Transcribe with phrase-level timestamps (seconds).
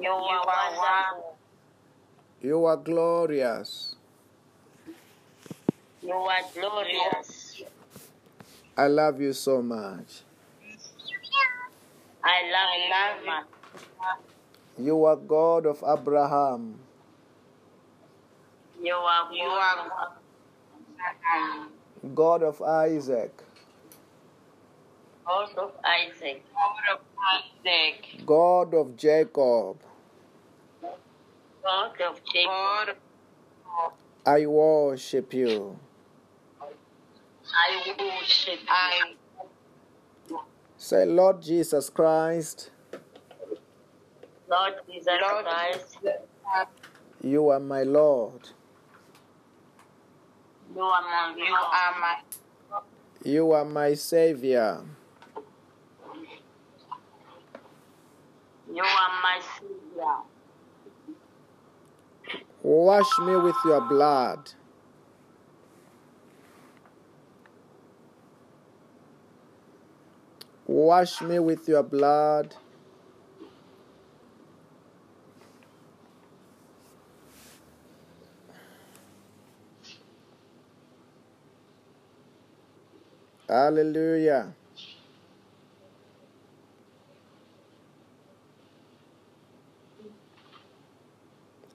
[0.00, 1.36] You are wonderful.
[2.40, 3.96] You are glorious.
[6.00, 7.62] You are glorious.
[8.78, 10.22] I love you so much.
[12.24, 13.46] I love you so much.
[14.78, 16.76] You are God of Abraham.
[18.82, 20.12] You are you are
[22.14, 23.32] God of Isaac.
[25.34, 26.42] God of Isaac.
[26.56, 27.00] God of
[27.36, 28.24] Isaac.
[28.24, 29.76] God of Jacob.
[31.62, 32.96] God of Jacob.
[34.26, 35.78] I worship you.
[36.62, 39.14] I worship I
[40.76, 42.70] Say, Lord Jesus Christ,
[44.48, 45.98] Lord Jesus Christ.
[47.22, 48.48] you are my Lord.
[50.74, 52.16] You are my you are my
[53.24, 54.80] You are my Savior.
[58.72, 60.29] you are my savior.
[62.62, 64.52] Wash me with your blood.
[70.66, 72.54] Wash me with your blood.
[83.48, 84.54] Hallelujah.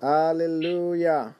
[0.02, 1.36] Hallelujah.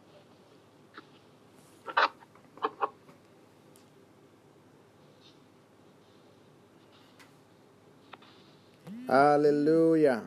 [9.08, 10.24] Hallelujah.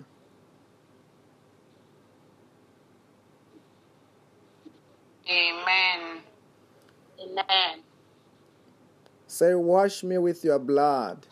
[5.28, 6.20] Amen.
[7.20, 7.80] Amen.
[9.26, 11.26] Say, wash me with your blood.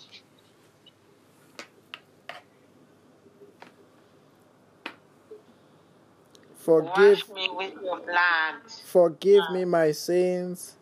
[6.67, 8.55] Forgive, Wash me with your blood.
[8.85, 10.75] forgive me my sins.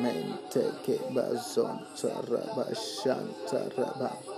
[0.00, 4.37] Menteke bazonta rabashanta raba.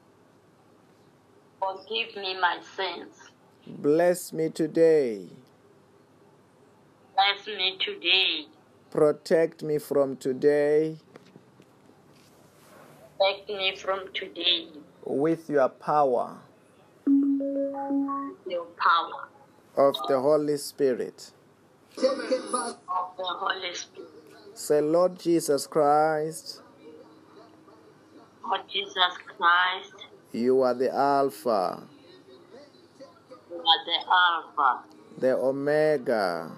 [1.61, 3.13] Forgive me my sins.
[3.67, 5.27] Bless me today.
[7.15, 8.45] Bless me today.
[8.89, 10.97] Protect me from today
[13.17, 14.67] Protect me from today.
[15.05, 16.37] with your power
[18.47, 19.29] Your power
[19.77, 21.31] of the Holy Spirit.
[21.97, 24.09] of the Holy Spirit.
[24.55, 26.61] Say, Lord Jesus Christ,
[28.43, 29.93] Lord Jesus Christ,
[30.33, 31.83] you are the Alpha.
[33.49, 34.83] You are the Alpha,
[35.17, 36.51] the Omega,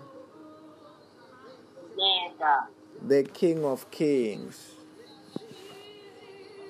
[1.92, 2.68] Omega,
[3.08, 4.76] the King of Kings,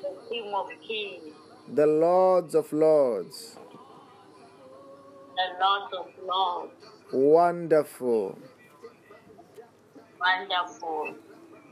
[0.02, 1.34] the King of Kings,
[1.74, 3.58] the Lords of Lords.
[5.36, 6.72] the Lord of Lords,
[7.12, 8.38] Wonderful.
[10.20, 11.16] Wonderful,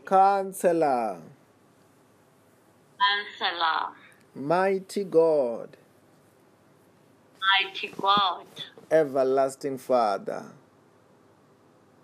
[0.06, 1.22] Counselor,
[3.00, 3.95] Counselor,
[4.33, 5.75] Mighty God,
[7.42, 8.45] Mighty God,
[8.89, 10.45] Everlasting Father.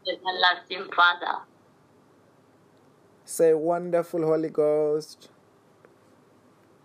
[0.05, 1.39] Everlasting Father,
[3.23, 5.29] Say, Wonderful Holy Ghost,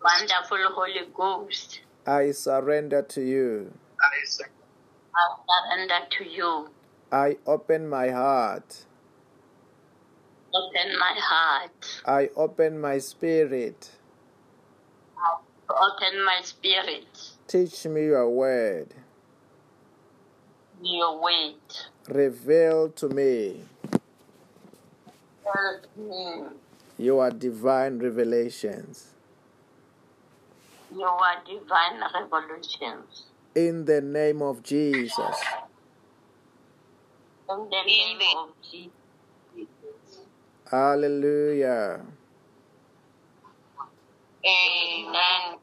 [0.02, 3.72] Wonderful Holy Ghost, I surrender to you.
[3.98, 5.26] I
[5.66, 6.68] surrender to you.
[7.10, 8.84] I open my heart.
[10.54, 13.90] Open my heart, I open my spirit.
[15.74, 17.06] Open my spirit,
[17.46, 18.88] Teach me your word.
[20.82, 21.54] your word.
[22.08, 23.62] Reveal to me
[25.96, 26.42] me,
[26.98, 29.08] your divine revelations.
[30.90, 33.26] your divine revelations.
[33.54, 35.36] In the name of Jesus.
[37.50, 40.26] In the name of Jesus.
[40.70, 42.00] Hallelujah.
[44.44, 45.58] Amen.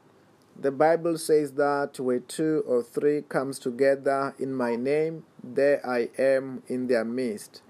[0.60, 6.10] The Bible says that where two or three comes together in my name, there I
[6.18, 7.62] am in their midst.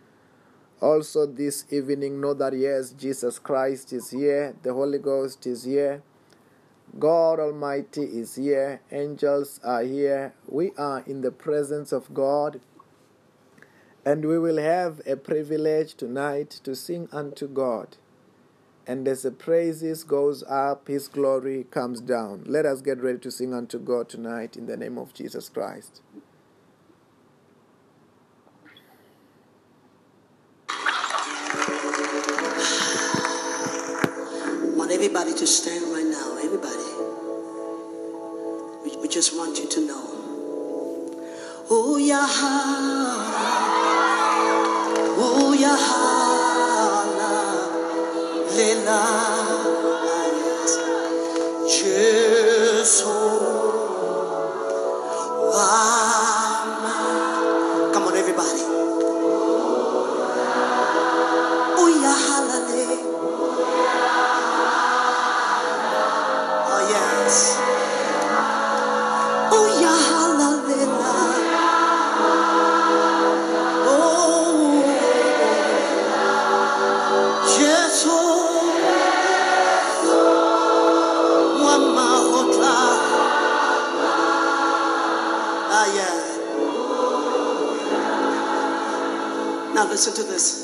[0.81, 6.03] Also this evening know that yes, Jesus Christ is here, the Holy Ghost is here,
[6.99, 10.35] God Almighty is here, angels are here.
[10.49, 12.61] We are in the presence of God.
[14.05, 17.97] And we will have a privilege tonight to sing unto God.
[18.91, 22.43] And as the praises goes up, his glory comes down.
[22.45, 26.01] Let us get ready to sing unto God tonight in the name of Jesus Christ.
[30.69, 30.75] I
[34.75, 36.37] want everybody to stand right now.
[36.43, 36.83] Everybody.
[38.83, 40.03] We, we just want you to know.
[41.71, 42.27] Oh, yeah.
[45.17, 46.20] Oh, yeah.
[48.61, 49.01] Lela.
[51.67, 53.40] Jesus.
[90.01, 90.60] Listen to this.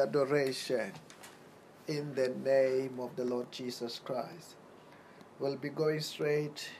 [0.00, 0.92] The adoration
[1.86, 4.54] in the name of the Lord Jesus Christ.
[5.38, 6.70] We'll be going straight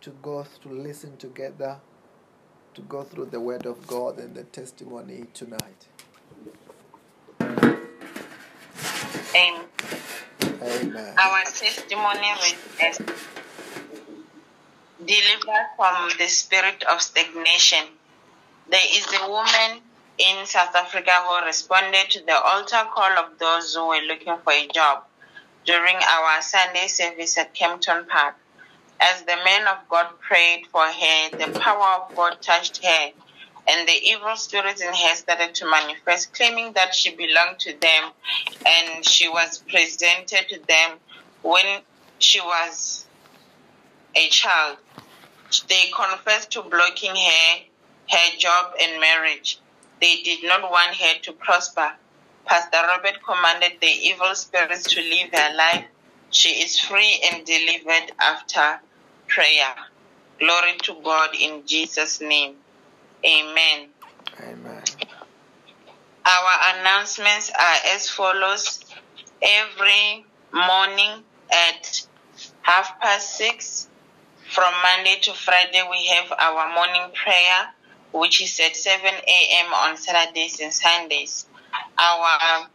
[0.00, 1.78] to go to listen together,
[2.74, 5.86] to go through the Word of God and the testimony tonight.
[9.34, 9.64] Amen.
[10.62, 11.14] Amen.
[11.18, 12.28] Our testimony
[12.82, 12.98] is
[15.04, 17.86] delivered from the spirit of stagnation.
[18.68, 19.82] There is a woman
[20.18, 24.52] in South Africa who responded to the altar call of those who were looking for
[24.52, 25.04] a job
[25.64, 28.34] during our Sunday service at Kempton Park.
[28.98, 33.10] As the man of God prayed for her, the power of God touched her,
[33.68, 38.10] and the evil spirits in her started to manifest, claiming that she belonged to them
[38.66, 40.92] and she was presented to them
[41.42, 41.82] when
[42.18, 43.06] she was
[44.14, 44.78] a child.
[45.68, 47.58] They confessed to blocking her,
[48.10, 49.58] her job and marriage.
[50.00, 51.92] They did not want her to prosper.
[52.44, 55.84] Pastor Robert commanded the evil spirits to leave her life.
[56.30, 58.80] She is free and delivered after
[59.26, 59.74] prayer.
[60.38, 62.56] Glory to God in Jesus' name.
[63.24, 63.88] Amen.
[64.40, 64.82] Amen.
[66.24, 68.84] Our announcements are as follows.
[69.40, 72.06] Every morning at
[72.62, 73.88] half past six,
[74.50, 77.74] from Monday to Friday, we have our morning prayer,
[78.16, 79.74] which is at 7 a.m.
[79.74, 81.46] on Saturdays and Sundays.
[81.98, 82.66] Our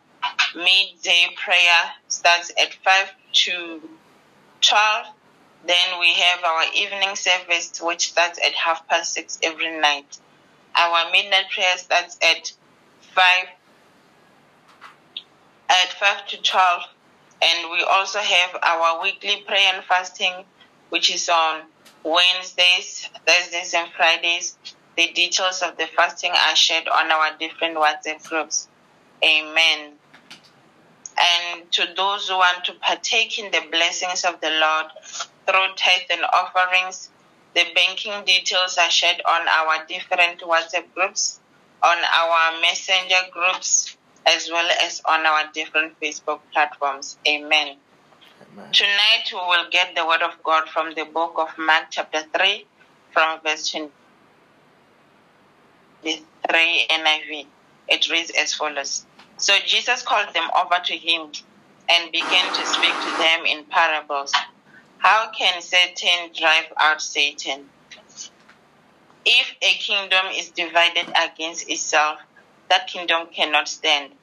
[0.56, 3.82] midday prayer starts at 5 to
[4.62, 5.06] 12.
[5.66, 10.20] Then we have our evening service, which starts at half past six every night.
[10.76, 12.54] Our midnight prayer starts at
[13.16, 13.26] 5
[15.70, 16.82] at 5 to 12
[17.42, 20.44] and we also have our weekly prayer and fasting
[20.90, 21.62] which is on
[22.04, 24.58] wednesdays thursdays and fridays
[24.98, 28.68] the details of the fasting are shared on our different whatsapp groups
[29.24, 29.94] amen
[31.20, 34.86] and to those who want to partake in the blessings of the lord
[35.46, 37.10] through tithe and offerings
[37.54, 41.40] the banking details are shared on our different whatsapp groups
[41.84, 47.18] on our messenger groups as well as on our different Facebook platforms.
[47.28, 47.78] Amen.
[48.54, 48.72] Amen.
[48.72, 52.66] Tonight we will get the word of God from the book of Mark, chapter 3,
[53.12, 53.70] from verse
[56.02, 57.46] 23 NIV.
[57.88, 59.06] It reads as follows
[59.38, 61.32] So Jesus called them over to him
[61.90, 64.34] and began to speak to them in parables.
[65.00, 67.70] How can Satan drive out Satan?
[69.26, 72.20] If a kingdom is divided against itself,
[72.70, 74.14] that kingdom cannot stand.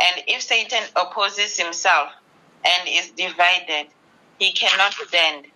[0.00, 2.10] And if Satan opposes himself
[2.64, 3.88] and is divided,
[4.38, 5.46] he cannot stand.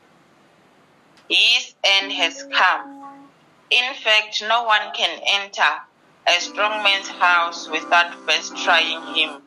[1.28, 2.98] His end has come.
[3.71, 5.83] In fact, no one can enter
[6.27, 9.43] a strong man's house without first trying him.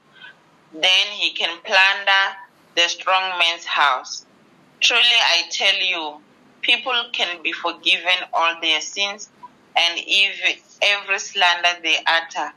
[0.74, 2.38] Then he can plunder
[2.76, 4.26] the strong man's house.
[4.80, 6.22] Truly, I tell you,
[6.62, 9.30] people can be forgiven all their sins
[9.76, 10.00] and
[10.82, 12.54] every slander they utter.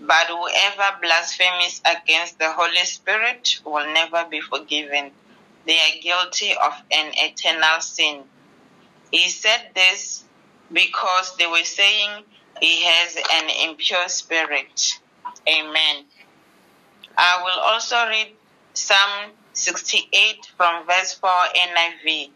[0.00, 5.12] But whoever blasphemes against the Holy Spirit will never be forgiven,
[5.64, 8.24] they are guilty of an eternal sin.
[9.12, 10.24] He said this
[10.72, 12.24] because they were saying
[12.60, 14.98] he has an impure spirit.
[15.48, 16.04] Amen.
[17.16, 18.28] I will also read
[18.74, 22.30] Psalm 68 from verse 4 NIV.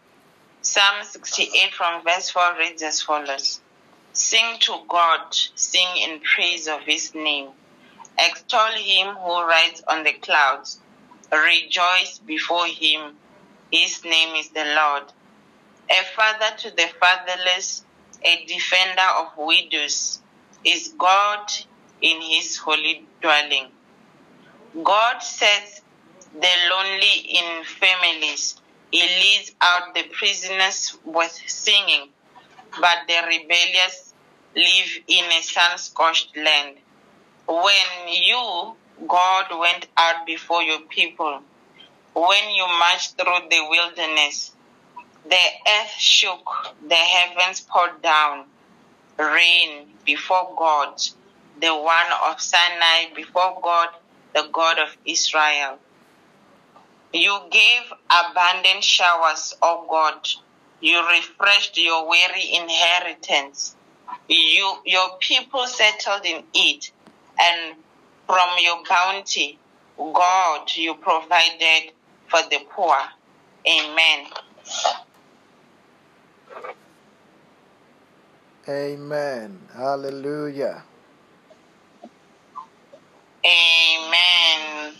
[0.61, 3.61] Psalm 68 from verse 4 reads as follows
[4.13, 5.21] Sing to God,
[5.55, 7.49] sing in praise of his name.
[8.17, 10.79] Extol him who rides on the clouds.
[11.31, 13.15] Rejoice before him.
[13.71, 15.03] His name is the Lord.
[15.89, 17.85] A father to the fatherless,
[18.23, 20.19] a defender of widows,
[20.63, 21.51] is God
[22.01, 23.67] in his holy dwelling.
[24.83, 25.81] God sets
[26.33, 28.61] the lonely in families.
[28.91, 32.09] He leads out the prisoners with singing,
[32.79, 34.13] but the rebellious
[34.55, 36.77] live in a sun-scorched land.
[37.47, 38.75] When you,
[39.07, 41.41] God, went out before your people,
[42.13, 44.51] when you marched through the wilderness,
[45.27, 45.35] the
[45.67, 46.47] earth shook,
[46.87, 48.45] the heavens poured down
[49.17, 51.01] rain before God,
[51.59, 53.89] the one of Sinai, before God,
[54.33, 55.77] the God of Israel.
[57.13, 60.27] You gave abundant showers, O God.
[60.79, 63.75] You refreshed your weary inheritance.
[64.27, 66.91] You, your people settled in it,
[67.39, 67.75] and
[68.25, 69.59] from your bounty,
[69.97, 71.91] God, you provided
[72.27, 72.95] for the poor.
[73.67, 74.27] Amen.
[78.69, 79.59] Amen.
[79.75, 80.83] Hallelujah.
[83.45, 84.93] Amen.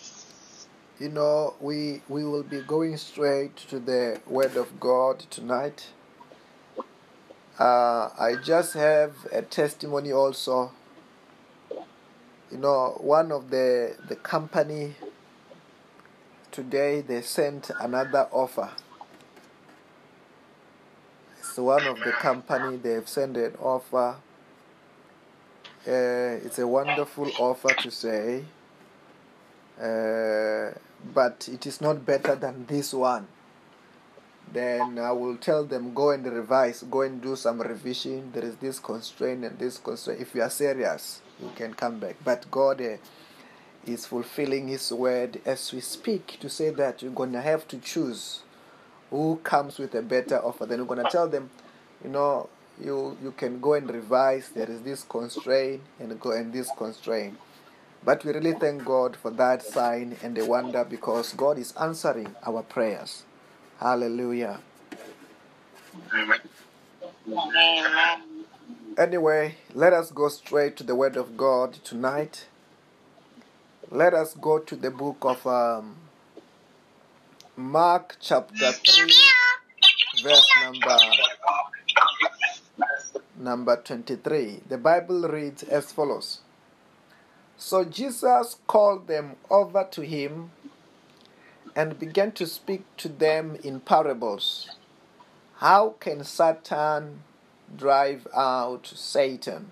[0.99, 5.87] You know, we we will be going straight to the Word of God tonight.
[7.59, 10.71] Uh, I just have a testimony also.
[12.51, 14.95] You know, one of the the company
[16.51, 18.71] today they sent another offer.
[21.49, 24.17] It's one of the company they've sent an offer.
[25.87, 28.43] Uh, it's a wonderful offer to say,
[29.81, 30.77] uh,
[31.11, 33.25] but it is not better than this one.
[34.53, 38.31] Then I will tell them go and revise, go and do some revision.
[38.31, 40.21] There is this constraint and this constraint.
[40.21, 42.17] If you are serious, you can come back.
[42.23, 42.97] But God uh,
[43.87, 48.43] is fulfilling His word as we speak to say that you're gonna have to choose
[49.09, 50.65] who comes with a better offer.
[50.65, 51.51] Then we're gonna tell them,
[52.03, 52.49] you know,
[52.81, 54.49] you you can go and revise.
[54.49, 57.37] There is this constraint and go and this constraint.
[58.03, 62.35] But we really thank God for that sign and the wonder because God is answering
[62.45, 63.23] our prayers.
[63.79, 64.61] Hallelujah.
[66.13, 66.39] Amen.
[68.97, 72.47] Anyway, let us go straight to the Word of God tonight.
[73.91, 75.97] Let us go to the book of um,
[77.59, 79.13] Mark, chapter 3,
[80.23, 80.97] verse number
[83.37, 84.61] number 23.
[84.69, 86.39] The Bible reads as follows
[87.57, 90.51] So Jesus called them over to him
[91.75, 94.69] and began to speak to them in parables.
[95.57, 97.23] How can Satan
[97.75, 99.69] drive out Satan?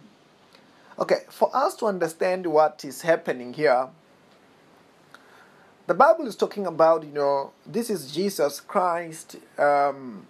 [1.00, 3.88] Okay, for us to understand what is happening here,
[5.88, 9.38] the Bible is talking about, you know, this is Jesus Christ.
[9.58, 10.28] Um,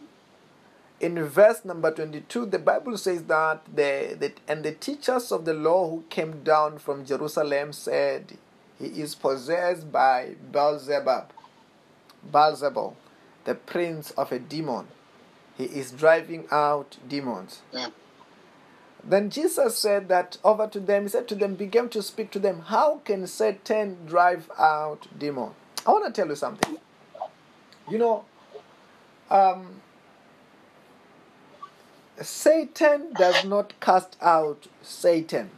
[1.00, 5.54] in verse number 22, the Bible says that the, the and the teachers of the
[5.56, 8.38] law who came down from Jerusalem said,
[8.80, 11.32] He is possessed by Beelzebub,
[12.32, 12.94] Beelzebul,
[13.46, 14.88] the prince of a demon.
[15.58, 17.62] He is driving out demons.
[19.08, 22.40] Then Jesus said that over to them, he said to them, began to speak to
[22.40, 25.52] them, How can Satan drive out demon?
[25.86, 26.78] I want to tell you something.
[27.90, 28.26] You know,
[29.32, 29.82] um,
[32.22, 35.52] Satan does not cast out Satan.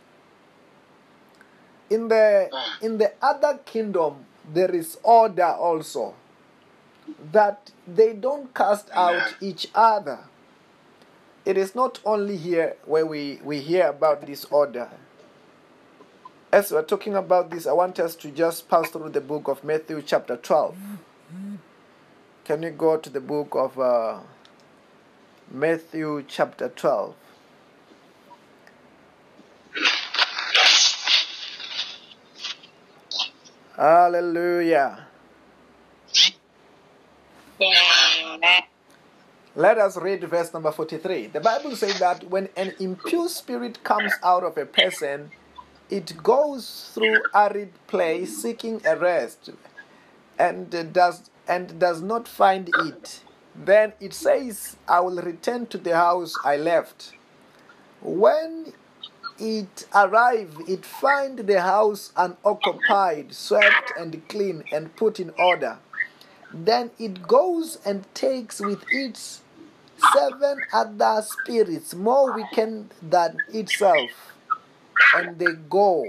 [1.89, 6.13] In the in the other kingdom, there is order also
[7.31, 10.19] that they don't cast out each other.
[11.49, 14.87] It is not only here where we, we hear about this order.
[16.51, 19.63] As we're talking about this, I want us to just pass through the book of
[19.63, 20.75] Matthew, chapter 12.
[22.45, 24.19] Can you go to the book of uh,
[25.49, 27.15] Matthew, chapter 12?
[33.75, 35.07] Hallelujah.
[39.59, 41.27] Let us read verse number 43.
[41.27, 45.31] The Bible says that when an impure spirit comes out of a person,
[45.89, 49.49] it goes through arid place seeking a rest
[50.39, 53.21] and does and does not find it,
[53.53, 57.11] then it says, I will return to the house I left.
[57.99, 58.71] When
[59.37, 65.79] it arrive, it find the house unoccupied, swept and clean and put in order.
[66.51, 69.41] Then it goes and takes with it
[70.13, 74.33] seven other spirits more wicked than itself,
[75.15, 76.05] and they go.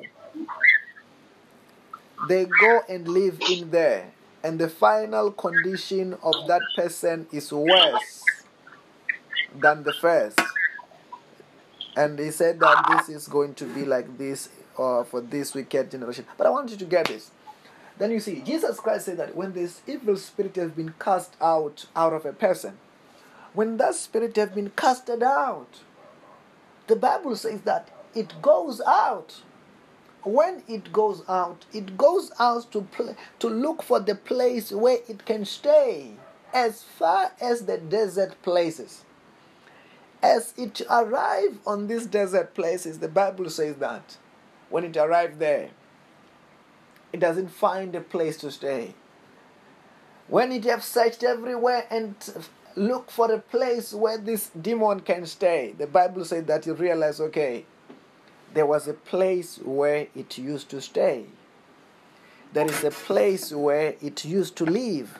[2.28, 4.12] They go and live in there,
[4.44, 8.22] and the final condition of that person is worse
[9.58, 10.38] than the first.
[11.96, 14.48] And he said that this is going to be like this
[14.78, 16.24] uh, for this wicked generation.
[16.38, 17.30] But I want you to get this.
[17.98, 21.86] Then you see, Jesus Christ said that when this evil spirit has been cast out
[21.94, 22.78] out of a person,
[23.52, 25.80] when that spirit has been casted out,
[26.86, 29.42] the Bible says that it goes out.
[30.22, 34.98] When it goes out, it goes out to pl- to look for the place where
[35.08, 36.12] it can stay,
[36.52, 39.04] as far as the desert places.
[40.22, 44.18] As it arrived on these desert places, the Bible says that
[44.68, 45.70] when it arrived there,
[47.12, 48.94] it doesn't find a place to stay.
[50.28, 52.14] When it have searched everywhere and
[52.76, 57.20] look for a place where this demon can stay, the Bible says that you realize,
[57.20, 57.64] okay,
[58.54, 61.26] there was a place where it used to stay.
[62.52, 65.18] There is a place where it used to live.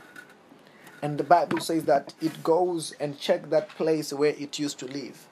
[1.02, 4.86] And the Bible says that it goes and check that place where it used to
[4.86, 5.26] live.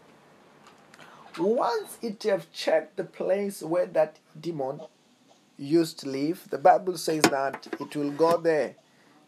[1.39, 4.81] Once it have checked the place where that demon
[5.57, 8.75] used to live, the Bible says that it will go there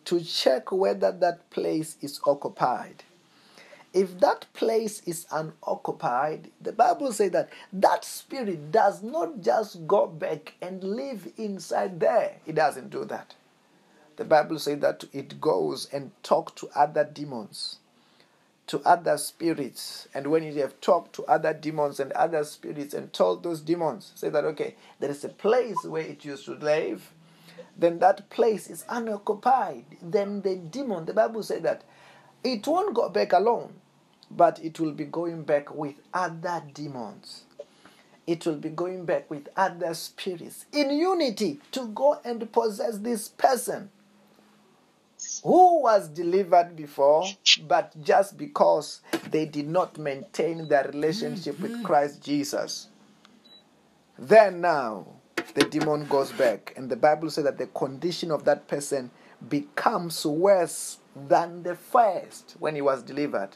[0.07, 3.05] to check whether that place is occupied.
[3.93, 10.07] If that place is unoccupied, the Bible says that that spirit does not just go
[10.07, 12.37] back and live inside there.
[12.47, 13.35] It doesn't do that.
[14.17, 17.79] The Bible says that it goes and talk to other demons,
[18.69, 20.07] to other spirits.
[20.15, 24.13] And when you have talked to other demons and other spirits and told those demons,
[24.15, 27.11] say that, okay, there is a place where it used to live,
[27.81, 29.85] then that place is unoccupied.
[30.03, 31.83] Then the demon, the Bible says that
[32.45, 33.73] it won't go back alone,
[34.31, 37.45] but it will be going back with other demons.
[38.27, 43.29] It will be going back with other spirits in unity to go and possess this
[43.29, 43.91] person
[45.43, 47.25] who was delivered before,
[47.67, 52.89] but just because they did not maintain their relationship with Christ Jesus.
[54.19, 55.07] Then now,
[55.55, 59.11] the demon goes back, and the Bible says that the condition of that person
[59.49, 63.51] becomes worse than the first when he was delivered.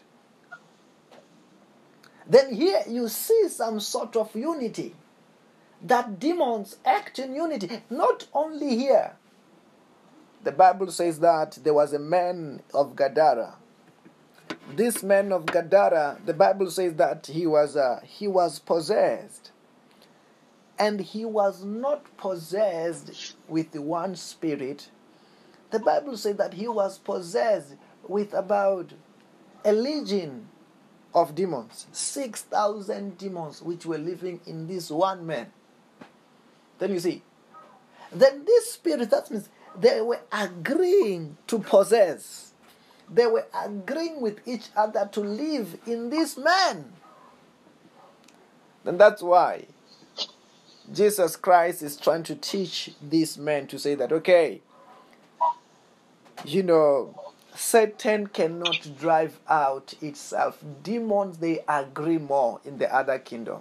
[2.26, 4.94] Then here you see some sort of unity.
[5.82, 9.16] That demons act in unity, not only here.
[10.42, 13.56] The Bible says that there was a man of Gadara.
[14.74, 19.50] This man of Gadara, the Bible says that he was uh, he was possessed,
[20.78, 24.88] and he was not possessed with the one spirit.
[25.70, 27.74] The Bible says that he was possessed
[28.06, 28.92] with about
[29.64, 30.48] a legion
[31.14, 35.46] of demons, 6,000 demons which were living in this one man.
[36.78, 37.22] Then you see,
[38.12, 42.52] then this spirit, that means they were agreeing to possess.
[43.08, 46.92] They were agreeing with each other to live in this man.
[48.84, 49.66] And that's why
[50.92, 54.60] Jesus Christ is trying to teach these men to say that, okay,
[56.44, 57.18] you know,
[57.54, 60.62] Satan cannot drive out itself.
[60.82, 63.60] Demons, they agree more in the other kingdom.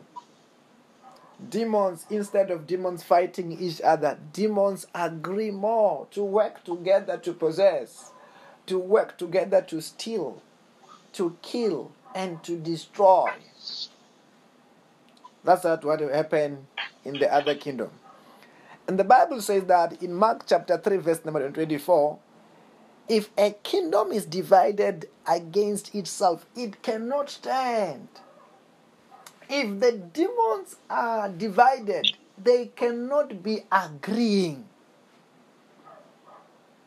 [1.50, 8.12] Demons, instead of demons fighting each other, demons agree more to work together to possess,
[8.66, 10.42] to work together to steal,
[11.14, 13.32] to kill, and to destroy.
[15.44, 16.66] That's not what happened
[17.06, 17.90] in the other kingdom.
[18.88, 22.20] And the Bible says that in Mark chapter 3, verse number 24,
[23.08, 28.08] if a kingdom is divided against itself, it cannot stand.
[29.50, 34.66] If the demons are divided, they cannot be agreeing.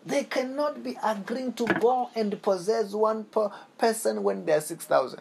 [0.04, 5.20] They cannot be agreeing to go and possess one per person when there are 6,000.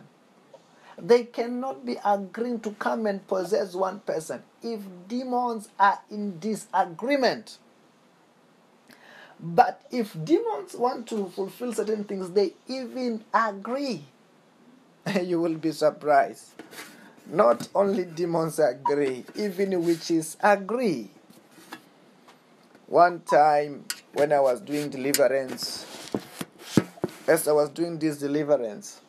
[0.98, 7.60] They cannot be agreeing to come and possess one person if demons are in disagreement.
[9.40, 14.04] But if demons want to fulfill certain things, they even agree.
[15.22, 16.46] you will be surprised.
[17.28, 21.12] Not only demons agree, even witches agree.
[22.88, 25.86] One time when I was doing deliverance,
[27.28, 29.02] as I was doing this deliverance,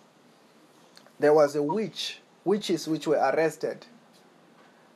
[1.18, 3.86] there was a witch, witches which were arrested.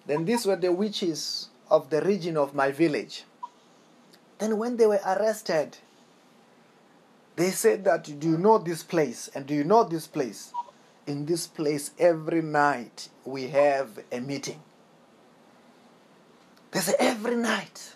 [0.06, 3.24] Then these were the witches of the region of my village.
[4.38, 5.78] Then when they were arrested,
[7.36, 10.52] they said that do you know this place and do you know this place?
[11.06, 14.60] In this place every night we have a meeting.
[16.70, 17.94] They say every night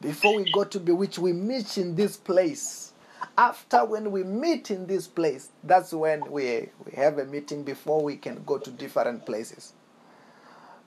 [0.00, 2.92] before we go to bewitch we meet in this place
[3.38, 8.02] after when we meet in this place that's when we we have a meeting before
[8.02, 9.72] we can go to different places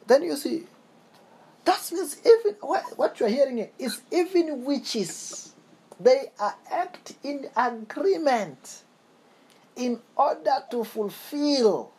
[0.09, 0.63] then you see
[1.65, 5.55] that means even what, what you're hearing is even witches
[5.99, 8.83] they are act in agreement
[9.75, 11.91] in order to fulfill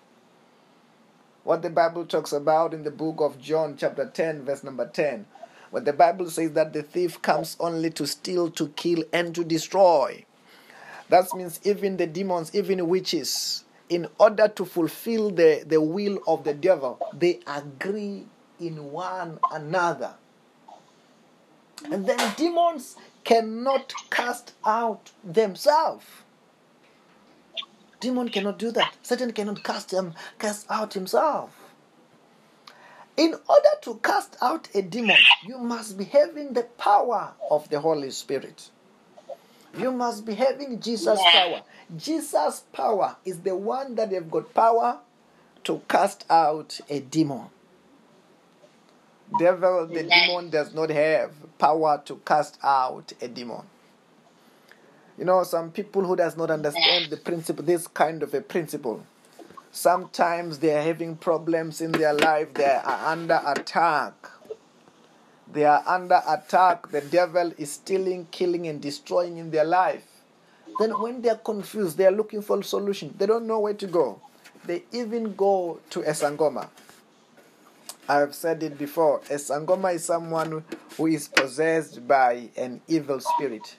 [1.44, 5.24] what the bible talks about in the book of john chapter 10 verse number 10
[5.70, 9.44] where the bible says that the thief comes only to steal to kill and to
[9.44, 10.24] destroy.
[11.08, 16.44] That means even the demons even witches in order to fulfill the, the will of
[16.44, 18.24] the devil they agree
[18.58, 20.14] in one another.
[21.84, 26.04] And then demons cannot cast out themselves.
[28.00, 28.94] Demon cannot do that.
[29.02, 31.56] Satan cannot cast them cast out himself.
[33.16, 37.80] In order to cast out a demon you must be having the power of the
[37.80, 38.70] holy spirit.
[39.76, 41.62] You must be having jesus power
[41.96, 44.98] jesus power is the one that they've got power
[45.64, 47.46] to cast out a demon.
[49.38, 53.62] Devil the demon does not have power to cast out a demon.
[55.18, 59.04] You know some people who does not understand the principle this kind of a principle.
[59.72, 64.14] Sometimes they are having problems in their life they are under attack.
[65.52, 66.90] They are under attack.
[66.90, 70.09] The devil is stealing killing and destroying in their life
[70.78, 73.74] then when they are confused they are looking for a solution they don't know where
[73.74, 74.20] to go
[74.64, 76.68] they even go to a sangoma
[78.08, 79.18] I have said it before.
[79.30, 80.64] A Sangoma is someone
[80.96, 83.76] who is possessed by an evil spirit.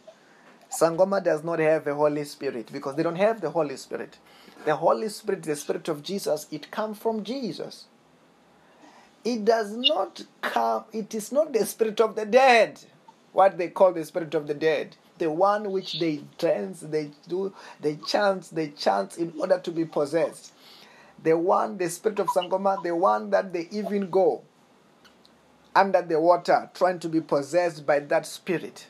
[0.72, 4.20] Sangoma does not have a Holy Spirit because they don't have the Holy Spirit.
[4.64, 7.88] The Holy Spirit, the Spirit of Jesus, it comes from Jesus.
[9.26, 12.80] It does not come, it is not the Spirit of the dead,
[13.34, 14.96] what they call the Spirit of the dead.
[15.22, 19.86] The one which they dance, they do, they chant, they chant in order to be
[19.86, 20.54] possessed
[21.24, 24.42] the one, the spirit of Sangoma, the one that they even go
[25.76, 28.88] under the water trying to be possessed by that spirit.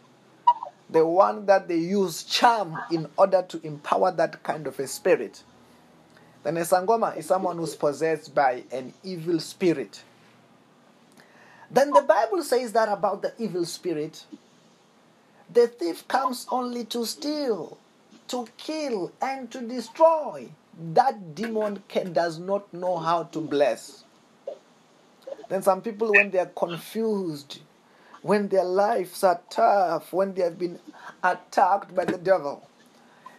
[0.89, 5.43] The one that they use charm in order to empower that kind of a spirit.
[6.43, 10.03] Then a Sangoma is someone who's possessed by an evil spirit.
[11.69, 14.25] Then the Bible says that about the evil spirit.
[15.53, 17.77] The thief comes only to steal,
[18.29, 20.49] to kill, and to destroy
[20.93, 24.05] that demon can, does not know how to bless.
[25.49, 27.59] Then some people, when they are confused,
[28.21, 30.79] when their lives are tough, when they have been
[31.21, 32.65] attacked by the devil,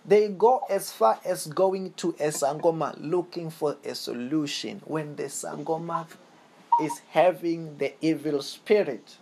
[0.04, 5.24] they go as far as going to a sangoma looking for a solution when the
[5.24, 6.06] sangoma
[6.82, 9.16] is having the evil spirit.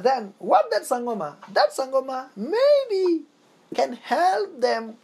[0.00, 1.36] Then, what that sangoma?
[1.52, 3.22] That sangoma maybe
[3.74, 4.96] can help them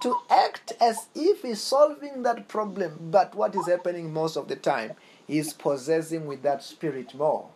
[0.00, 3.10] to act as if he's solving that problem.
[3.10, 4.92] But what is happening most of the time?
[5.26, 7.48] He's possessing with that spirit more.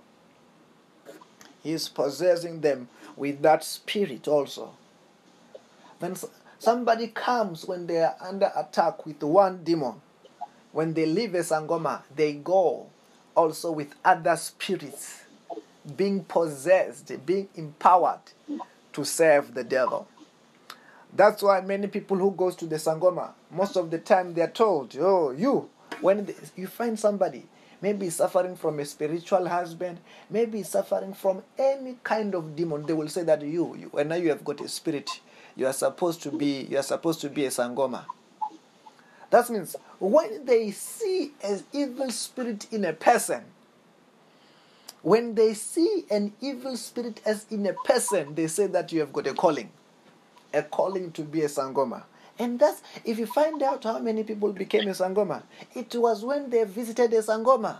[1.62, 4.72] He's possessing them with that spirit also.
[5.98, 6.16] When
[6.58, 10.00] somebody comes when they are under attack with one demon,
[10.72, 12.86] when they leave a sangoma, they go
[13.34, 15.24] also with other spirits,
[15.96, 18.20] being possessed, being empowered
[18.92, 20.08] to serve the devil.
[21.12, 24.50] That's why many people who goes to the Sangoma, most of the time they are
[24.50, 25.70] told, oh, you,
[26.00, 27.44] when they, you find somebody,
[27.80, 29.98] maybe suffering from a spiritual husband,
[30.28, 34.16] maybe suffering from any kind of demon, they will say that you, you when now
[34.16, 35.20] you have got a spirit,
[35.56, 38.04] you are supposed to be, you are supposed to be a Sangoma.
[39.30, 43.44] That means when they see an evil spirit in a person,
[45.02, 49.12] when they see an evil spirit as in a person, they say that you have
[49.12, 49.70] got a calling
[50.52, 52.02] a calling to be a Sangoma.
[52.38, 55.42] And that's, if you find out how many people became a Sangoma,
[55.74, 57.76] it was when they visited a Sangoma.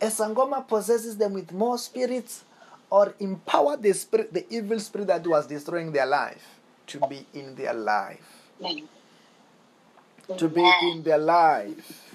[0.00, 2.44] A Sangoma possesses them with more spirits
[2.88, 6.42] or empower the spirit, the evil spirit that was destroying their life
[6.86, 8.48] to be in their life.
[10.38, 12.09] To be in their life.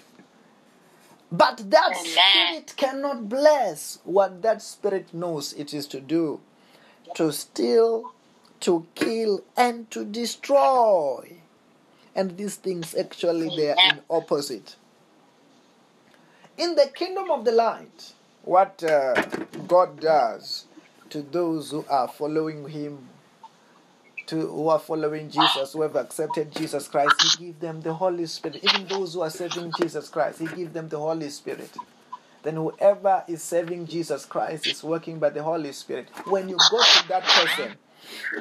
[1.37, 6.39] But that spirit cannot bless what that spirit knows it is to do
[7.15, 8.13] to steal,
[8.59, 11.37] to kill, and to destroy.
[12.15, 14.75] And these things actually they are in opposite.
[16.57, 19.13] In the kingdom of the light, what uh,
[19.67, 20.65] God does
[21.09, 23.09] to those who are following Him,
[24.27, 28.25] to who are following Jesus, who have accepted Jesus Christ, He gives them the Holy
[28.25, 28.63] Spirit.
[28.63, 31.71] Even those who are serving Jesus Christ, He gives them the Holy Spirit.
[32.43, 36.09] Then whoever is serving Jesus Christ is working by the Holy Spirit.
[36.25, 37.77] When you go to that person,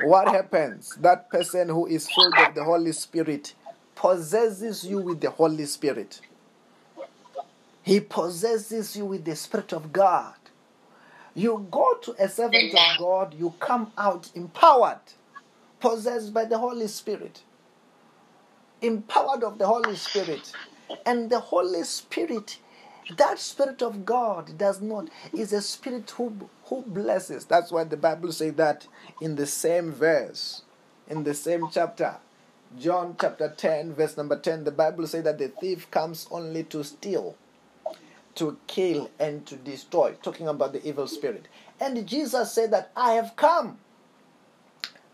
[0.03, 0.95] what happens?
[0.97, 3.55] That person who is filled of the Holy Spirit
[3.95, 6.21] possesses you with the Holy Spirit.
[7.83, 10.35] He possesses you with the Spirit of God.
[11.35, 15.01] You go to a servant of God, you come out empowered,
[15.85, 17.43] possessed by the Holy Spirit,
[18.81, 20.51] empowered of the Holy Spirit.
[21.05, 22.59] And the Holy Spirit,
[23.19, 27.45] that Spirit of God does not, is a spirit who, who blesses.
[27.45, 28.87] That's why the Bible says that
[29.21, 30.63] in the same verse,
[31.09, 32.17] in the same chapter.
[32.81, 36.83] John chapter 10, verse number 10, the Bible says that the thief comes only to
[36.83, 37.37] steal,
[38.37, 41.47] to kill, and to destroy, talking about the evil spirit.
[41.79, 43.79] And Jesus said that I have come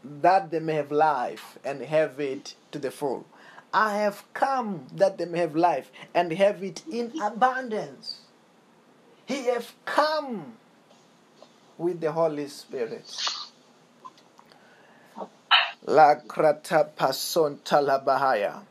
[0.05, 3.27] that they may have life and have it to the full.
[3.73, 8.21] I have come that they may have life and have it in abundance.
[9.27, 10.55] He have come
[11.79, 13.17] with the Holy Spirit.
[17.65, 18.63] Talabahaya.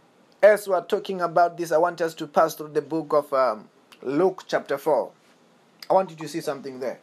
[0.42, 3.34] As we are talking about this, I want us to pass through the book of
[3.34, 3.70] um,
[4.02, 5.12] Luke chapter 4.
[5.90, 7.00] I want you to see something there.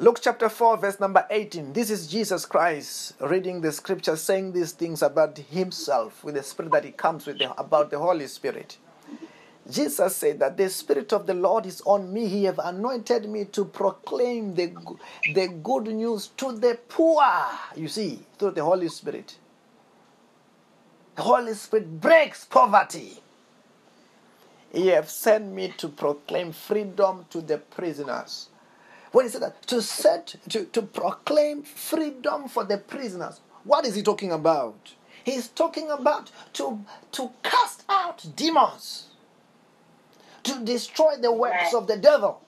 [0.00, 1.72] Luke chapter 4, verse number 18.
[1.72, 6.70] This is Jesus Christ reading the scripture, saying these things about himself with the spirit
[6.70, 8.78] that he comes with, the, about the Holy Spirit.
[9.68, 12.28] Jesus said that the Spirit of the Lord is on me.
[12.28, 14.72] He have anointed me to proclaim the,
[15.34, 17.24] the good news to the poor.
[17.74, 19.36] You see, through the Holy Spirit.
[21.16, 23.20] The Holy Spirit breaks poverty.
[24.72, 28.48] He have sent me to proclaim freedom to the prisoners.
[29.12, 33.94] When he said that, to set, to, to proclaim freedom for the prisoners, what is
[33.94, 34.94] he talking about?
[35.24, 39.08] He's talking about to, to cast out demons
[40.44, 42.40] to destroy the works of the devil.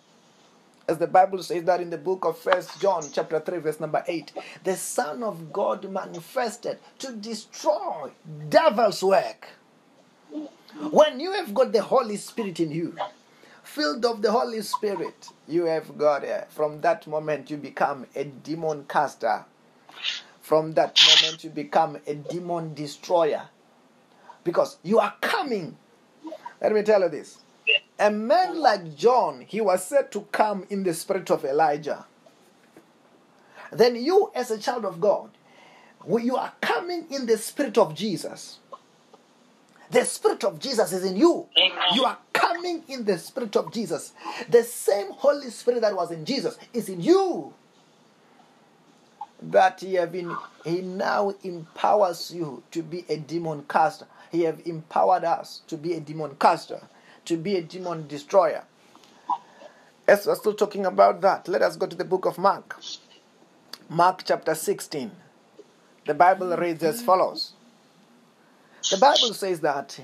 [0.89, 4.03] As the Bible says that in the book of First John, chapter 3, verse number
[4.07, 4.33] 8,
[4.65, 8.11] the Son of God manifested to destroy
[8.49, 9.49] devil's work.
[10.91, 12.97] When you have got the Holy Spirit in you,
[13.71, 16.49] filled of the Holy Spirit, you have got it.
[16.51, 19.45] From that moment, you become a demon caster.
[20.41, 23.49] From that moment, you become a demon destroyer.
[24.43, 25.77] Because you are coming.
[26.61, 27.39] Let me tell you this
[27.99, 32.07] a man like John, he was said to come in the spirit of Elijah.
[33.71, 35.31] Then you, as a child of God,
[36.09, 38.59] you are coming in the spirit of Jesus.
[39.91, 41.47] The spirit of Jesus is in you.
[41.95, 42.19] You are
[42.65, 44.13] in the spirit of Jesus.
[44.49, 47.55] The same Holy Spirit that was in Jesus is in you.
[49.43, 54.07] That he have been, he now empowers you to be a demon caster.
[54.31, 56.81] He have empowered us to be a demon caster
[57.31, 58.65] to be a demon destroyer.
[60.09, 62.77] As we're still talking about that, let us go to the book of Mark.
[63.89, 65.11] Mark chapter 16.
[66.07, 67.53] The Bible reads as follows
[68.91, 70.01] The Bible says that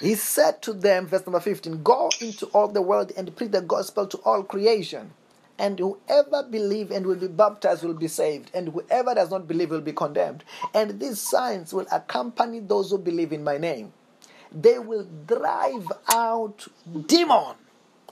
[0.00, 3.62] He said to them, verse number 15, Go into all the world and preach the
[3.62, 5.12] gospel to all creation.
[5.58, 9.70] And whoever believe and will be baptized will be saved, and whoever does not believe
[9.70, 10.44] will be condemned.
[10.72, 13.92] And these signs will accompany those who believe in my name
[14.52, 16.66] they will drive out
[17.06, 17.54] demon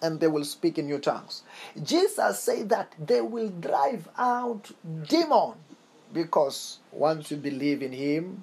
[0.02, 1.42] and they will speak in new tongues.
[1.82, 4.70] Jesus said that they will drive out
[5.08, 5.54] demon
[6.12, 8.42] because once you believe in him,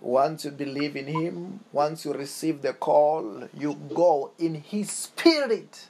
[0.00, 5.88] once you believe in him, once you receive the call, you go in his spirit.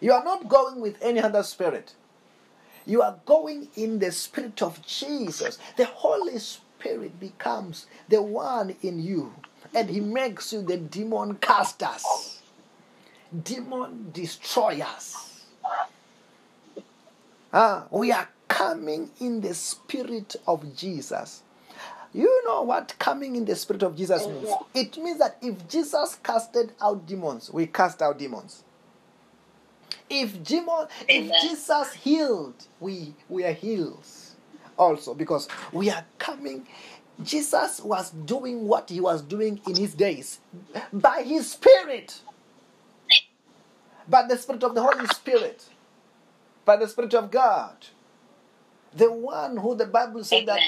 [0.00, 1.94] You are not going with any other spirit.
[2.86, 5.58] You are going in the spirit of Jesus.
[5.76, 9.34] The Holy Spirit becomes the one in you
[9.74, 12.40] and he makes you the demon casters,
[13.42, 15.44] demon destroyers.
[17.52, 21.43] Ah, we are coming in the spirit of Jesus.
[22.14, 24.48] You know what coming in the spirit of Jesus oh, means?
[24.74, 28.64] It means that if Jesus casted out demons, we cast out demons.
[30.08, 34.06] If demon, if Jesus healed, we we are healed
[34.78, 36.66] also because we are coming.
[37.22, 40.40] Jesus was doing what he was doing in his days
[40.92, 42.20] by his spirit,
[44.08, 45.64] by the spirit of the Holy Spirit.
[46.64, 47.76] by the Spirit of God.
[48.96, 50.60] The one who the Bible said that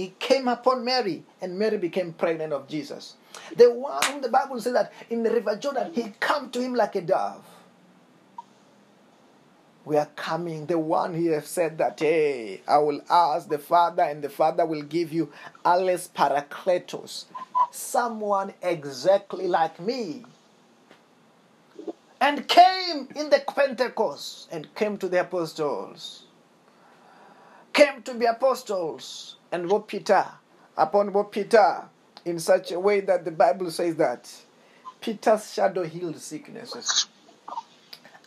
[0.00, 3.16] He came upon Mary and Mary became pregnant of Jesus.
[3.54, 6.74] The one whom the Bible said that in the river Jordan he came to him
[6.74, 7.44] like a dove.
[9.84, 10.64] We are coming.
[10.64, 14.64] The one he has said that, hey, I will ask the Father, and the Father
[14.64, 15.30] will give you
[15.66, 17.26] Allos Parakletos,
[17.70, 20.24] someone exactly like me.
[22.22, 26.22] And came in the Pentecost and came to the apostles.
[27.74, 30.26] Came to the apostles and what Peter,
[30.76, 31.84] upon what Peter,
[32.24, 34.30] in such a way that the Bible says that
[35.00, 37.08] Peter's shadow healed sicknesses.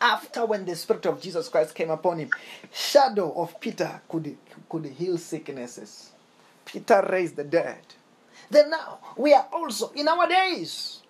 [0.01, 2.29] After when the spirit of jesus christ came upon him
[2.73, 4.35] shadow of peter could,
[4.67, 6.11] could heal sicknesses.
[6.65, 7.79] Peter raised the dead.
[8.49, 11.01] Then now we are also in our days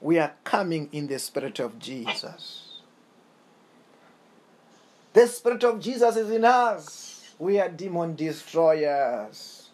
[0.00, 2.80] we are coming in the spirit of jesus.
[5.12, 7.13] The spirit of jesus is in us
[7.44, 9.68] we are demon destroyers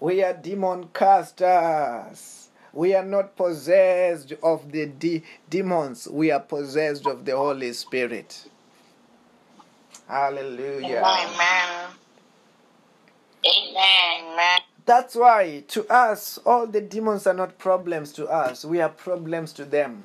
[0.00, 2.42] we are demon casters
[2.72, 6.08] we are not possessed of the de- demons.
[6.08, 8.48] We are possessed of the Holy Spirit.
[10.08, 11.02] Hallelujah.
[11.04, 11.90] Amen.
[13.44, 14.32] Amen.
[14.32, 14.60] Amen.
[14.86, 18.64] That's why to us, all the demons are not problems to us.
[18.64, 20.04] We are problems to them.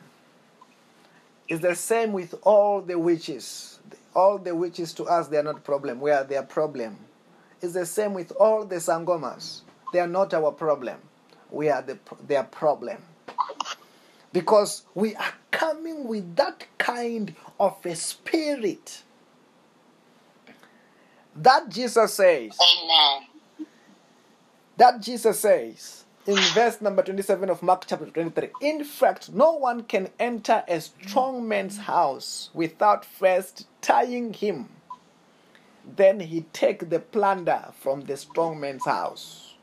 [1.47, 3.76] It's the same with all the witches.
[4.18, 6.01] All the witches to us, they are not problem.
[6.01, 6.97] We are their problem.
[7.61, 9.61] It's the same with all the sangomas.
[9.93, 10.97] They are not our problem.
[11.51, 12.97] We are the, their problem.
[14.34, 19.03] Because we are coming with that kind of a spirit
[21.36, 23.28] that Jesus says, Amen.
[24.78, 28.49] that Jesus says in verse number 27 of Mark chapter 23.
[28.59, 34.67] In fact, no one can enter a strong man's house without first tying him.
[35.95, 39.53] Then he take the plunder from the strong man's house.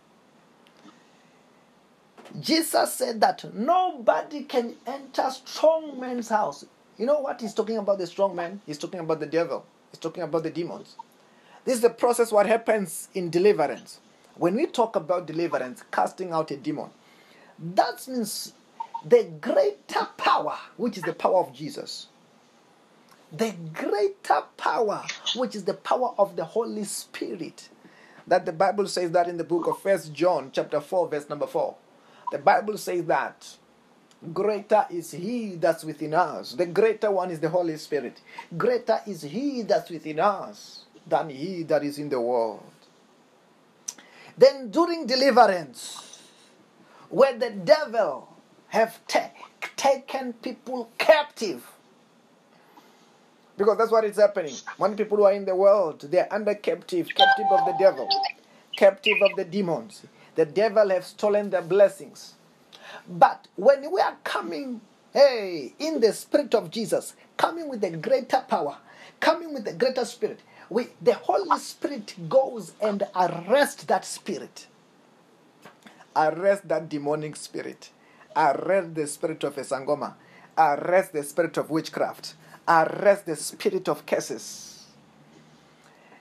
[2.41, 6.65] Jesus said that nobody can enter strong man's house.
[6.97, 8.63] You know what he's talking about the strong man?
[8.65, 9.67] He's talking about the devil.
[9.91, 10.97] He's talking about the demons.
[11.67, 14.01] This is the process what happens in deliverance.
[14.37, 16.91] When we talk about deliverance, casting out a demon,
[17.59, 18.53] that means
[19.05, 22.09] the greater power, which is the power of Jesus.
[23.33, 25.05] The greater power,
[25.37, 27.69] which is the power of the Holy Spirit.
[28.27, 31.47] That the Bible says that in the book of First John, chapter 4, verse number
[31.47, 31.75] 4.
[32.33, 33.47] The Bible says that
[34.33, 36.53] greater is he that's within us.
[36.55, 38.21] The greater one is the Holy Spirit.
[38.57, 42.63] Greater is he that's within us than he that is in the world.
[44.39, 46.21] Then during deliverance,
[47.11, 48.29] where the devil
[48.69, 49.31] have ta-
[49.77, 51.67] taken people captive,
[53.59, 54.55] because that's what is happening.
[54.79, 58.09] When people who are in the world, they're under captive, captive of the devil,
[58.77, 60.05] captive of the demons.
[60.37, 62.35] The devil have stolen their blessings.
[63.09, 64.81] But when we are coming,
[65.13, 68.79] hey, in the spirit of Jesus, coming with the greater power,
[69.21, 74.67] coming with the greater spirit, we the Holy Spirit goes and arrests that spirit.
[76.17, 77.91] Arrest that demonic spirit.
[78.37, 80.15] Arrest the spirit of a sangoma.
[80.57, 82.35] Arrest the spirit of witchcraft.
[82.69, 84.85] Arrest the spirit of curses.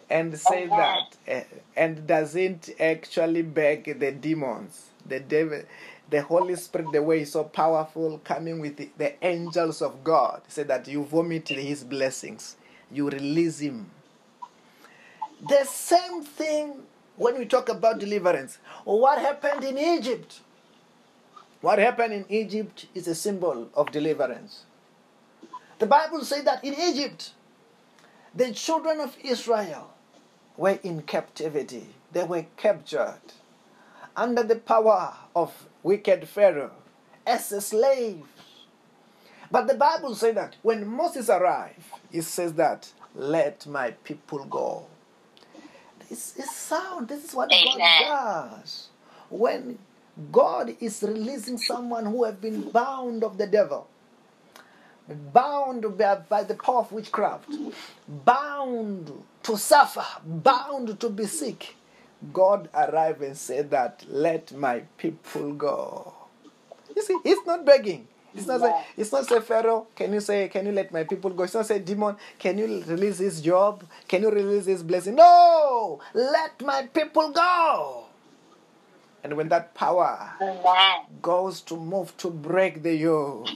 [0.10, 1.44] And say that, eh,
[1.76, 4.88] and doesn't actually beg the demons.
[5.06, 5.64] The devil,
[6.10, 10.42] the Holy Spirit, the way is so powerful, coming with the, the angels of God.
[10.48, 12.58] Say that you vomit his blessings,
[12.92, 13.90] you release him.
[15.48, 16.84] The same thing
[17.18, 18.60] when we talk about deliverance.
[18.86, 20.40] What happened in Egypt?
[21.62, 24.64] What happened in Egypt is a symbol of deliverance.
[25.80, 27.32] The Bible says that in Egypt,
[28.34, 29.94] the children of Israel
[30.56, 31.88] were in captivity.
[32.12, 33.22] They were captured
[34.16, 36.72] under the power of wicked Pharaoh
[37.26, 38.28] as slaves.
[39.52, 44.88] But the Bible says that when Moses arrived, it says that, let my people go.
[46.14, 47.08] Is sound.
[47.08, 47.78] This is what Amen.
[47.78, 48.90] God does.
[49.30, 49.80] When
[50.32, 53.88] God is releasing someone who have been bound of the devil,
[55.34, 57.50] bound by, by the power of witchcraft,
[58.08, 59.12] bound
[59.44, 61.76] to suffer, bound to be sick,
[62.32, 66.14] God arrived and said that, let my people go.
[66.96, 68.08] You see, he's not begging.
[68.36, 71.30] It's not say, it's not say Pharaoh, can you say, can you let my people
[71.30, 71.44] go?
[71.44, 73.84] It's not say demon, can you release his job?
[74.08, 75.16] Can you release his blessing?
[75.16, 76.00] No!
[76.14, 78.06] Let my people go.
[79.24, 81.06] And when that power Amen.
[81.22, 83.50] goes to move to break the yoke,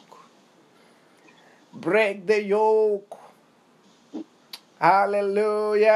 [1.73, 3.17] break the yoke,
[4.79, 5.91] Hallelujah.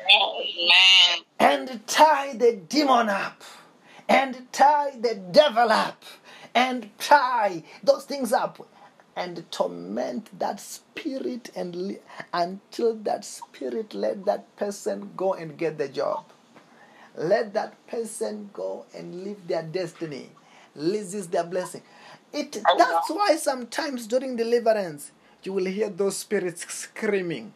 [0.00, 1.24] Amen.
[1.40, 3.42] And tie the demon up.
[4.08, 6.04] And tie the devil up.
[6.54, 8.66] And tie those things up.
[9.16, 12.00] And torment that spirit and li-
[12.32, 16.24] until that spirit let that person go and get the job.
[17.16, 20.30] Let that person go and live their destiny.
[20.76, 21.82] This is their blessing.
[22.32, 25.12] It that's why sometimes during deliverance
[25.44, 27.52] you will hear those spirits screaming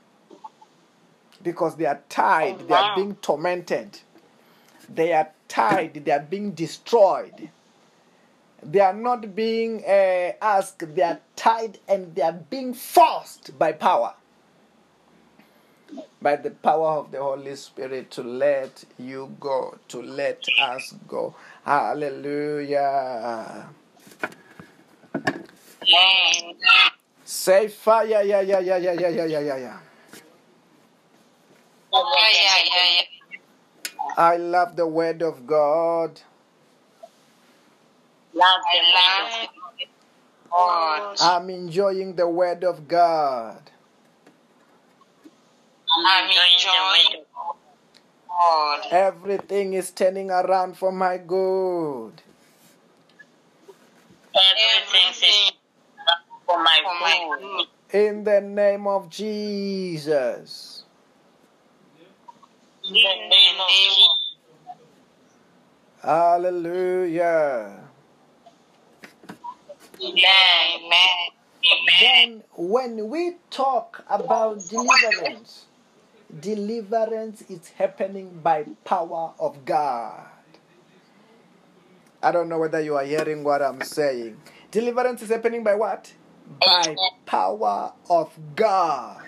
[1.43, 3.99] because they are tied, they are being tormented,
[4.95, 7.51] they are tied, they are being destroyed.
[8.63, 13.73] They are not being uh, asked, they are tied and they are being forced by
[13.73, 14.15] power.
[16.23, 21.35] By the power of the Holy Spirit to let you go, to let us go.
[21.65, 23.69] Hallelujah.
[27.25, 29.83] Say fire, yeah, yeah, yeah, yeah, yeah, yeah, yeah, yeah, yeah, yeah, yeah.
[34.17, 36.21] I love the word of God.
[38.35, 39.49] Love the love
[40.51, 41.17] God.
[41.21, 43.71] I'm enjoying the word of God.
[46.07, 47.25] I'm enjoying
[48.29, 48.81] God.
[48.91, 52.13] Everything is turning around for my good.
[54.35, 55.53] Everything is
[56.47, 57.67] for my good.
[57.93, 60.72] In the name of Jesus.
[62.93, 64.09] In the name of Jesus.
[66.03, 67.81] Hallelujah.
[70.03, 70.21] Amen.
[70.77, 71.31] Amen.
[72.01, 75.67] Then, when we talk about deliverance,
[76.41, 80.27] deliverance is happening by power of God.
[82.23, 84.37] I don't know whether you are hearing what I'm saying.
[84.71, 86.13] Deliverance is happening by what?
[86.61, 89.22] By power of God,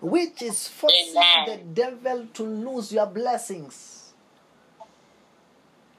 [0.00, 1.14] which is forcing
[1.46, 4.12] the devil to lose your blessings.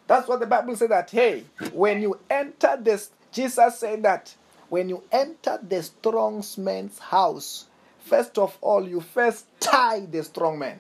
[0.08, 4.36] That's what the Bible said that, hey, when you enter this, Jesus said that
[4.70, 7.68] when you enter the strong man's house,
[8.00, 10.80] first of all, you first tie the strong man.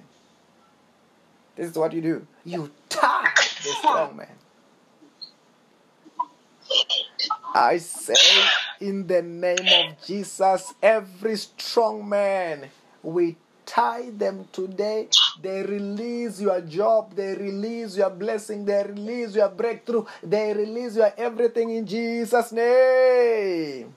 [1.56, 2.28] This is what you do.
[2.44, 4.28] You tie the strong man.
[7.54, 8.14] I say
[8.80, 12.70] in the name of Jesus, every strong man,
[13.04, 15.08] we tie them today.
[15.42, 21.14] They release your job, they release your blessing, they release your breakthrough, they release your
[21.18, 23.94] everything in Jesus' name.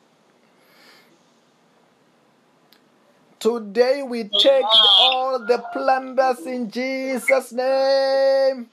[3.40, 8.70] Today we take all the plunders in Jesus' name.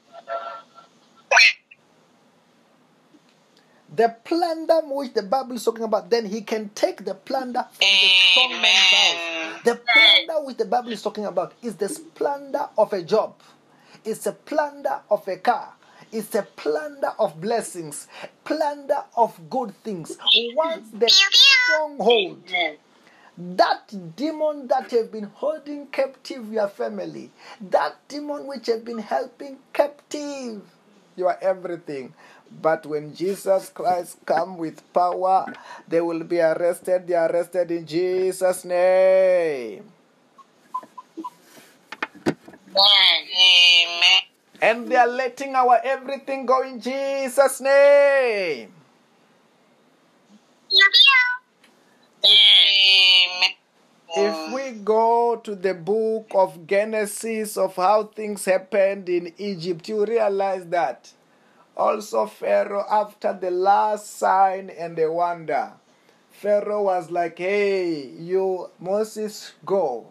[3.93, 7.87] The plunder which the Bible is talking about, then he can take the plunder from
[7.89, 9.63] the strong man's house.
[9.65, 13.35] The plunder which the Bible is talking about is the plunder of a job.
[14.05, 15.73] It's a plunder of a car.
[16.11, 18.07] It's a plunder of blessings,
[18.45, 20.17] plunder of good things.
[20.55, 22.43] Once the stronghold,
[23.37, 27.29] that demon that have been holding captive your family,
[27.69, 30.61] that demon which have been helping captive
[31.15, 32.13] your everything.
[32.61, 35.53] But when Jesus Christ come with power,
[35.87, 37.07] they will be arrested.
[37.07, 39.85] They are arrested in Jesus' name.
[42.71, 44.21] Amen.
[44.61, 48.73] And they are letting our everything go in Jesus' name.
[52.23, 53.51] Amen.
[54.15, 60.05] If we go to the book of Genesis of how things happened in Egypt, you
[60.05, 61.11] realize that
[61.75, 65.73] also Pharaoh, after the last sign and the wonder,
[66.29, 70.07] Pharaoh was like, Hey, you, Moses, go.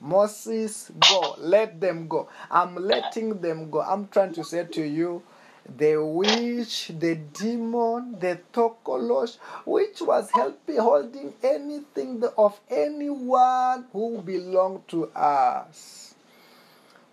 [0.00, 1.34] Moses, go.
[1.38, 2.28] Let them go.
[2.50, 3.80] I'm letting them go.
[3.80, 5.22] I'm trying to say to you,
[5.76, 14.86] the witch, the demon, the tokolosh, which was helping holding anything of anyone who belonged
[14.88, 16.03] to us.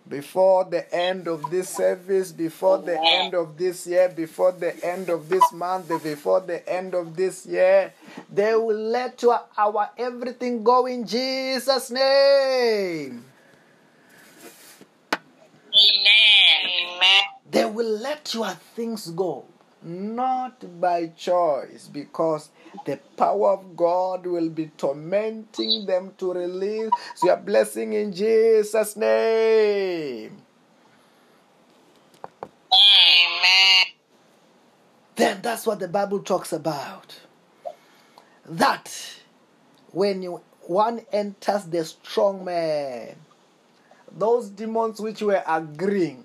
[0.08, 5.08] Before the end of this service, before the end of this year, before the end
[5.08, 7.94] of this month, before the end of this year,
[8.30, 13.24] they will let your, our everything go in Jesus' name.
[15.74, 17.22] Amen.
[17.50, 19.44] They will let your things go,
[19.84, 22.50] not by choice, because
[22.86, 26.90] the power of God will be tormenting them to release
[27.22, 30.36] your blessing in Jesus' name.
[32.72, 33.86] Amen.
[35.16, 37.20] Then that's what the Bible talks about.
[38.46, 38.90] That
[39.90, 43.16] when you, one enters the strong man,
[44.10, 46.24] those demons which were agreeing,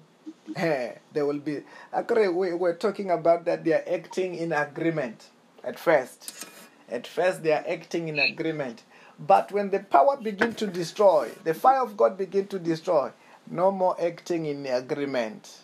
[0.55, 1.63] eh, they will be.
[1.93, 5.29] Actually, we were talking about that they are acting in agreement
[5.63, 6.45] at first.
[6.89, 8.83] At first, they are acting in agreement.
[9.19, 13.11] But when the power begin to destroy, the fire of God begin to destroy,
[13.49, 15.61] no more acting in agreement.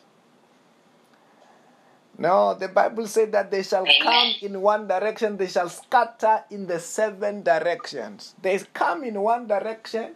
[2.17, 6.67] No, the Bible said that they shall come in one direction, they shall scatter in
[6.67, 8.35] the seven directions.
[8.41, 10.15] They come in one direction.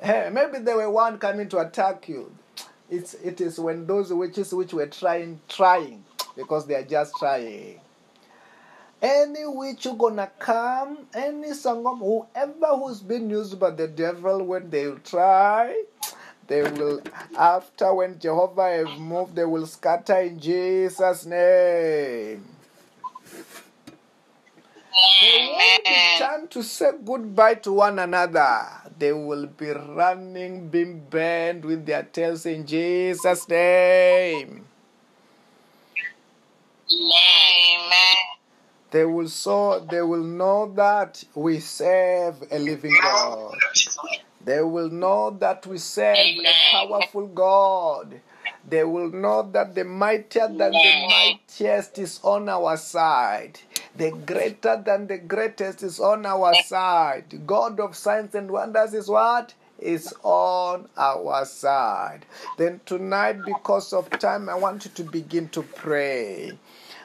[0.00, 2.34] Hey, maybe they were one coming to attack you.
[2.92, 6.04] It's it is when those witches which were trying trying
[6.36, 7.80] because they are just trying.
[9.02, 14.68] Any witch who gonna come, any sangam, whoever who's been used by the devil when
[14.70, 15.84] they try,
[16.48, 17.02] they will,
[17.38, 22.44] after when Jehovah have moved, they will scatter in Jesus' name.
[24.92, 28.66] They won't be time to say goodbye to one another.
[28.98, 34.66] They will be running, being bent with their tails in Jesus' name.
[36.90, 38.16] Amen.
[38.90, 43.54] They will so they will know that we serve a living God.
[44.44, 48.20] They will know that we serve a powerful God.
[48.68, 53.58] They will know that the mightier than the mightiest is on our side.
[53.96, 57.46] The greater than the greatest is on our side.
[57.46, 59.54] God of signs and wonders is what?
[59.78, 62.24] Is on our side.
[62.56, 66.58] Then tonight, because of time, I want you to begin to pray.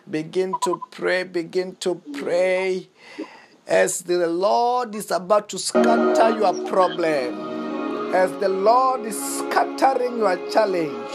[0.09, 2.87] Begin to pray, begin to pray
[3.67, 10.37] as the Lord is about to scatter your problem, as the Lord is scattering your
[10.49, 11.11] challenge.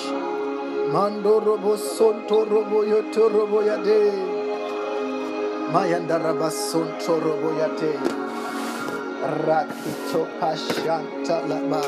[0.93, 4.32] Mando robo sonto robo yoto robo yade.
[5.73, 7.97] Mayanda Rabasun Toroboyate
[9.47, 11.81] Rakito Pashanta Lama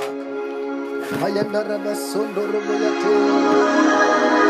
[1.20, 4.43] Mayanda Rabasun Toroboyate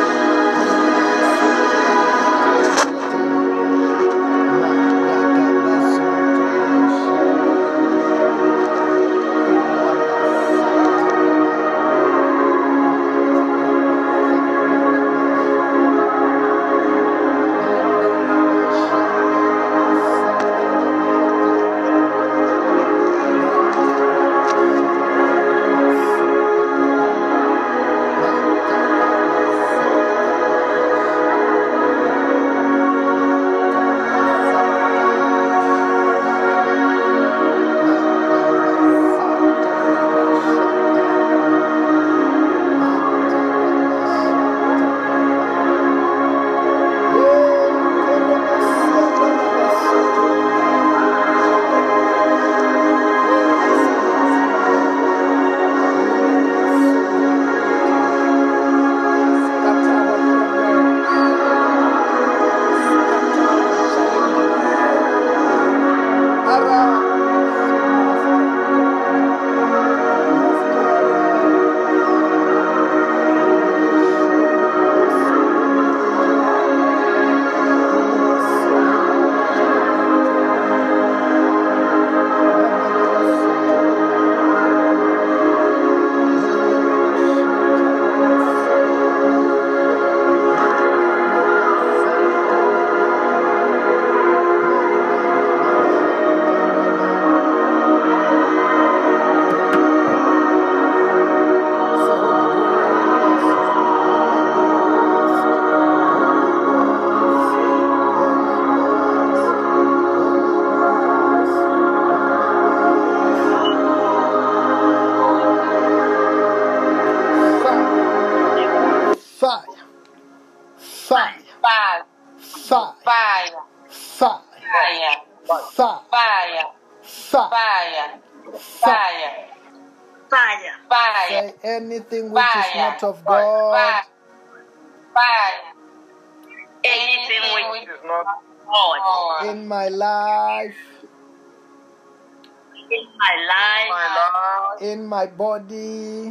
[144.95, 146.30] in my body,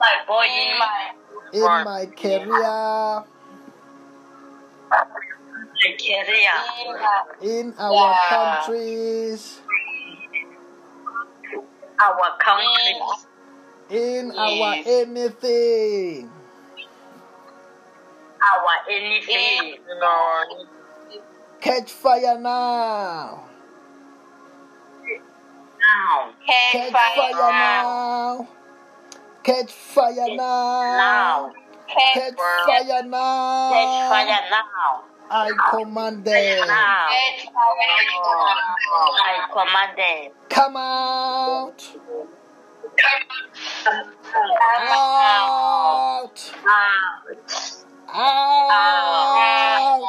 [0.00, 1.12] my body, In my
[1.52, 3.24] in my career,
[7.42, 8.28] in our Yeah.
[8.32, 9.60] countries,
[12.00, 12.96] our country,
[13.90, 16.30] in our anything.
[18.40, 19.74] our anything.
[19.90, 20.44] in our
[21.60, 23.44] Catch fire now.
[25.86, 26.32] Now.
[26.46, 28.48] Catch fire now.
[29.42, 31.52] Catch fire now.
[31.88, 32.34] Catch
[32.66, 33.70] fire now.
[33.72, 35.04] Catch fire now.
[35.28, 36.68] I command them.
[36.68, 36.70] I
[39.52, 40.32] command them.
[40.48, 41.82] Come out.
[44.88, 46.52] Out.
[46.66, 47.26] Out.
[48.08, 50.02] Out.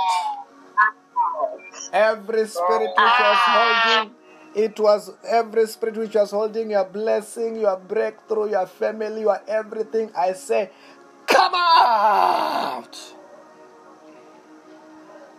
[1.93, 4.11] Every spirit which was holding,
[4.57, 10.09] it was every spirit which was holding your blessing, your breakthrough, your family, your everything.
[10.17, 10.71] I say,
[11.27, 12.97] come out.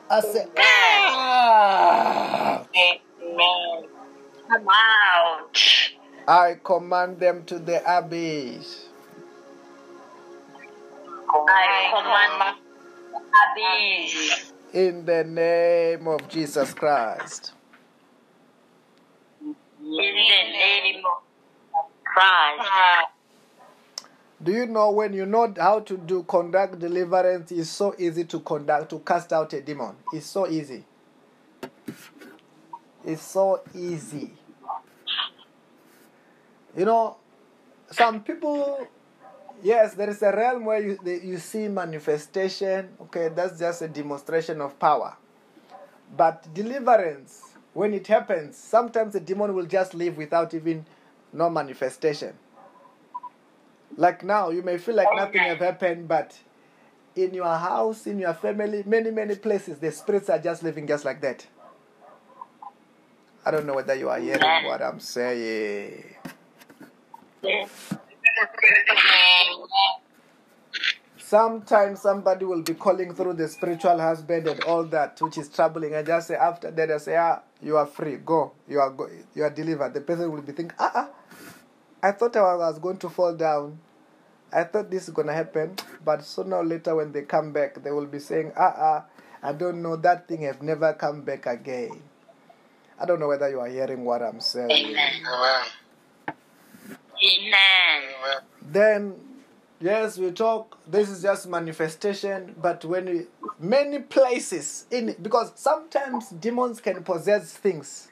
[0.09, 2.69] I say, out.
[2.77, 3.89] Amen.
[4.49, 5.59] Come out.
[6.29, 8.87] I command them to the abyss.
[11.29, 12.55] I command them
[13.13, 14.53] to the abyss.
[14.73, 17.55] In the name of Jesus Christ.
[19.89, 21.23] In the name of
[22.05, 22.69] Christ.
[24.43, 28.41] Do you know when you know how to do conduct deliverance, it's so easy to
[28.41, 29.97] conduct, to cast out a demon.
[30.13, 30.85] It's so easy.
[33.03, 34.35] It's so easy.
[36.77, 37.17] You know,
[37.91, 38.87] some people,
[39.63, 42.91] yes, there is a realm where you, you see manifestation.
[43.01, 45.17] Okay, that's just a demonstration of power.
[46.15, 47.48] But deliverance,
[47.79, 50.85] when it happens, sometimes the demon will just leave without even
[51.33, 52.37] no manifestation.
[53.97, 56.37] Like now, you may feel like nothing have happened, but
[57.15, 61.05] in your house, in your family, many, many places, the spirits are just living just
[61.05, 61.47] like that.
[63.47, 66.17] I don't know whether you are hearing what I'm saying.
[71.29, 75.95] Sometimes somebody will be calling through the spiritual husband and all that, which is troubling.
[75.95, 79.11] I just say after that, I say, ah, you are free, go, you are go,
[79.35, 79.93] you are delivered.
[79.93, 81.09] The person will be thinking, ah, ah,
[82.03, 83.79] I thought I was going to fall down.
[84.51, 87.91] I thought this is gonna happen, but sooner or later when they come back, they
[87.91, 89.05] will be saying, ah, ah,
[89.43, 92.01] I don't know, that thing have never come back again.
[92.99, 94.71] I don't know whether you are hearing what I'm saying.
[94.71, 95.13] Amen.
[97.23, 98.03] Amen.
[98.63, 99.15] Then,
[99.81, 100.79] yes, we talk.
[100.87, 103.27] This is just manifestation, but when we
[103.59, 108.09] many places in because sometimes demons can possess things,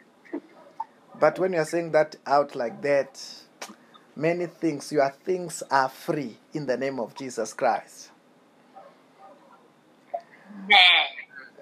[1.19, 3.21] but when you are saying that out like that,
[4.15, 8.11] many things, your things are free in the name of Jesus Christ.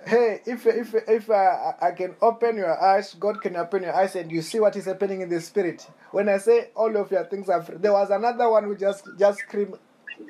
[0.07, 4.15] Hey, if if if uh, I can open your eyes, God can open your eyes,
[4.17, 5.89] and you see what is happening in the spirit.
[6.11, 9.09] When I say all of your things are free, there was another one who just
[9.19, 9.79] just screamed,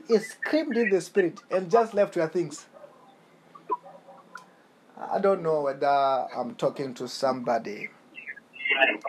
[0.08, 2.66] he screamed in the spirit and just left your things.
[4.96, 7.90] I don't know whether I'm talking to somebody.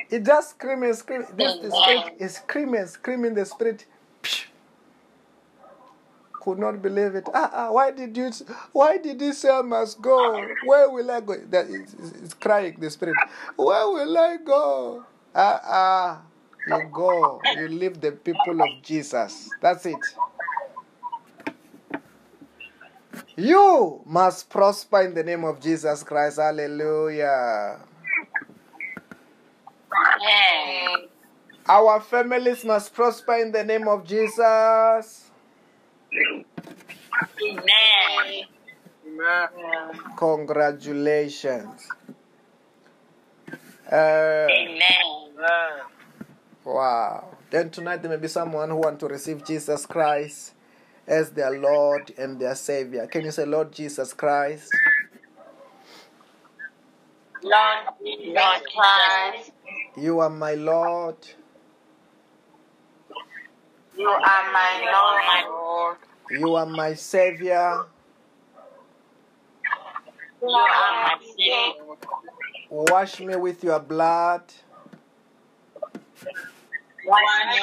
[0.10, 1.28] It just screaming, screaming.
[1.36, 3.34] This the spirit is screaming, screaming.
[3.36, 3.86] The spirit
[4.24, 4.46] psh,
[6.40, 7.30] could not believe it.
[7.34, 8.32] Ah, ah, why did you?
[8.74, 10.58] Why did you say I must go?
[10.62, 11.36] Where will I go?
[11.50, 12.78] That is crying.
[12.80, 13.22] The spirit.
[13.58, 15.06] Where will I go?
[15.36, 16.22] Ah, ah.
[16.66, 17.48] You go.
[17.54, 19.56] You leave the people of Jesus.
[19.62, 20.16] That's it.
[23.38, 26.38] You must prosper in the name of Jesus Christ.
[26.38, 27.80] Hallelujah.
[29.92, 31.10] Amen.
[31.68, 35.32] Our families must prosper in the name of Jesus.
[37.44, 38.46] Amen.
[40.16, 41.88] Congratulations.
[43.92, 44.80] Uh, Amen.
[46.64, 47.28] wow.
[47.52, 50.55] Then tonight there may be someone who want to receive Jesus Christ
[51.08, 53.08] as their Lord and their Savior.
[53.08, 54.74] Can you say, Lord Jesus Christ?
[57.44, 59.52] Lord, Lord Christ,
[59.98, 61.18] You are my Lord.
[63.98, 65.98] you are my Lord.
[66.32, 67.86] You are my Savior.
[70.42, 71.96] You are my Savior.
[72.70, 74.42] Wash me with your blood.
[77.06, 77.62] Wash me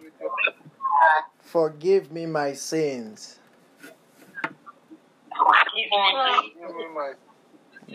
[0.00, 1.24] with your blood.
[1.48, 3.38] Forgive me my sins.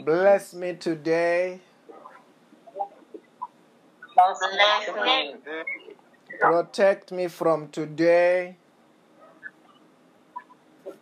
[0.04, 1.60] Bless me today.
[6.40, 8.58] Protect me from today.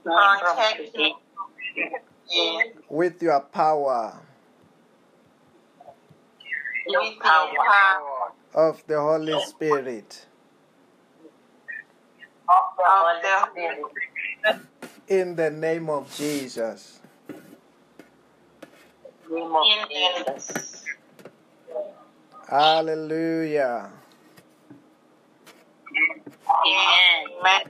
[0.03, 1.15] Protect me.
[2.89, 4.19] with your power
[6.85, 10.25] With power of the Holy Spirit.
[12.81, 14.59] Of the
[15.07, 16.99] In the name of Jesus.
[19.29, 19.55] In
[19.89, 20.85] Jesus.
[22.47, 23.91] Hallelujah.
[26.67, 27.61] Amen.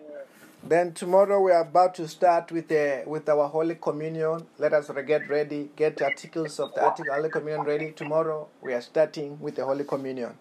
[0.63, 4.45] Then tomorrow we are about to start with the with our Holy Communion.
[4.57, 7.91] Let us get ready, get articles of the article Holy Communion ready.
[7.91, 10.37] Tomorrow we are starting with the Holy Communion.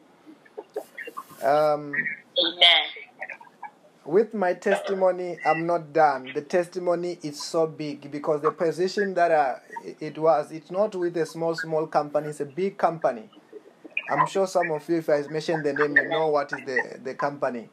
[1.42, 1.92] Um,
[2.38, 2.89] Amen.
[4.04, 6.30] With my testimony, I'm not done.
[6.34, 9.56] The testimony is so big because the position that uh,
[10.00, 13.28] it was, it's not with a small, small company, it's a big company.
[14.10, 16.98] I'm sure some of you, if I mention the name, you know what is the,
[17.04, 17.68] the company.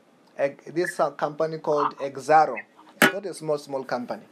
[0.67, 2.57] This uh, company called Exxaro.
[3.01, 4.23] It's not a small, small company.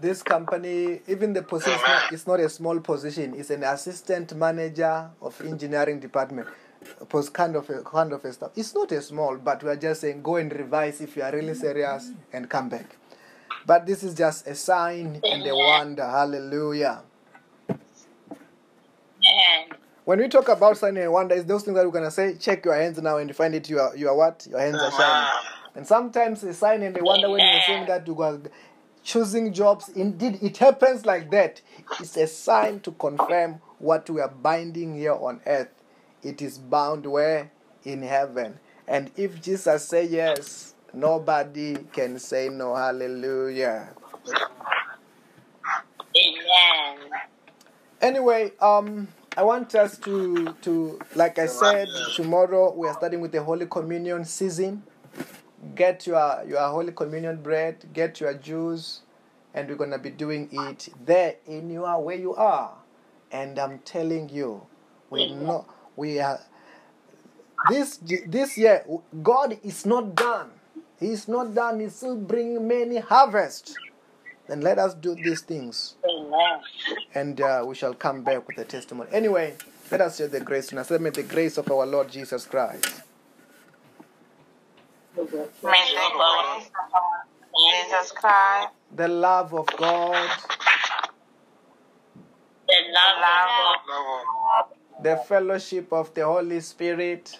[0.00, 1.80] This company, even the position,
[2.12, 3.34] it's not a small position.
[3.36, 6.46] It's an assistant manager of engineering department.
[7.08, 8.52] Post kind of a, kind of a stuff.
[8.56, 11.32] It's not a small, but we are just saying go and revise if you are
[11.32, 12.96] really serious and come back.
[13.66, 16.04] But this is just a sign and a wonder.
[16.06, 17.02] Hallelujah.
[20.04, 22.36] When we talk about sign and wonder, it's those things that we're gonna say.
[22.36, 23.68] Check your hands now and find it.
[23.68, 24.46] You are you are what?
[24.48, 25.30] Your hands are shining.
[25.74, 28.38] And sometimes a sign and a wonder when you're saying that you are
[29.02, 29.88] choosing jobs.
[29.88, 31.60] Indeed, it happens like that.
[31.98, 35.68] It's a sign to confirm what we are binding here on earth.
[36.26, 37.52] It is bound where
[37.84, 38.58] in heaven.
[38.88, 42.74] And if Jesus say yes, nobody can say no.
[42.74, 43.94] Hallelujah.
[46.16, 46.98] Amen.
[48.00, 49.06] Anyway, um,
[49.36, 53.66] I want us to to like I said, tomorrow we are starting with the Holy
[53.66, 54.82] Communion season.
[55.76, 59.02] Get your your Holy Communion bread, get your juice,
[59.54, 62.74] and we're gonna be doing it there in your where you are.
[63.30, 64.66] And I'm telling you,
[65.10, 65.66] we know
[65.96, 66.40] we are
[67.70, 68.84] this this year.
[69.22, 70.50] God is not done.
[71.00, 71.80] He's not done.
[71.80, 73.76] He's still bringing many harvests.
[74.48, 76.60] Then let us do these things Amen.
[77.14, 79.10] and uh, we shall come back with a testimony.
[79.12, 79.54] Anyway,
[79.90, 80.88] let us share the grace tonight.
[80.90, 83.02] Let me the grace of our Lord Jesus Christ,
[85.16, 86.60] May the grace of our
[87.58, 90.30] Jesus Christ, the love of God,
[92.68, 93.18] the love
[93.74, 97.38] of God, the fellowship of the Holy Spirit,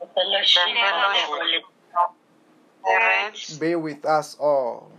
[0.00, 1.62] the fellowship of the
[2.82, 4.90] Holy Spirit be with us all.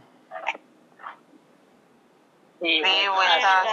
[2.61, 3.67] be with us.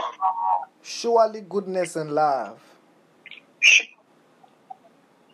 [0.82, 2.61] Surely goodness and love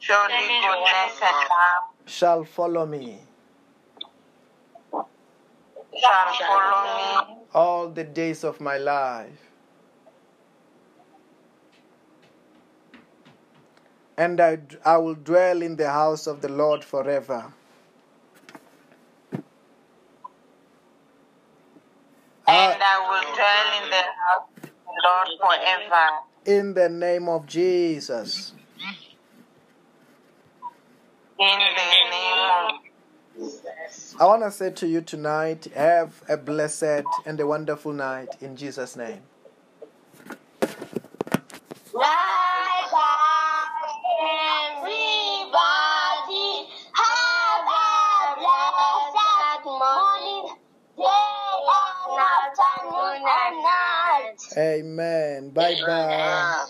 [0.00, 3.20] Surely goodness and love shall follow me
[6.00, 9.53] shall follow me all the days of my life.
[14.16, 17.52] And I, I will dwell in the house of the Lord forever.
[22.46, 26.08] and I will dwell in the house of the Lord forever.
[26.46, 28.52] In the name of Jesus.
[31.38, 32.70] In the name of
[33.36, 34.14] Jesus.
[34.20, 38.56] I want to say to you tonight, have a blessed and a wonderful night in
[38.56, 39.22] Jesus' name.
[44.26, 45.54] Everybody.
[46.94, 50.56] Have a blessed morning,
[50.96, 54.40] day and afternoon and night.
[54.56, 55.50] Amen.
[55.50, 56.64] Bye bye.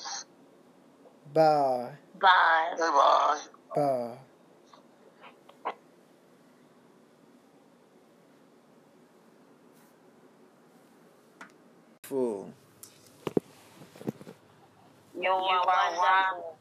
[1.33, 1.91] Bye.
[2.21, 2.75] Bye.
[2.79, 3.41] Bye.
[3.75, 4.19] Bye.
[12.05, 12.53] Fool.
[15.19, 16.54] You are wonderful.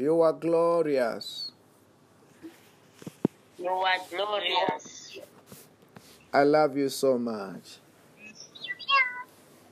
[0.00, 1.52] You are glorious.
[3.58, 5.18] You are glorious.
[6.32, 7.76] I love you so much.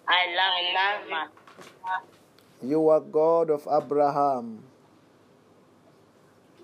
[0.07, 1.31] I love
[2.61, 2.69] you.
[2.69, 4.65] You are God of Abraham,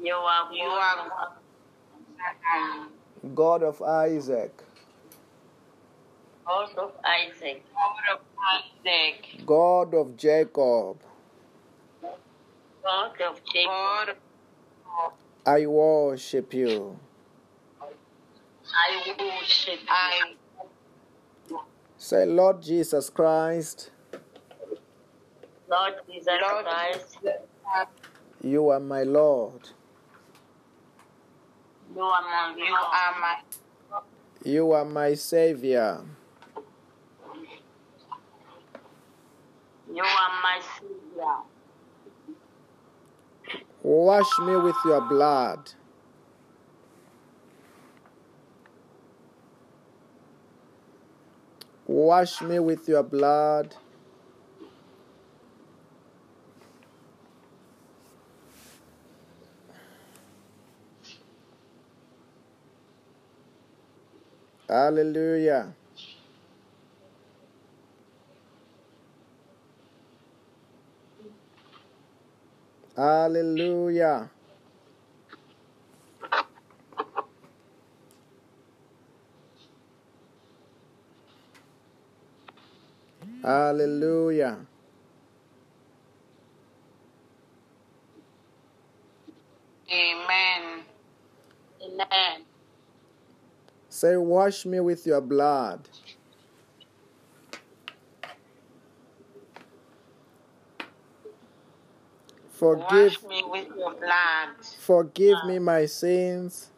[0.03, 1.33] You are you are
[3.35, 4.53] God of Isaac,
[6.45, 7.65] God of Isaac.
[7.73, 8.21] God of
[8.85, 9.47] Isaac.
[9.47, 10.99] God of Jacob.
[12.85, 14.16] God of Jacob.
[15.47, 16.99] I worship you.
[17.80, 19.80] I worship.
[19.89, 20.35] I
[21.97, 23.91] Say, Lord Jesus Christ,
[25.70, 27.18] Lord Jesus Christ.
[28.43, 29.70] you are my Lord.
[31.95, 32.55] You are my.
[32.59, 33.37] You are my.
[34.45, 36.01] You are my Savior.
[39.91, 41.53] You are my savior.
[43.85, 45.72] Wash me with your blood.
[51.87, 53.76] Wash me with your blood.
[64.66, 65.74] Hallelujah.
[72.97, 74.30] Hallelujah.
[83.42, 84.59] Hallelujah.
[89.90, 90.82] Amen.
[91.82, 92.42] Amen.
[93.88, 95.88] Say, wash me with your blood.
[102.55, 104.48] Forgive, Wash me with your blood.
[104.78, 106.70] forgive me my sins.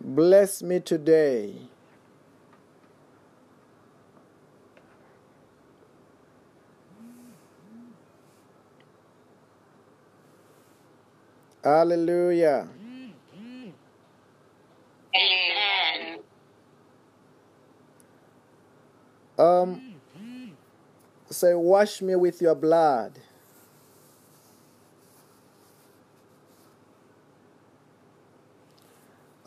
[0.00, 1.54] Bless me today.
[11.64, 12.68] Hallelujah.
[15.14, 16.20] Amen.
[19.38, 19.96] Um,
[21.30, 23.18] say, wash me with your blood.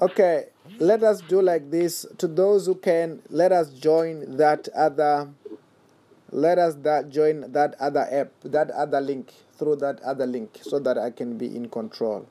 [0.02, 0.46] Okay,
[0.80, 2.06] let us do like this.
[2.20, 5.30] To those who can, let us join that other.
[6.32, 10.80] Let us that join that other app, that other link through that other link, so
[10.80, 12.28] that I can be in control.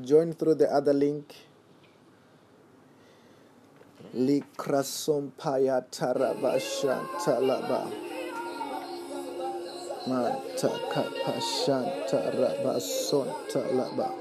[0.00, 1.34] Join through the other link.
[4.14, 7.88] Likrasompaya tarabasha talaba.
[10.06, 14.12] Mantaka pashanta rabason talaba.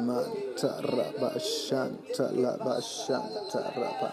[0.00, 4.10] Manta rabashanta labashanta raba.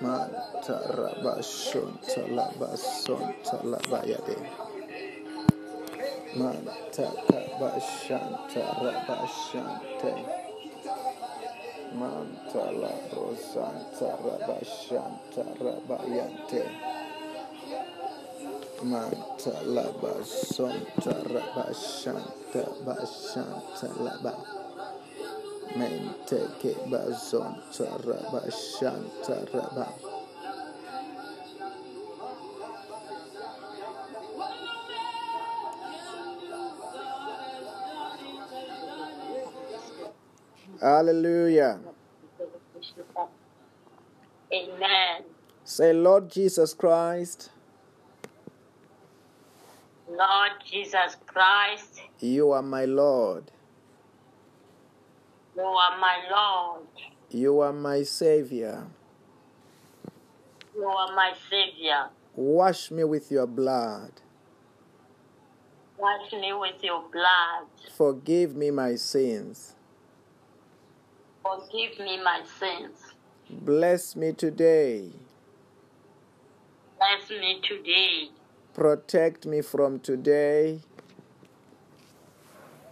[0.00, 4.38] Manta rabashonta labasonta labayade.
[6.36, 10.47] Manta kabashanta rabashante.
[11.94, 16.62] Manta labrosanta rabashanta rabayante.
[18.84, 24.34] Manta labasonta rabashanta bashanta laba.
[25.76, 29.36] Mente ke bazonta rabashanta
[40.80, 41.80] Hallelujah.
[44.52, 45.22] Amen.
[45.64, 47.50] Say, Lord Jesus Christ,
[50.08, 53.50] Lord Jesus Christ, you are my Lord.
[55.54, 56.86] you are my Lord.
[57.30, 58.86] You are my Savior.
[60.74, 62.08] You are my Savior.
[62.36, 64.12] Wash me with your blood.
[65.98, 67.66] Wash me with your blood.
[67.96, 69.74] Forgive me my sins.
[71.42, 72.98] Forgive me my sins.
[73.50, 75.10] Bless me today.
[76.98, 78.28] Bless me today.
[78.74, 80.80] Protect me from today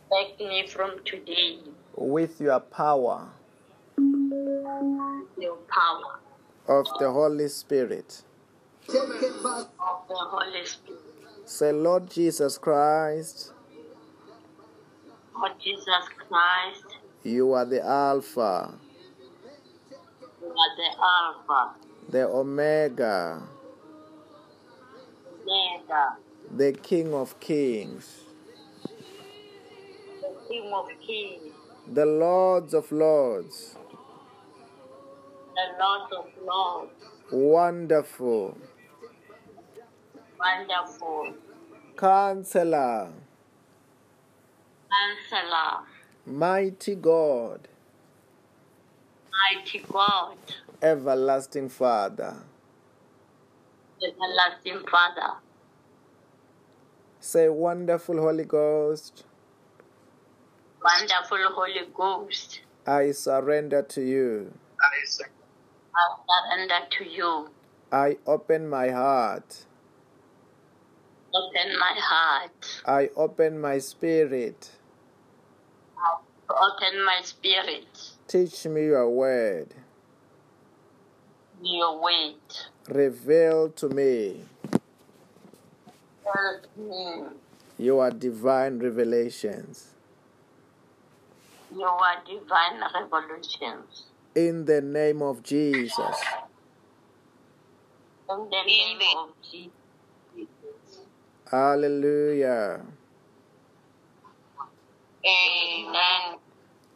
[0.08, 1.58] Protect me from today.
[1.96, 3.28] with your power
[5.38, 6.18] Your power
[6.68, 8.22] of the Holy Spirit.
[8.88, 11.00] of the Holy Spirit.
[11.44, 13.52] Say, Lord Jesus Christ,
[15.36, 18.72] Lord Jesus Christ, you are the Alpha,
[20.40, 21.74] you are the Alpha,
[22.08, 23.42] the Omega,
[25.42, 26.16] Omega,
[26.54, 28.20] the King of Kings,
[30.22, 31.52] the King of Kings,
[31.92, 33.76] the Lords of Lords.
[35.54, 36.92] the Lord of Lords.
[37.32, 38.56] Wonderful.
[40.38, 41.34] Wonderful.
[41.96, 43.10] Counselor,
[44.90, 45.80] Counselor,
[46.26, 47.68] Mighty God,
[49.30, 50.36] Mighty God,
[50.82, 52.34] Everlasting Father.
[54.02, 55.34] Everlasting Father.
[57.20, 59.22] Say, Wonderful Holy Ghost,
[60.82, 64.52] Wonderful Holy Ghost, I surrender to you.
[64.82, 66.08] I
[66.50, 67.48] surrender to you.
[67.92, 69.64] I open my heart.
[71.32, 72.82] Open my heart.
[72.84, 74.70] I open my spirit.
[76.48, 77.86] Open my spirit.
[78.28, 79.68] Teach me your word.
[81.62, 82.34] Your word.
[82.88, 84.42] Reveal to me
[86.24, 87.22] Help me.
[87.78, 89.90] your divine revelations.
[91.74, 94.04] Your divine revolutions.
[94.34, 96.16] In the name of Jesus.
[98.30, 101.00] In the name of Jesus.
[101.50, 102.82] Hallelujah.
[105.26, 106.38] Amen.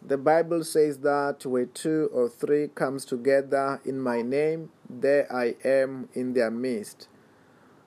[0.06, 5.56] The Bible says that where two or three comes together in my name, there I
[5.64, 7.08] am in their midst.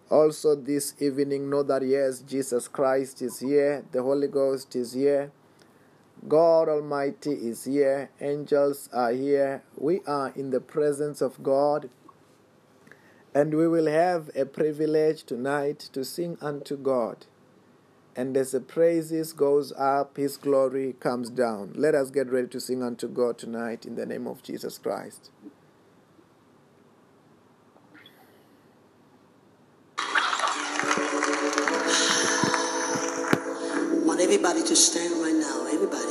[0.10, 5.32] Also this evening know that yes, Jesus Christ is here, the Holy Ghost is here,
[6.28, 9.64] God Almighty is here, angels are here.
[9.76, 11.90] We are in the presence of God.
[13.36, 17.26] And we will have a privilege tonight to sing unto God.
[18.16, 21.74] And as the praises goes up, his glory comes down.
[21.76, 25.32] Let us get ready to sing unto God tonight in the name of Jesus Christ.
[33.94, 35.66] I want everybody to stand right now.
[35.74, 36.04] Everybody.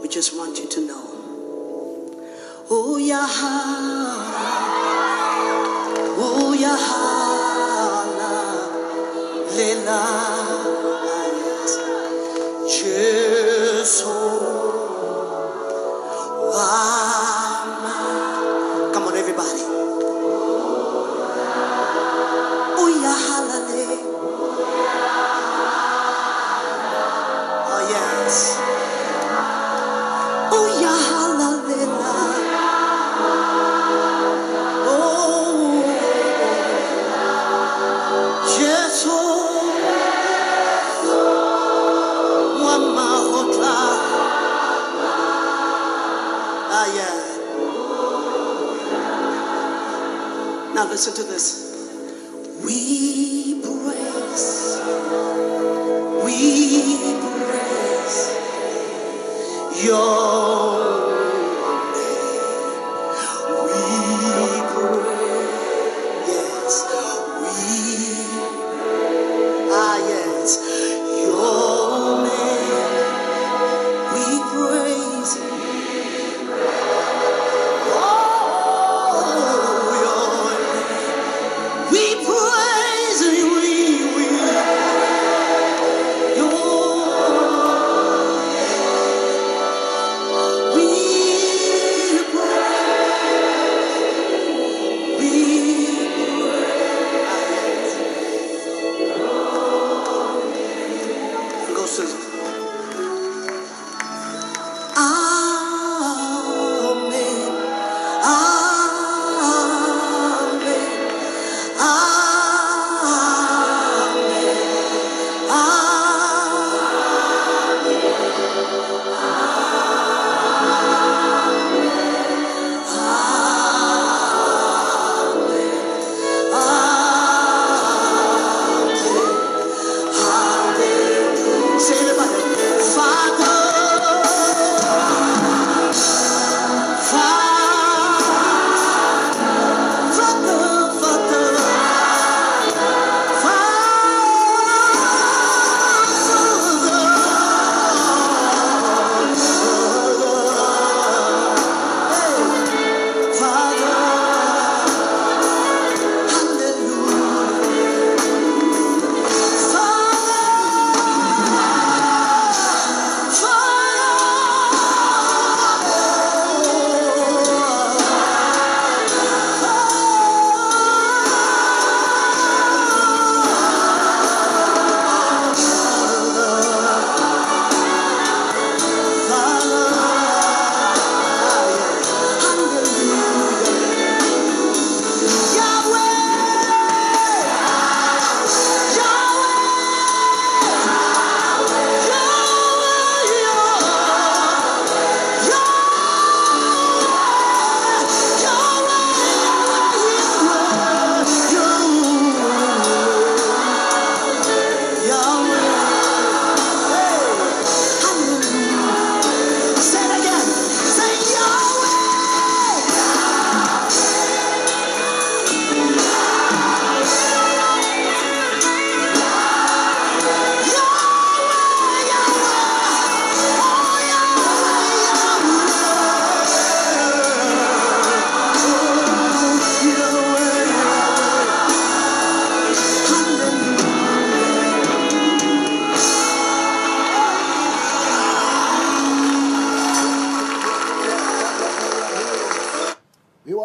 [0.00, 1.02] We, just want you to know.
[2.70, 4.24] Oh, Yaha.
[6.16, 7.13] Oh, Yahala.
[9.84, 10.24] Lela.
[12.66, 13.33] Jesus.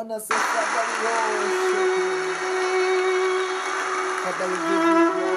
[0.09, 0.39] We want to say,
[4.23, 5.28] Father,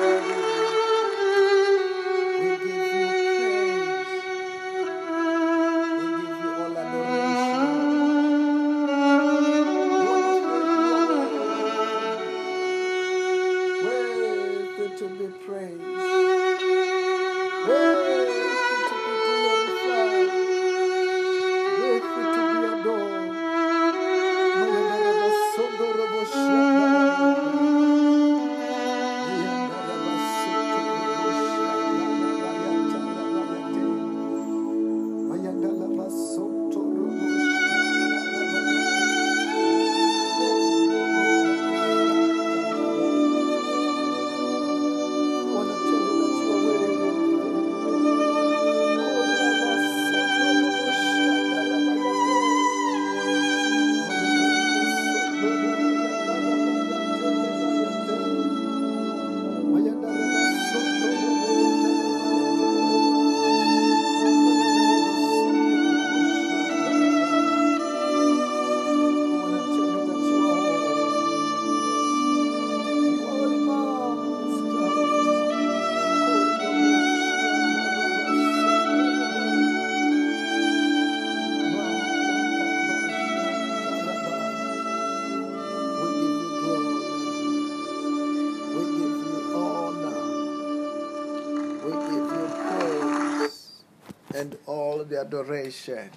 [95.22, 96.10] adoration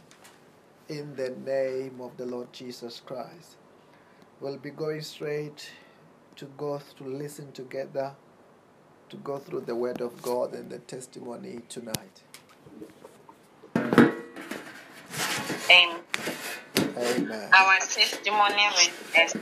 [0.89, 3.57] in the name of the Lord Jesus Christ.
[4.41, 5.69] We'll be going straight
[6.37, 8.13] to go to listen together
[9.09, 12.23] to go through the word of God and the testimony tonight.
[15.69, 15.99] Amen.
[16.97, 17.49] Amen.
[17.53, 18.65] Our testimony
[19.19, 19.33] is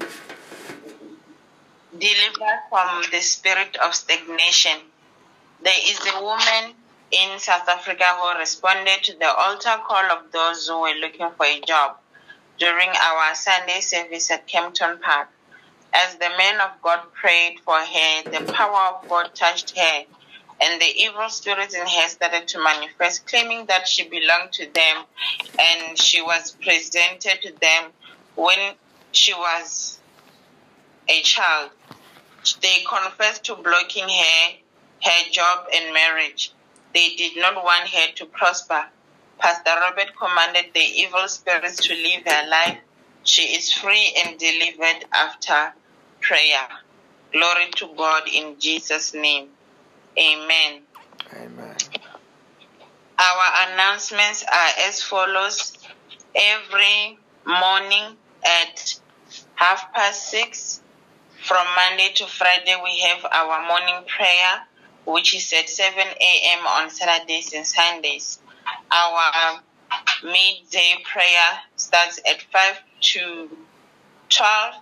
[1.97, 4.77] delivered from the spirit of stagnation.
[5.63, 6.75] There is a woman
[7.13, 11.45] in South Africa who responded to the altar call of those who were looking for
[11.45, 11.97] a job
[12.57, 15.27] during our Sunday service at Kempton Park.
[15.93, 20.05] As the man of God prayed for her, the power of God touched her,
[20.59, 25.03] and the evil spirits in her started to manifest, claiming that she belonged to them
[25.59, 27.91] and she was presented to them
[28.35, 28.73] when
[29.11, 29.99] she was
[31.07, 31.69] a child.
[32.61, 34.51] They confessed to blocking her,
[35.03, 36.51] her job and marriage.
[36.93, 38.85] They did not want her to prosper.
[39.39, 42.77] Pastor Robert commanded the evil spirits to leave her life.
[43.23, 45.73] She is free and delivered after
[46.21, 46.67] prayer.
[47.31, 49.49] Glory to God in Jesus' name.
[50.17, 50.81] Amen.
[51.35, 51.75] Amen.
[53.17, 55.73] Our announcements are as follows.
[56.35, 58.99] Every morning at
[59.55, 60.81] half past six,
[61.43, 64.61] from Monday to Friday, we have our morning prayer,
[65.05, 66.67] which is at 7 a.m.
[66.67, 68.39] on Saturdays and Sundays.
[68.91, 69.61] Our
[70.23, 73.57] midday prayer starts at 5 to
[74.29, 74.73] 12.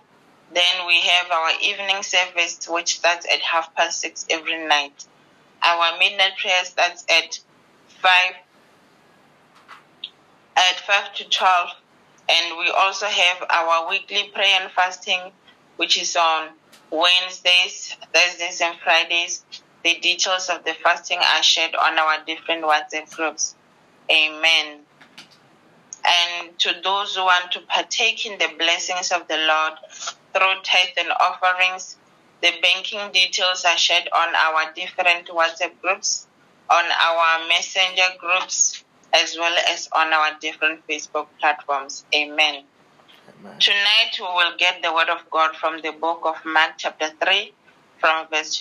[0.54, 5.06] Then we have our evening service, which starts at half past six every night.
[5.62, 7.40] Our midnight prayer starts at
[8.00, 8.12] 5
[10.56, 11.68] at 5 to 12
[12.28, 15.20] and we also have our weekly prayer and fasting
[15.76, 16.48] which is on
[16.90, 19.44] wednesdays thursdays and fridays
[19.84, 23.54] the details of the fasting are shared on our different whatsapp groups
[24.10, 24.80] amen
[26.04, 29.72] and to those who want to partake in the blessings of the lord
[30.32, 31.96] through tithe and offerings
[32.42, 36.26] the banking details are shared on our different whatsapp groups
[36.70, 38.82] on our messenger groups
[39.12, 42.04] as well as on our different Facebook platforms.
[42.14, 42.64] Amen.
[43.40, 43.58] Amen.
[43.60, 47.52] Tonight we will get the word of God from the book of Mark, chapter 3,
[47.98, 48.56] from verse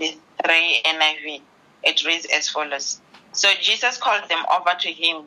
[0.00, 1.42] 23 NIV.
[1.82, 3.00] It reads as follows
[3.32, 5.26] So Jesus called them over to him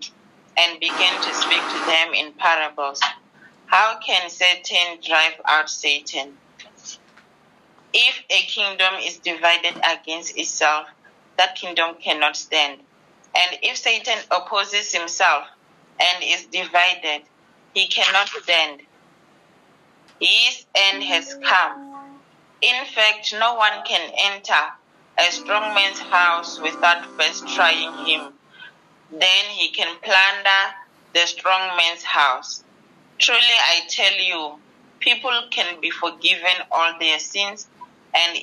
[0.57, 2.99] and began to speak to them in parables.
[3.67, 6.37] How can Satan drive out Satan?
[7.93, 10.87] If a kingdom is divided against itself,
[11.37, 12.79] that kingdom cannot stand.
[13.35, 15.45] And if Satan opposes himself
[15.99, 17.23] and is divided,
[17.75, 18.81] he cannot stand.
[20.19, 21.92] His end has come.
[22.63, 24.71] In fact, no one can enter
[25.17, 28.31] a strong man's house without first trying him.
[29.11, 30.73] Then he can plunder
[31.13, 32.63] the strong man's house.
[33.19, 34.59] Truly, I tell you,
[35.01, 37.67] people can be forgiven all their sins
[38.13, 38.37] and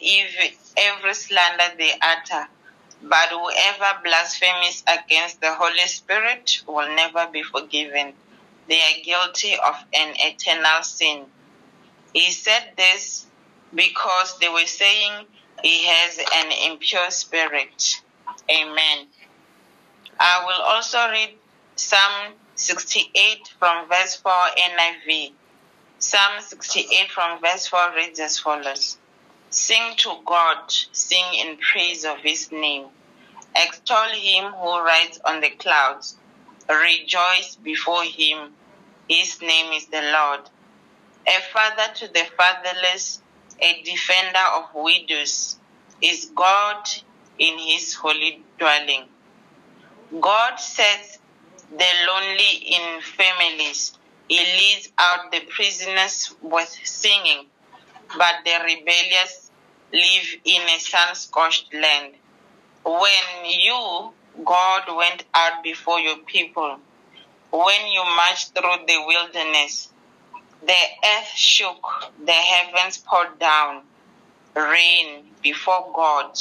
[0.77, 2.47] every slander they utter.
[3.03, 8.13] But whoever blasphemes against the Holy Spirit will never be forgiven.
[8.69, 11.25] They are guilty of an eternal sin.
[12.13, 13.25] He said this
[13.75, 15.27] because they were saying
[15.63, 18.03] he has an impure spirit.
[18.51, 19.07] Amen.
[20.19, 21.31] I will also read
[21.77, 25.33] Psalm 68 from verse 4 NIV.
[25.99, 28.99] Psalm 68 from verse 4 reads as follows
[29.51, 32.87] Sing to God, sing in praise of his name.
[33.57, 36.17] Extol him who rides on the clouds.
[36.69, 38.55] Rejoice before him.
[39.09, 40.49] His name is the Lord.
[41.27, 43.21] A father to the fatherless,
[43.63, 45.57] a defender of widows,
[46.03, 46.89] is God
[47.39, 49.05] in his holy dwelling.
[50.21, 51.19] God sets
[51.71, 53.99] the lonely in families.
[54.29, 57.47] He leads out the prisoners with singing,
[58.17, 59.51] but the rebellious
[59.93, 62.15] live in a sun scorched land.
[62.85, 64.13] When you,
[64.45, 66.79] God, went out before your people,
[67.53, 69.90] when you marched through the wilderness,
[70.67, 71.85] the earth shook,
[72.25, 73.83] the heavens poured down
[74.55, 76.39] rain before God,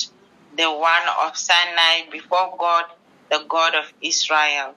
[0.57, 2.85] the one of Sinai, before God,
[3.29, 4.75] the God of Israel.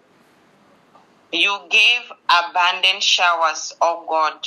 [1.33, 4.47] You gave abundant showers, O God.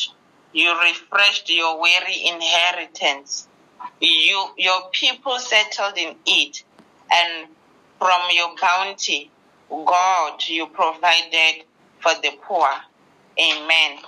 [0.53, 3.47] You refreshed your weary inheritance.
[3.99, 6.63] You, your people settled in it,
[7.11, 7.47] and
[7.99, 9.31] from your bounty,
[9.69, 11.63] God, you provided
[11.99, 12.69] for the poor.
[13.39, 13.99] Amen.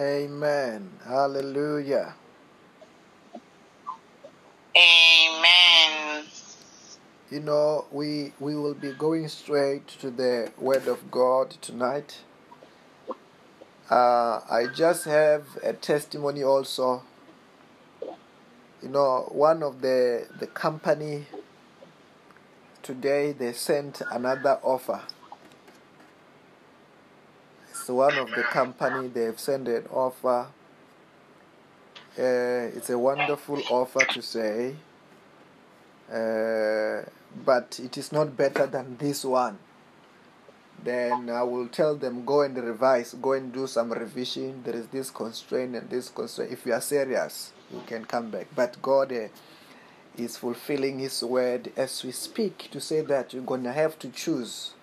[0.00, 0.90] Amen.
[1.06, 2.16] Hallelujah.
[4.76, 6.24] Amen.
[7.30, 12.20] You know, we we will be going straight to the Word of God tonight.
[13.90, 17.02] Uh, I just have a testimony also.
[18.82, 21.26] You know, one of the the company
[22.82, 25.02] today they sent another offer.
[27.88, 30.46] One of the company they've sent an offer.
[32.18, 34.74] Uh, it's a wonderful offer to say,
[36.10, 37.02] uh,
[37.44, 39.58] but it is not better than this one.
[40.82, 44.62] Then I will tell them go and revise, go and do some revision.
[44.62, 46.52] There is this constraint and this constraint.
[46.52, 48.48] If you are serious, you can come back.
[48.54, 49.28] But God uh,
[50.16, 54.74] is fulfilling His word as we speak to say that you're gonna have to choose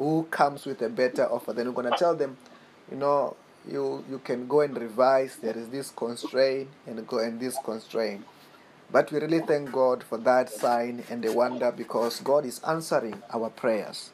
[0.00, 1.52] who comes with a better offer.
[1.52, 2.38] Then we're gonna tell them,
[2.90, 3.36] you know,
[3.68, 5.36] you you can go and revise.
[5.36, 8.24] There is this constraint and go and this constraint.
[8.90, 13.22] But we really thank God for that sign and the wonder because God is answering
[13.34, 14.10] our prayers.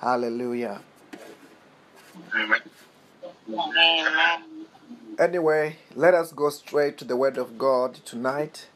[0.00, 0.82] Hallelujah.
[2.34, 2.60] Amen.
[5.18, 8.68] Anyway, let us go straight to the Word of God tonight.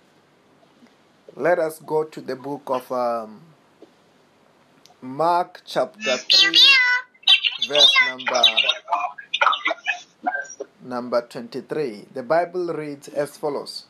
[1.37, 3.43] Let us go to the book of um,
[5.01, 6.59] Mark, chapter 3,
[7.69, 8.43] verse number,
[10.83, 12.07] number 23.
[12.13, 13.85] The Bible reads as follows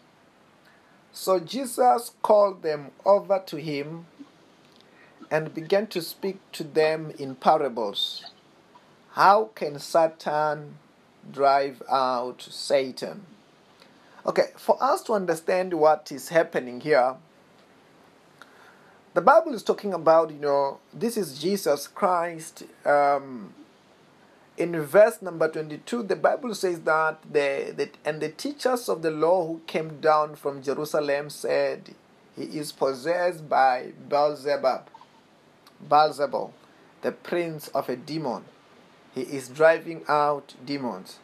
[1.11, 4.05] So Jesus called them over to him
[5.31, 8.27] and began to speak to them in parables.
[9.13, 10.77] How can Satan
[11.33, 13.25] drive out Satan?
[14.27, 17.17] Okay, for us to understand what is happening here,
[19.19, 22.62] the Bible is talking about, you know, this is Jesus Christ.
[22.86, 23.53] Um,
[24.57, 29.11] in verse number 22, the Bible says that the, the and the teachers of the
[29.11, 31.97] law who came down from Jerusalem said,
[32.36, 34.86] He is possessed by Beelzebub,
[35.85, 36.53] Beelzebul,
[37.03, 38.45] the prince of a demon.
[39.16, 41.19] He is driving out demons.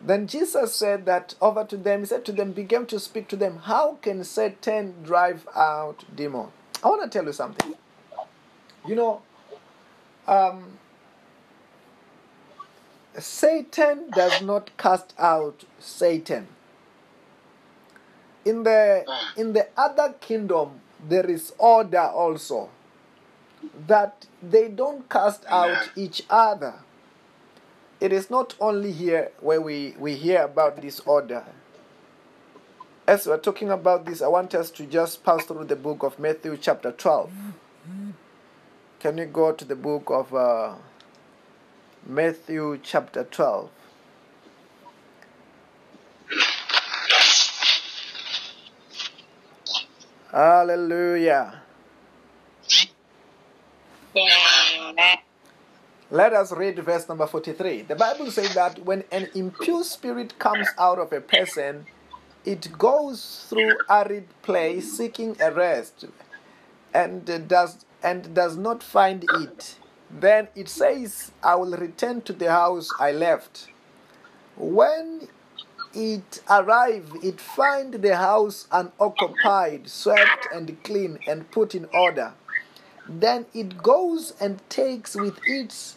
[0.00, 3.36] Then Jesus said that over to them, he said to them, began to speak to
[3.36, 6.48] them, how can Satan drive out demon?
[6.82, 7.74] I want to tell you something.
[8.86, 9.22] You know,
[10.28, 10.78] um,
[13.18, 16.46] Satan does not cast out Satan.
[18.44, 19.04] In the
[19.36, 22.70] in the other kingdom, there is order also
[23.86, 26.74] that they don't cast out each other.
[28.00, 31.44] It is not only here where we, we hear about this order.
[33.08, 36.18] As we're talking about this, I want us to just pass through the book of
[36.18, 37.30] Matthew, chapter 12.
[39.00, 40.74] Can you go to the book of uh,
[42.06, 43.70] Matthew, chapter 12?
[50.30, 51.62] Hallelujah.
[56.10, 57.82] Let us read verse number 43.
[57.82, 61.84] The Bible says that when an impure spirit comes out of a person,
[62.46, 66.06] it goes through arid place seeking a rest
[66.94, 69.76] and does and does not find it.
[70.10, 73.68] Then it says, I will return to the house I left.
[74.56, 75.28] When
[75.92, 82.32] it arrived, it find the house unoccupied, swept and clean and put in order.
[83.06, 85.96] Then it goes and takes with it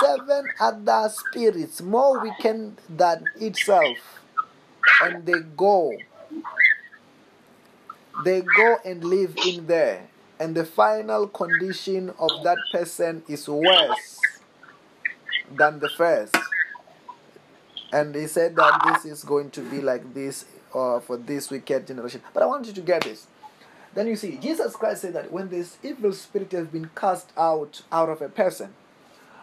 [0.00, 3.96] seven other spirits more wicked than itself,
[5.02, 5.92] and they go.
[8.24, 10.08] They go and live in there,
[10.38, 14.20] and the final condition of that person is worse
[15.50, 16.36] than the first.
[17.92, 20.44] And he said that this is going to be like this
[20.74, 22.22] uh, for this wicked generation.
[22.32, 23.26] But I want you to get this.
[23.94, 27.82] Then you see, Jesus Christ said that when this evil spirit has been cast out
[27.90, 28.74] out of a person,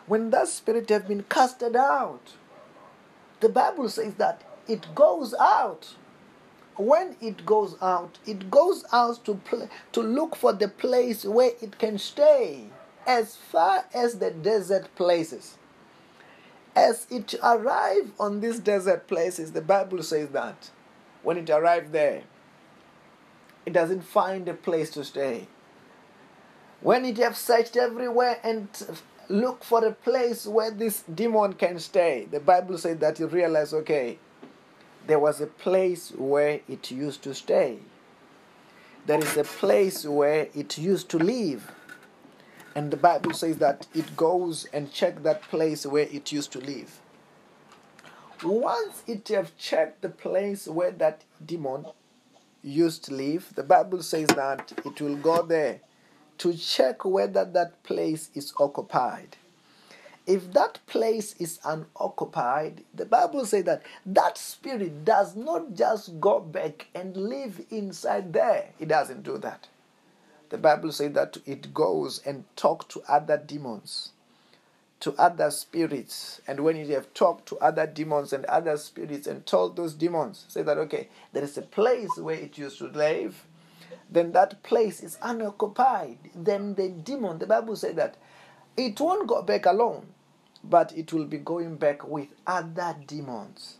[0.07, 2.33] when that spirit has been casted out,
[3.41, 5.95] the Bible says that it goes out.
[6.77, 11.51] When it goes out, it goes out to pl- to look for the place where
[11.61, 12.67] it can stay,
[13.05, 15.57] as far as the desert places.
[16.75, 20.69] As it arrived on these desert places, the Bible says that
[21.23, 22.23] when it arrived there,
[23.65, 25.47] it doesn't find a place to stay.
[26.79, 28.69] When it have searched everywhere and
[29.29, 33.73] look for a place where this demon can stay, the Bible says that you realize,
[33.73, 34.19] okay,
[35.05, 37.79] there was a place where it used to stay.
[39.05, 41.71] There is a place where it used to live.
[42.75, 46.59] And the Bible says that it goes and check that place where it used to
[46.59, 46.99] live.
[48.43, 51.85] Once it have checked the place where that demon
[52.61, 55.79] used to live, the Bible says that it will go there
[56.39, 59.37] to check whether that place is occupied.
[60.25, 66.41] If that place is unoccupied, the Bible says that that spirit does not just go
[66.41, 68.71] back and live inside there.
[68.77, 69.69] It doesn't do that.
[70.49, 74.11] The Bible says that it goes and talk to other demons,
[74.99, 76.41] to other spirits.
[76.45, 80.43] And when you have talked to other demons and other spirits and told those demons,
[80.49, 83.45] say that, okay, there is a place where it used to live,
[84.09, 86.17] then that place is unoccupied.
[86.35, 88.17] Then the demon, the Bible says that
[88.75, 90.07] it won't go back alone,
[90.63, 93.77] but it will be going back with other demons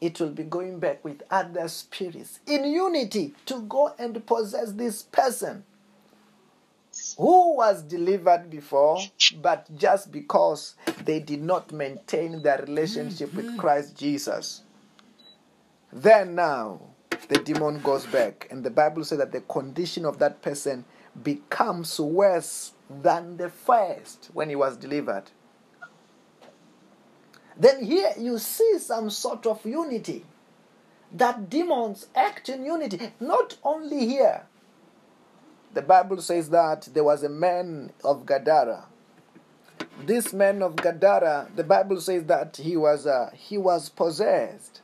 [0.00, 5.02] it will be going back with other spirits in unity to go and possess this
[5.02, 5.64] person
[7.16, 8.98] who was delivered before,
[9.40, 13.58] but just because they did not maintain their relationship with mm-hmm.
[13.58, 14.62] Christ Jesus.
[15.92, 16.80] Then now,
[17.26, 20.84] the demon goes back, and the Bible says that the condition of that person
[21.22, 25.24] becomes worse than the first when he was delivered.
[27.56, 30.24] Then here you see some sort of unity.
[31.10, 34.46] That demons act in unity, not only here.
[35.74, 38.86] The Bible says that there was a man of Gadara.
[40.04, 44.82] This man of Gadara, the Bible says that he was uh, he was possessed,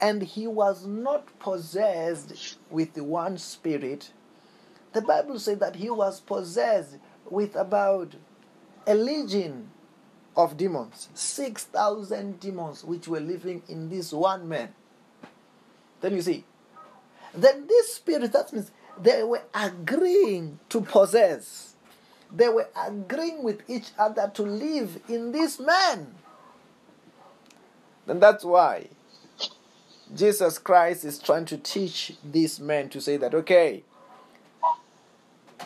[0.00, 4.12] and he was not possessed with one spirit.
[4.92, 6.96] The Bible says that he was possessed
[7.28, 8.14] with about
[8.86, 9.70] a legion
[10.36, 14.74] of demons, 6,000 demons which were living in this one man.
[16.00, 16.44] Then you see,
[17.34, 18.70] then this spirit, that means
[19.00, 21.74] they were agreeing to possess.
[22.32, 26.14] They were agreeing with each other to live in this man.
[28.06, 28.88] Then that's why
[30.14, 33.84] Jesus Christ is trying to teach these men to say that, okay,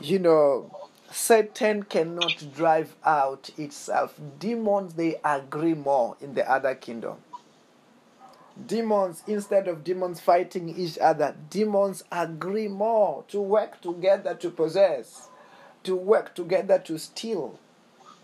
[0.01, 0.71] you know,
[1.11, 4.21] Satan cannot drive out itself.
[4.39, 7.16] Demons, they agree more in the other kingdom.
[8.66, 15.29] Demons, instead of demons fighting each other, demons agree more to work together to possess,
[15.83, 17.59] to work together to steal,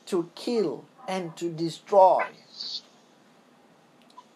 [0.06, 2.24] to kill, and to destroy.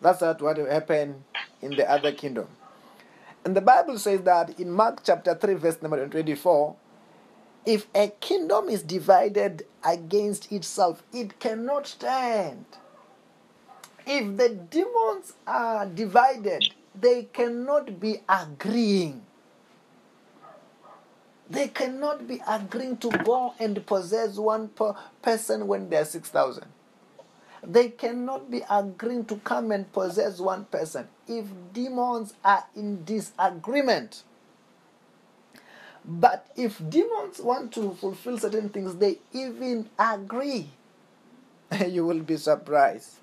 [0.00, 1.24] That's not what will happen
[1.64, 2.46] in the other kingdom.
[3.44, 6.76] And the Bible says that in Mark chapter 3, verse number 24,
[7.66, 12.64] if a kingdom is divided against itself, it cannot stand.
[14.06, 19.22] If the demons are divided, they cannot be agreeing.
[21.48, 26.64] They cannot be agreeing to go and possess one per person when there are 6,000.
[27.62, 34.22] They cannot be agreeing to come and possess one person if demons are in disagreement.
[36.04, 40.68] But if demons want to fulfill certain things, they even agree.
[41.88, 43.16] you will be surprised.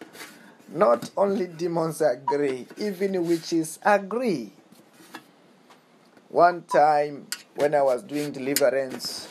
[0.69, 4.51] Not only demons agree, even witches agree.
[6.29, 9.27] One time when I was doing deliverance,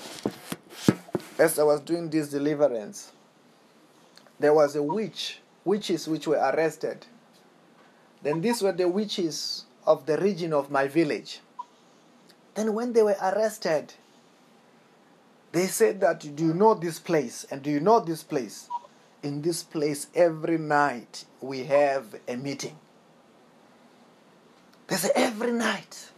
[1.38, 3.10] as I was doing this deliverance,
[4.38, 7.06] there was a witch witches which were arrested.
[8.22, 11.40] Then these were the witches of the region of my village.
[12.55, 13.94] Then when they were arrested,
[15.52, 18.68] they said that do you know this place and do you know this place?
[19.22, 22.76] In this place every night we have a meeting.
[24.86, 26.10] They say every night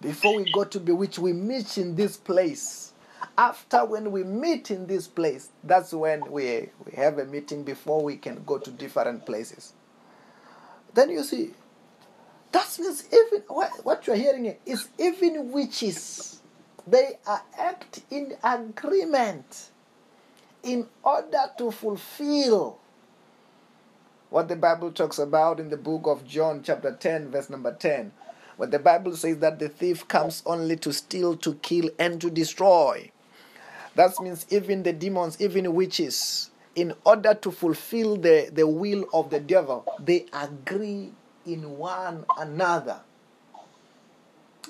[0.00, 2.92] before we go to bewitch we meet in this place.
[3.36, 8.02] After when we meet in this place, that's when we, we have a meeting before
[8.02, 9.74] we can go to different places.
[10.94, 11.50] Then you see,
[12.52, 16.40] that means even what, what you're hearing is even witches,
[16.86, 19.70] they are act in agreement
[20.62, 22.78] in order to fulfill
[24.30, 28.12] what the Bible talks about in the book of John, chapter 10, verse number 10,
[28.56, 32.30] where the Bible says that the thief comes only to steal, to kill, and to
[32.30, 33.10] destroy.
[33.96, 36.50] That means even the demons, even witches,
[36.80, 41.12] in order to fulfill the, the will of the devil, they agree
[41.44, 43.00] in one another.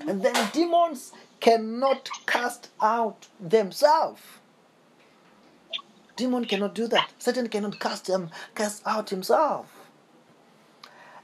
[0.09, 4.20] And then demons cannot cast out themselves.
[6.16, 7.12] Demon cannot do that.
[7.20, 9.73] Satan cannot cast them, cast out himself.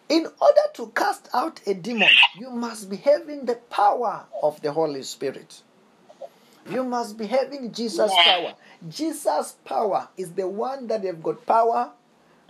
[0.09, 4.71] In order to cast out a demon, you must be having the power of the
[4.71, 5.63] Holy Spirit.
[6.71, 8.55] You must be having Jesus' power.
[8.89, 11.93] Jesus' power is the one that they've got power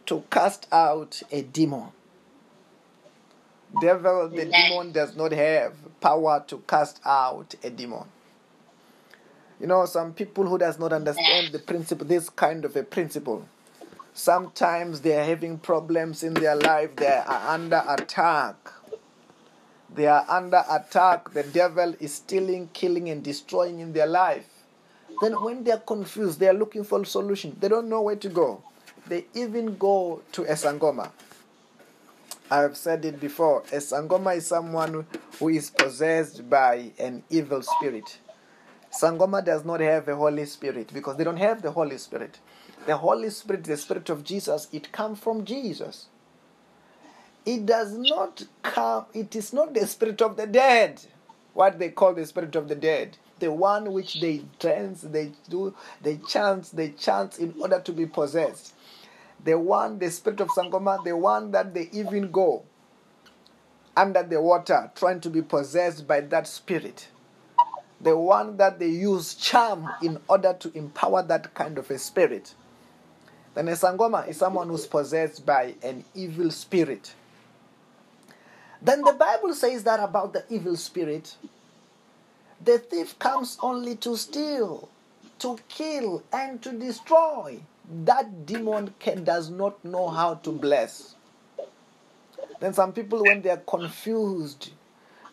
[0.06, 1.88] to cast out a demon.
[3.80, 8.04] Devil, the demon does not have power to cast out a demon.
[9.60, 13.48] You know, some people who does not understand the principle, this kind of a principle.
[14.12, 16.96] Sometimes they are having problems in their life.
[16.96, 18.56] They are under attack.
[19.94, 21.32] They are under attack.
[21.32, 24.55] The devil is stealing, killing, and destroying in their life.
[25.20, 27.56] Then, when they are confused, they are looking for a solution.
[27.60, 28.62] They don't know where to go.
[29.09, 31.10] They even go to a sangoma.
[32.51, 33.62] I have said it before.
[33.72, 35.06] A sangoma is someone
[35.38, 38.18] who is possessed by an evil spirit.
[38.93, 42.38] Sangoma does not have a Holy Spirit because they don't have the Holy Spirit.
[42.86, 46.06] The Holy Spirit, the Spirit of Jesus, it comes from Jesus.
[47.44, 51.02] It does not come, it is not the Spirit of the dead,
[51.52, 53.18] what they call the Spirit of the dead.
[53.38, 58.06] The one which they dance, they do, they chant, they chant in order to be
[58.06, 58.74] possessed.
[59.44, 62.64] The one, the Spirit of Sangoma, the one that they even go
[63.96, 67.08] under the water trying to be possessed by that spirit
[68.00, 72.54] the one that they use charm in order to empower that kind of a spirit.
[73.54, 77.14] Then a sangoma is someone who's possessed by an evil spirit.
[78.82, 81.34] Then the Bible says that about the evil spirit.
[82.64, 84.88] The thief comes only to steal,
[85.40, 87.60] to kill, and to destroy.
[88.04, 91.14] That demon can, does not know how to bless.
[92.60, 94.70] Then some people, when they are confused,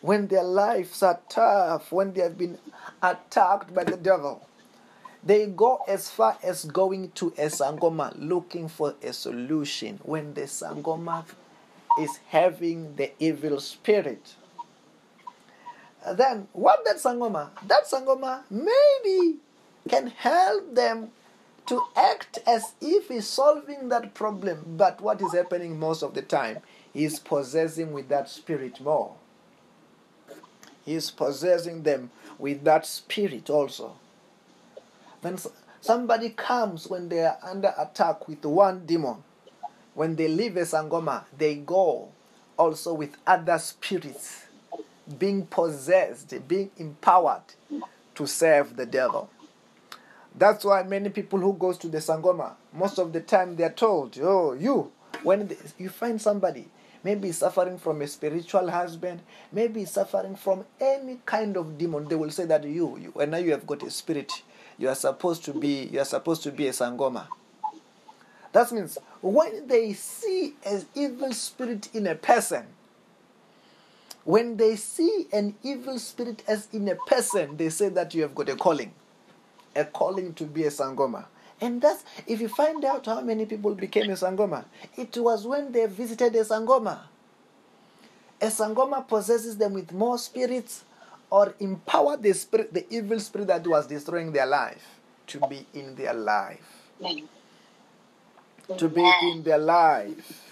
[0.00, 2.58] when their lives are tough, when they have been
[3.02, 4.46] attacked by the devil,
[5.24, 10.42] they go as far as going to a sangoma looking for a solution when the
[10.42, 11.24] sangoma
[11.98, 14.34] is having the evil spirit.
[16.12, 17.50] Then, what that sangoma?
[17.66, 19.38] That sangoma maybe
[19.88, 21.10] can help them
[21.66, 26.22] to act as if he's solving that problem, but what is happening most of the
[26.22, 26.58] time
[26.92, 29.14] is possessing with that spirit more.
[30.84, 33.96] He's possessing them with that spirit also.
[35.22, 35.38] When
[35.80, 39.24] somebody comes when they are under attack with one demon,
[39.94, 42.10] when they leave a sangoma, they go
[42.58, 44.44] also with other spirits,
[45.18, 47.42] being possessed, being empowered
[48.14, 49.30] to serve the devil.
[50.36, 53.70] That's why many people who goes to the sangoma, most of the time they are
[53.70, 54.90] told, "Oh, you,
[55.22, 56.68] when you find somebody
[57.04, 59.20] maybe suffering from a spiritual husband,
[59.52, 62.08] maybe suffering from any kind of demon.
[62.08, 64.32] They will say that you, you and now you have got a spirit,
[64.78, 67.26] you are supposed to be you are supposed to be a sangoma.
[68.52, 72.64] That means when they see an evil spirit in a person,
[74.24, 78.34] when they see an evil spirit as in a person, they say that you have
[78.34, 78.92] got a calling,
[79.76, 81.26] a calling to be a sangoma.
[81.60, 84.64] And that's if you find out how many people became a Sangoma,
[84.96, 86.98] it was when they visited a Sangoma.
[88.40, 90.84] A Sangoma possesses them with more spirits
[91.30, 94.84] or empower the spirit, the evil spirit that was destroying their life
[95.28, 96.90] to be in their life.
[98.76, 100.43] To be in their life.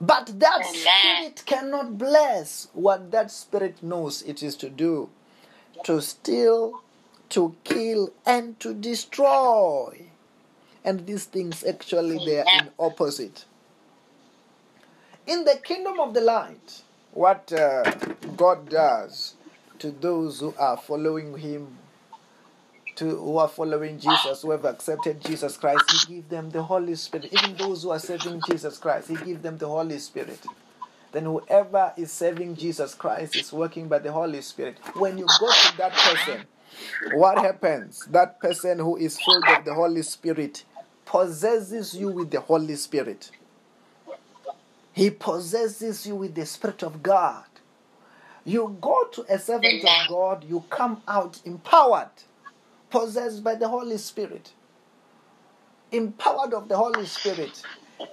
[0.00, 5.10] But that spirit cannot bless what that spirit knows it is to do
[5.84, 6.80] to steal,
[7.30, 10.06] to kill, and to destroy.
[10.84, 13.44] And these things actually they are in opposite.
[15.26, 17.84] In the kingdom of the light, what uh,
[18.36, 19.34] God does
[19.78, 21.76] to those who are following Him,
[22.98, 26.96] to who are following Jesus, who have accepted Jesus Christ, He gives them the Holy
[26.96, 27.32] Spirit.
[27.32, 30.40] Even those who are serving Jesus Christ, He gives them the Holy Spirit.
[31.12, 34.78] Then whoever is serving Jesus Christ is working by the Holy Spirit.
[34.94, 36.44] When you go to that person,
[37.14, 38.04] what happens?
[38.06, 40.64] That person who is filled of the Holy Spirit
[41.04, 43.30] possesses you with the Holy Spirit.
[44.92, 47.44] He possesses you with the Spirit of God.
[48.44, 52.10] You go to a servant of God, you come out empowered,
[52.90, 54.52] possessed by the Holy Spirit,
[55.92, 57.62] empowered of the Holy Spirit.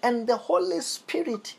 [0.02, 1.56] And the Holy Spirit,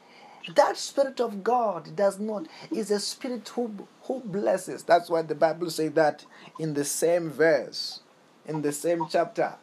[0.55, 4.83] that Spirit of God does not, is a spirit who, who blesses.
[4.83, 6.25] That's why the Bible says that
[6.59, 8.01] in the same verse,
[8.47, 9.55] in the same chapter.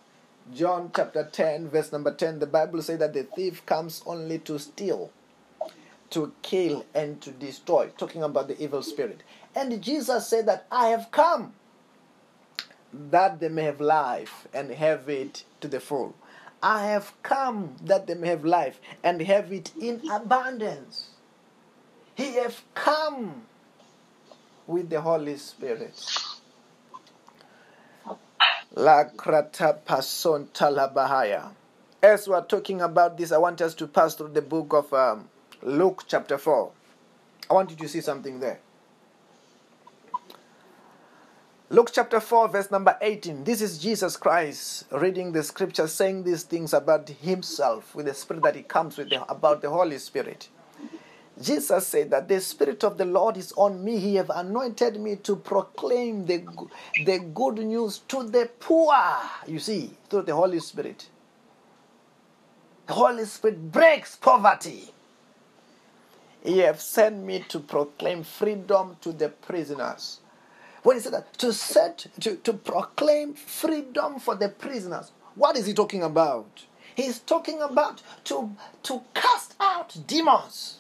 [0.54, 4.60] John chapter 10, verse number 10, the Bible says that the thief comes only to
[4.60, 5.12] steal
[6.14, 9.24] to kill and to destroy, talking about the evil spirit.
[9.56, 11.54] And Jesus said that I have come
[12.94, 16.16] that they may have life and have it to the full.
[16.62, 21.10] I have come that they may have life and have it in abundance.
[22.16, 23.44] He have come
[24.68, 25.94] with the Holy Spirit.
[30.54, 31.52] Talabahaya.
[32.02, 34.94] As we are talking about this, I want us to pass through the book of
[34.94, 35.30] um,
[35.62, 36.72] Luke chapter 4.
[37.50, 38.60] I want you to see something there.
[41.74, 43.46] Luke chapter 4, verse number 18.
[43.46, 48.44] This is Jesus Christ reading the scripture, saying these things about himself with the spirit
[48.44, 50.50] that he comes with, about the Holy Spirit.
[51.42, 53.98] Jesus said that the Spirit of the Lord is on me.
[53.98, 56.44] He have anointed me to proclaim the,
[57.06, 58.94] the good news to the poor.
[59.48, 61.10] You see, through the Holy Spirit.
[62.86, 64.94] The Holy Spirit breaks poverty.
[66.44, 70.20] He have sent me to proclaim freedom to the prisoners.
[70.84, 75.66] When he said that, to set, to, to proclaim freedom for the prisoners, what is
[75.66, 76.66] he talking about?
[76.96, 80.80] He's talking about to, to cast out demons,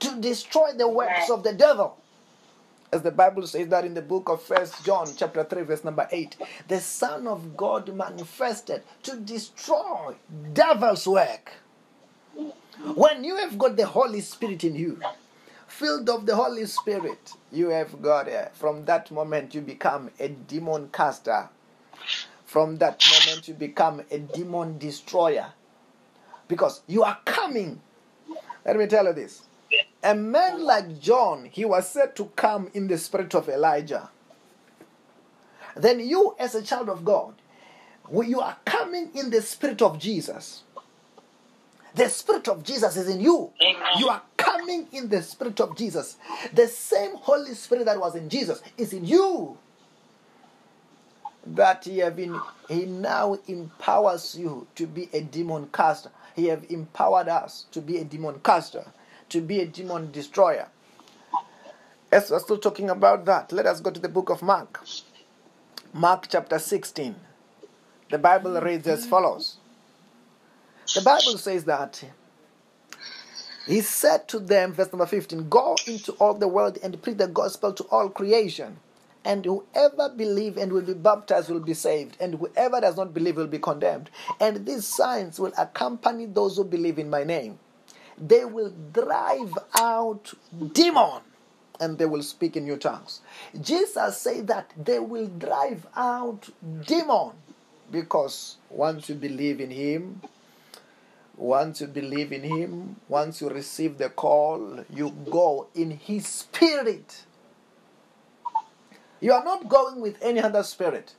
[0.00, 1.96] to destroy the works of the devil.
[2.92, 6.08] As the Bible says that in the book of First John, chapter 3, verse number
[6.10, 6.36] 8,
[6.68, 10.14] the Son of God manifested to destroy
[10.54, 11.52] devil's work.
[12.94, 15.00] When you have got the Holy Spirit in you,
[15.78, 18.50] filled of the Holy Spirit, you have got it.
[18.54, 21.48] From that moment, you become a demon caster.
[22.44, 25.52] From that moment, you become a demon destroyer.
[26.48, 27.80] Because you are coming.
[28.66, 29.42] Let me tell you this.
[30.02, 34.10] A man like John, he was said to come in the spirit of Elijah.
[35.76, 37.34] Then you, as a child of God,
[38.10, 40.64] you are coming in the spirit of Jesus.
[41.94, 43.50] The Spirit of Jesus is in you.
[43.60, 43.82] Amen.
[43.98, 44.22] You are
[44.68, 46.16] coming in the Spirit of Jesus.
[46.52, 49.56] The same Holy Spirit that was in Jesus is in you.
[51.46, 52.38] That he have been,
[52.68, 56.10] he now empowers you to be a demon caster.
[56.36, 58.84] He have empowered us to be a demon caster,
[59.30, 60.68] to be a demon destroyer.
[62.12, 64.84] As we're still talking about that, let us go to the book of Mark.
[65.94, 67.14] Mark chapter 16.
[68.10, 69.56] The Bible reads as follows.
[70.94, 72.02] The Bible says that
[73.68, 77.28] he said to them, verse number 15, Go into all the world and preach the
[77.28, 78.78] gospel to all creation.
[79.26, 83.36] And whoever believe and will be baptized will be saved, and whoever does not believe
[83.36, 84.08] will be condemned.
[84.40, 87.58] And these signs will accompany those who believe in my name.
[88.16, 90.32] They will drive out
[90.72, 91.20] demon
[91.78, 93.20] and they will speak in new tongues.
[93.60, 96.48] Jesus said that they will drive out
[96.86, 97.32] demon
[97.92, 100.20] because once you believe in him,
[101.38, 107.24] once you believe in Him, once you receive the call, you go in His Spirit.
[109.20, 111.14] You are not going with any other spirit.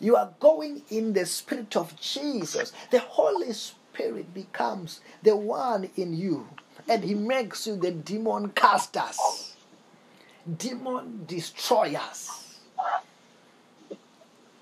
[0.00, 2.72] You are going in the Spirit of Jesus.
[2.90, 6.48] The Holy Spirit becomes the one in you,
[6.88, 9.54] and He makes you the demon casters,
[10.58, 12.58] demon destroyers.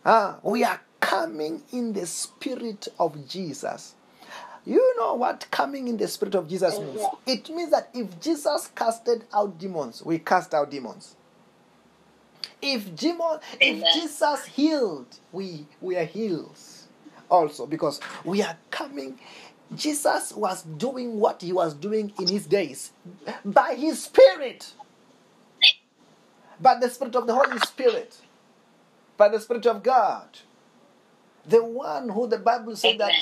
[0.05, 3.95] Ah, we are coming in the Spirit of Jesus.
[4.67, 7.01] You know what coming in the spirit of Jesus means?
[7.27, 11.17] It means that if Jesus casted out demons, we cast out demons.
[12.63, 16.89] If demon, if Jesus healed, we we are heals
[17.31, 19.19] also because we are coming.
[19.75, 22.93] Jesus was doing what he was doing in his days
[23.45, 24.73] by his spirit,
[26.61, 28.21] by the spirit of the Holy Spirit,
[29.17, 30.29] by the spirit of God.
[31.47, 33.13] The one who the Bible said that.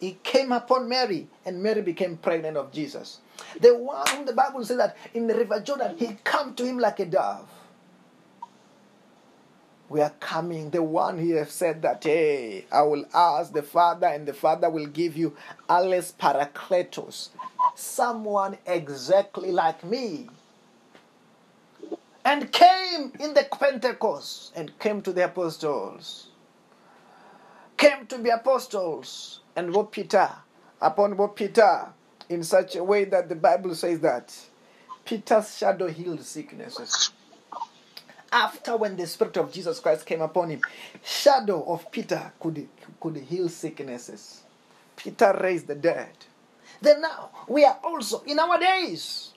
[0.00, 3.20] He came upon Mary and Mary became pregnant of Jesus.
[3.60, 6.78] The one whom the Bible said that in the river Jordan he came to him
[6.78, 7.48] like a dove.
[9.88, 10.70] We are coming.
[10.70, 14.68] The one he has said that, hey, I will ask the Father, and the Father
[14.68, 15.34] will give you
[15.68, 17.30] Allos Parakletos,
[17.74, 20.28] someone exactly like me.
[22.22, 26.28] And came in the Pentecost and came to the apostles.
[27.78, 30.30] Came to the apostles and what Peter,
[30.80, 31.88] upon what Peter,
[32.28, 34.32] in such a way that the Bible says that
[35.04, 37.10] Peter's shadow healed sicknesses.
[38.30, 40.60] After when the spirit of jesus christ came upon him
[41.02, 42.68] shadow of peter could,
[43.00, 44.42] could heal sicknesses.
[44.94, 46.10] Peter raised the dead.
[46.80, 49.32] Then now we are also in our days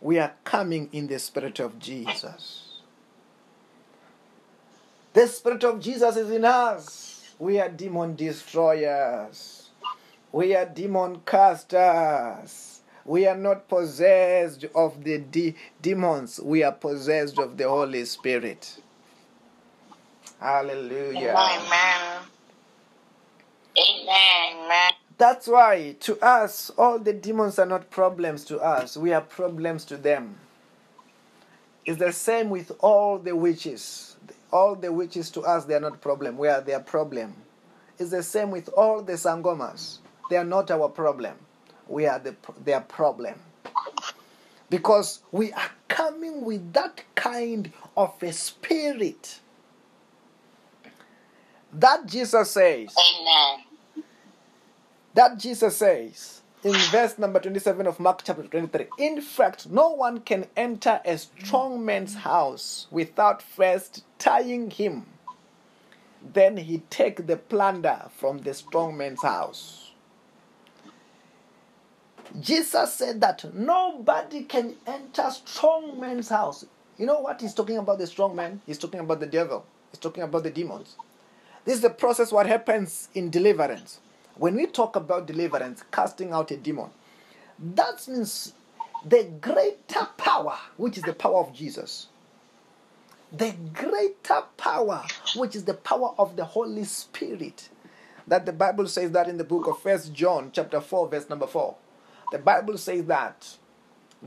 [0.00, 2.80] we are coming in the spirit of jesus.
[5.14, 9.70] The spirit of jesus is in us we are demon destroyers
[10.32, 12.78] we are demon casters
[13.08, 16.38] we are not possessed of the de- demons.
[16.40, 18.82] We are possessed of the Holy Spirit.
[20.38, 21.34] Hallelujah.
[21.34, 22.22] Amen.
[23.78, 24.56] Amen.
[24.66, 24.92] Amen.
[25.16, 28.94] That's why to us, all the demons are not problems to us.
[28.94, 30.36] We are problems to them.
[31.86, 34.07] It's the same with all the witches.
[34.52, 36.38] All the witches to us, they are not problem.
[36.38, 37.34] We are their problem.
[37.98, 39.98] It's the same with all the sangomas.
[40.30, 41.36] They are not our problem.
[41.88, 43.34] We are the, their problem.
[44.70, 49.40] Because we are coming with that kind of a spirit
[51.72, 53.64] that Jesus says, Amen.
[55.14, 58.86] that Jesus says in verse number 27 of Mark chapter 23.
[58.98, 65.06] In fact, no one can enter a strong man's house without first tying him.
[66.32, 69.92] Then he take the plunder from the strong man's house.
[72.40, 76.66] Jesus said that nobody can enter strong man's house.
[76.98, 78.60] You know what he's talking about the strong man?
[78.66, 79.64] He's talking about the devil.
[79.92, 80.96] He's talking about the demons.
[81.64, 84.00] This is the process what happens in deliverance.
[84.38, 86.90] When we talk about deliverance, casting out a demon,
[87.58, 88.54] that means
[89.04, 92.06] the greater power, which is the power of Jesus.
[93.32, 95.04] The greater power,
[95.36, 97.68] which is the power of the Holy Spirit.
[98.28, 101.46] That the Bible says that in the book of First John, chapter 4, verse number
[101.46, 101.74] 4.
[102.30, 103.56] The Bible says that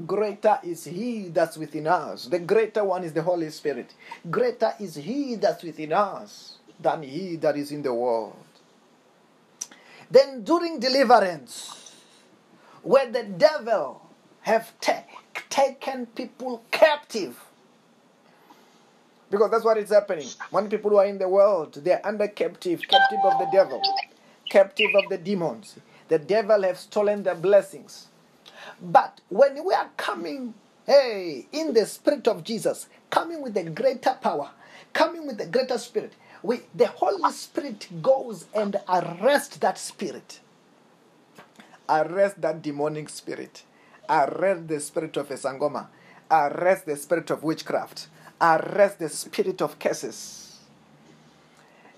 [0.05, 2.25] greater is he that's within us.
[2.25, 3.93] The greater one is the Holy Spirit.
[4.29, 8.35] Greater is he that's within us than he that is in the world.
[10.11, 11.93] Then during deliverance,
[12.83, 14.01] where the devil
[14.41, 15.05] have ta-
[15.49, 17.39] taken people captive,
[19.31, 20.27] because that's what is happening.
[20.51, 23.81] When people who are in the world, they are under captive, captive of the devil,
[24.49, 25.75] captive of the demons.
[26.09, 28.07] The devil have stolen their blessings.
[28.81, 30.53] But when we are coming,
[30.85, 34.49] hey, in the spirit of Jesus, coming with the greater power,
[34.93, 36.13] coming with the greater spirit,
[36.43, 40.39] we the Holy Spirit goes and arrests that spirit.
[41.89, 43.63] Arrest that demonic spirit.
[44.09, 45.87] Arrest the spirit of a sangoma.
[46.29, 48.07] Arrest the spirit of witchcraft.
[48.41, 50.59] Arrest the spirit of curses.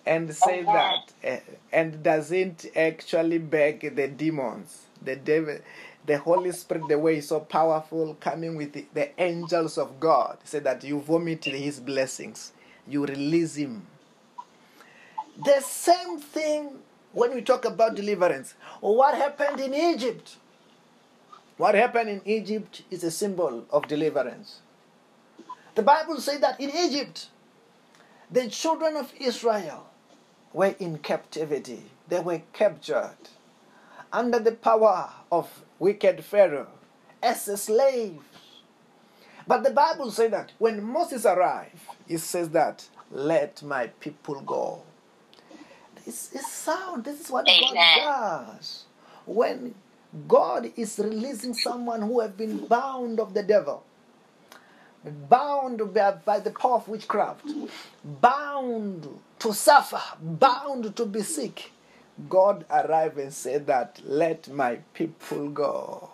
[0.06, 1.40] And say that, eh,
[1.72, 5.60] and doesn't actually beg the demons, the devil,
[6.06, 10.40] the Holy Spirit, the way is so powerful, coming with the, the angels of God.
[10.44, 12.52] Say that you vomit his blessings,
[12.86, 13.88] you release him.
[15.41, 16.80] The same thing
[17.11, 18.55] when we talk about deliverance.
[18.81, 20.38] What happened in Egypt?
[21.57, 24.60] What happened in Egypt is a symbol of deliverance.
[25.76, 27.27] The Bible says that in Egypt,
[28.31, 29.88] the children of Israel
[30.51, 31.84] were in captivity.
[32.07, 33.18] They were captured
[34.11, 36.68] under the power of wicked Pharaoh
[37.22, 38.23] as slaves.
[39.47, 44.84] But the Bible says that when Moses arrived, it says that, let my people go.
[46.05, 47.05] This is sound.
[47.05, 47.73] This is what Amen.
[47.73, 48.85] God does.
[49.25, 49.75] When
[50.27, 53.84] God is releasing someone who have been bound of the devil,
[55.30, 57.45] bound by, by the power of witchcraft,
[58.21, 59.07] bound
[59.39, 61.71] to suffer, bound to be sick,
[62.30, 66.09] God arrived and said that, let my people go.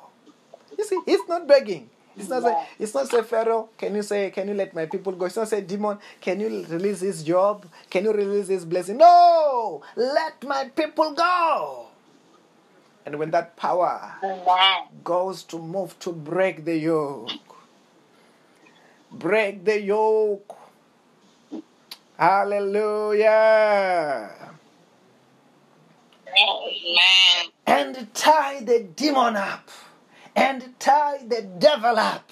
[0.78, 1.90] You see, he's not begging.
[2.20, 5.14] It's not say, it's not say Pharaoh, can you say, can you let my people
[5.14, 5.26] go?
[5.26, 7.66] It's not say demon, can you release his job?
[7.90, 8.98] Can you release his blessing?
[8.98, 9.82] No!
[9.96, 11.88] Let my people go.
[13.06, 14.14] And when that power
[15.04, 17.32] goes to move to break the yoke,
[19.12, 20.58] break the yoke.
[22.18, 23.30] Hallelujah.
[26.28, 27.52] Amen.
[27.68, 29.70] and tie the demon up
[30.40, 32.32] and tie the devil up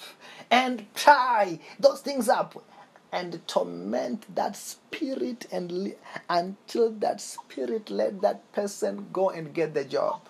[0.50, 2.64] and tie those things up
[3.12, 5.96] and torment that spirit and li-
[6.30, 10.22] until that spirit let that person go and get the job.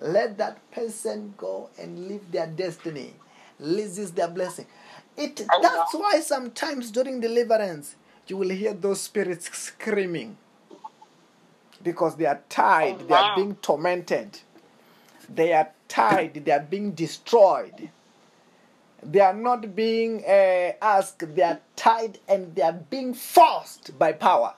[0.00, 3.14] Let that person go and live their destiny.
[3.60, 4.66] Is their blessing.
[5.16, 7.96] It that's why sometimes during deliverance
[8.28, 10.38] you will hear those spirits screaming.
[11.82, 14.40] Because they are tied they are being tormented
[15.28, 17.90] they are tied they are being destroyed.
[19.02, 24.12] They are not being uh, asked they are tied and they are being forced by
[24.12, 24.54] power.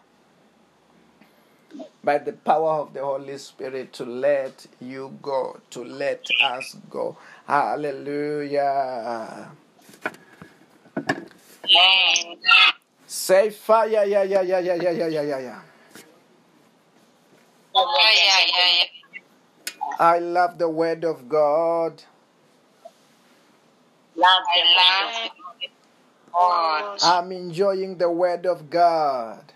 [2.03, 7.17] By the power of the holy spirit to let you go to let us go.
[7.47, 9.51] Hallelujah.
[13.07, 15.61] Say fire yeah yeah yeah yeah yeah yeah yeah yeah.
[17.75, 17.85] Yeah,
[18.15, 18.85] yeah, yeah.
[19.99, 22.03] I love the word of god
[24.17, 25.31] Love I the love
[26.33, 26.99] God.
[27.03, 29.53] i'm enjoying the word of god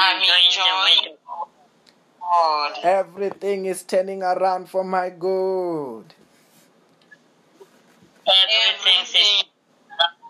[0.00, 1.16] I'm enjoying
[2.20, 2.72] God.
[2.82, 6.04] everything is turning around for my good
[8.28, 9.44] Everything is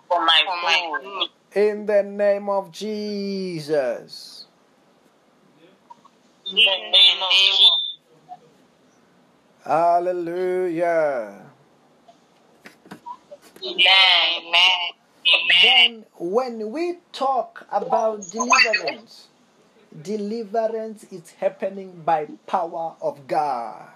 [0.09, 1.29] for my for my good.
[1.55, 1.71] good.
[1.71, 4.38] in the name of jesus
[6.51, 7.71] In the name of Jesus.
[9.65, 11.43] hallelujah
[13.63, 13.83] Amen.
[14.39, 14.93] Amen.
[15.63, 19.29] Then, when we talk about deliverance,
[20.03, 23.89] deliverance is happening by power of God.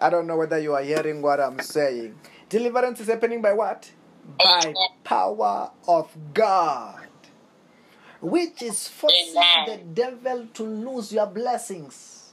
[0.00, 2.14] I don't know whether you are hearing what I'm saying.
[2.48, 3.90] Deliverance is happening by what?
[4.38, 7.03] By power of God,
[8.24, 9.34] which is forcing
[9.66, 12.32] the devil to lose your blessings.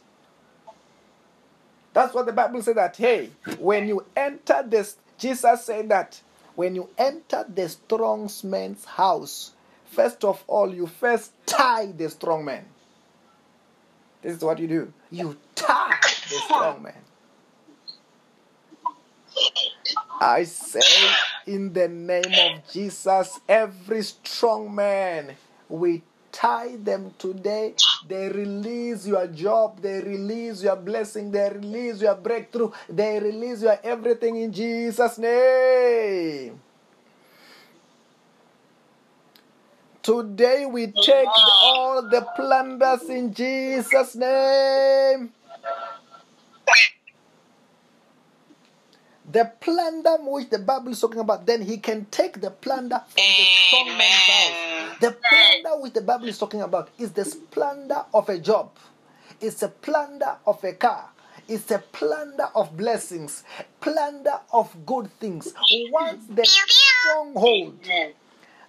[1.92, 6.22] That's what the Bible said that, hey, when you enter this, Jesus said that
[6.56, 9.52] when you enter the strong man's house,
[9.86, 12.64] first of all, you first tie the strong man.
[14.22, 14.94] This is what you do.
[15.12, 16.94] You tie the strong man.
[20.22, 20.80] I say
[21.48, 25.36] in the name of Jesus, every strong man,
[25.72, 27.74] we tie them today.
[28.08, 33.80] They release your job, they release your blessing, they release your breakthrough, they release your
[33.84, 36.60] everything in Jesus' name.
[40.04, 41.28] Today we take
[41.64, 45.32] all the plunders in Jesus' name.
[49.32, 53.24] The plunder which the Bible is talking about, then he can take the plunder from
[53.24, 55.00] the strong man's house.
[55.00, 58.72] The plunder which the Bible is talking about is the plunder of a job.
[59.40, 61.10] It's a plunder of a car.
[61.48, 63.44] It's a plunder of blessings,
[63.80, 65.54] plunder of good things.
[65.92, 67.80] Once the stronghold,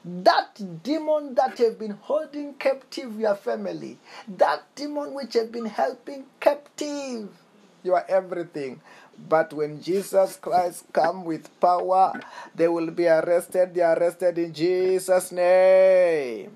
[0.05, 3.98] that demon that have been holding captive your family,
[4.28, 7.28] that demon which have been helping captive
[7.82, 8.80] your everything.
[9.28, 12.12] But when Jesus Christ come with power,
[12.55, 13.74] they will be arrested.
[13.74, 16.51] They are arrested in Jesus' name.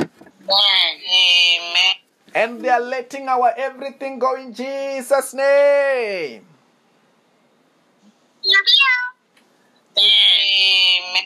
[0.00, 0.98] Amen.
[1.10, 1.94] Amen.
[2.34, 6.44] And they are letting our everything go in Jesus' name.
[9.98, 11.24] Amen.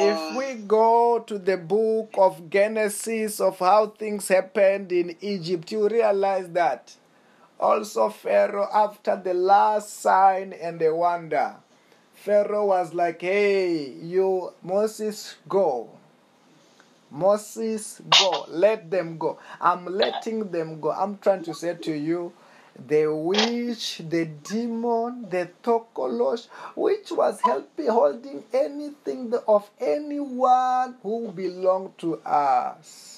[0.00, 5.88] If we go to the book of Genesis of how things happened in Egypt, you
[5.88, 6.94] realize that
[7.60, 11.56] also Pharaoh, after the last sign and the wonder,
[12.14, 15.90] Pharaoh was like, Hey, you, Moses, go.
[17.10, 18.44] Moses, go.
[18.48, 19.38] Let them go.
[19.60, 20.92] I'm letting them go.
[20.92, 22.32] I'm trying to say to you,
[22.86, 31.96] the witch, the demon, the tokolosh, which was helping holding anything of anyone who belonged
[31.98, 33.17] to us.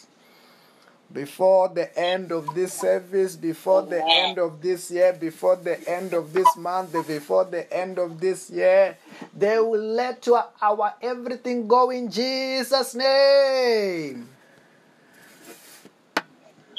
[1.13, 6.15] Before the end of this service, before the end of this year, before the end
[6.15, 8.97] of this month, before the end of this year,
[9.37, 14.29] they will let our, our everything go in Jesus' name.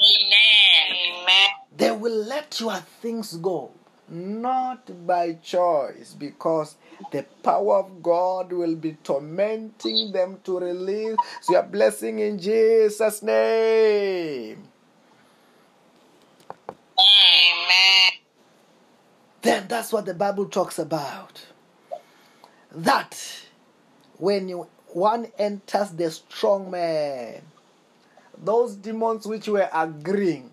[0.00, 0.96] Amen.
[1.12, 1.48] Amen.
[1.76, 3.70] They will let your things go,
[4.12, 6.76] not by choice, because
[7.10, 11.16] the power of God will be tormenting them to release
[11.48, 14.68] your blessing in Jesus' name.
[16.98, 18.12] Amen.
[19.40, 21.46] Then that's what the Bible talks about.
[22.70, 23.18] That
[24.18, 27.42] when you one enters the strong man,
[28.38, 30.51] those demons which were agreeing,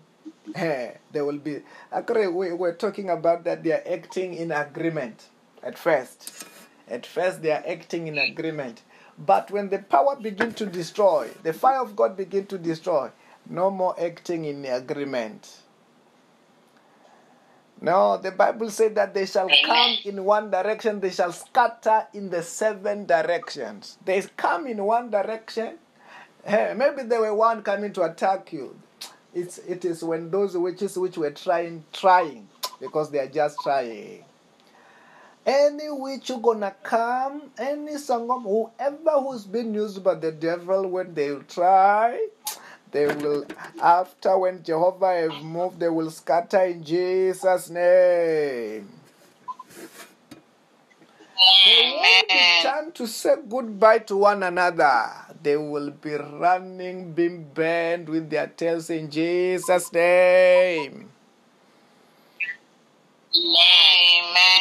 [0.54, 1.62] eh, they will be.
[1.92, 5.28] Actually, we were talking about that they are acting in agreement
[5.62, 6.44] at first.
[6.88, 8.82] At first, they are acting in agreement.
[9.18, 13.10] But when the power begin to destroy, the fire of God begin to destroy,
[13.48, 15.58] no more acting in agreement.
[17.80, 22.30] No, the Bible said that they shall come in one direction, they shall scatter in
[22.30, 23.98] the seven directions.
[24.04, 25.78] They come in one direction.
[26.44, 28.76] eh, maybe they were one coming to attack you.
[29.34, 32.48] It's it is when those witches which were trying trying
[32.80, 34.24] because they are just trying.
[35.46, 41.14] Any witch who gonna come, any sangam, whoever who's been used by the devil when
[41.14, 42.28] they try,
[42.90, 43.46] they will
[43.80, 48.99] after when Jehovah have moved, they will scatter in Jesus' name.
[51.40, 55.10] They won't to say goodbye to one another.
[55.42, 61.10] They will be running, being burned with their tails in Jesus' name.
[63.34, 64.60] Amen.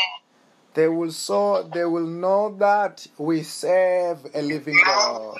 [0.73, 5.39] They will so they will know that we serve a living God.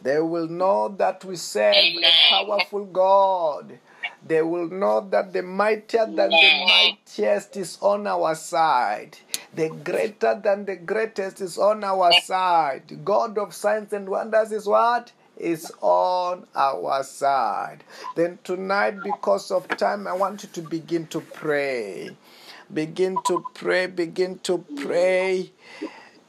[0.00, 3.78] They will know that we serve a powerful God.
[4.26, 9.18] They will know that the mightier than the mightiest is on our side.
[9.54, 13.04] The greater than the greatest is on our side.
[13.04, 15.12] God of signs and wonders is what?
[15.36, 17.84] Is on our side.
[18.16, 22.16] Then tonight, because of time, I want you to begin to pray.
[22.72, 25.52] Begin to pray, begin to pray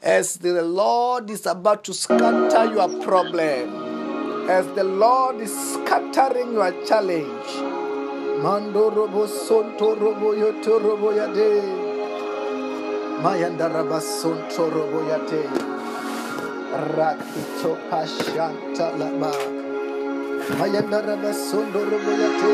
[0.02, 6.70] as the Lord is about to scatter your problem, as the Lord is scattering your
[6.84, 7.46] challenge.
[8.42, 9.26] Mando robo
[9.96, 11.85] robo robo.
[13.22, 15.48] Mayanda Rabasun Toroboyate
[16.96, 19.32] Rakito Pashanta Lama
[20.60, 22.52] Mayanda Rabasun Toroboyate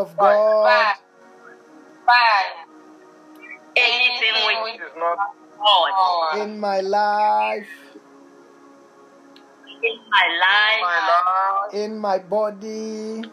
[0.00, 0.96] of God.
[2.06, 2.44] Fire.
[3.76, 5.18] Anything which which is not
[5.60, 6.38] God.
[6.38, 7.68] In my life,
[9.82, 13.28] in my life, in my body,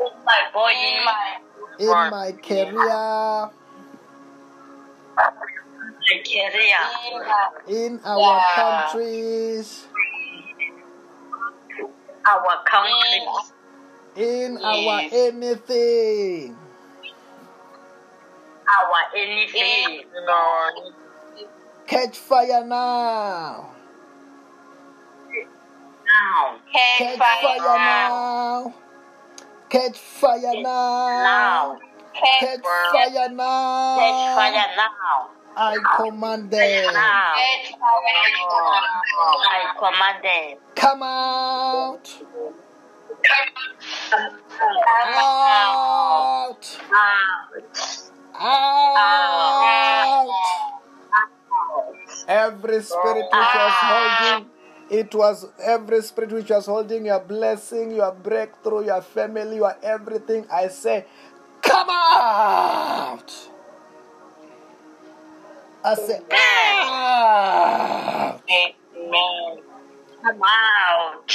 [0.00, 0.98] in my body,
[1.78, 3.50] in my career,
[5.18, 8.54] my career, in my in our Yeah.
[8.54, 9.86] countries,
[12.26, 13.20] our country,
[14.16, 16.56] in our anything.
[18.66, 20.04] our anything.
[21.86, 23.70] Catch fire now.
[26.06, 26.58] now.
[26.72, 28.74] Catch fire now.
[29.68, 31.22] Catch fire now.
[31.22, 31.78] Now.
[32.14, 33.96] Catch fire now.
[33.98, 35.30] Catch fire now.
[35.58, 36.92] I command them.
[36.92, 37.34] Now.
[39.48, 40.58] I command them.
[40.74, 42.22] Come out.
[45.04, 46.78] Out.
[46.92, 48.10] Out.
[48.38, 50.28] Out.
[52.28, 54.46] Every spirit which was holding,
[54.90, 60.46] it was every spirit which was holding your blessing, your breakthrough, your family, your everything.
[60.52, 61.06] I say,
[61.62, 63.32] come out.
[65.84, 68.40] I say, out.
[70.22, 71.32] Come out.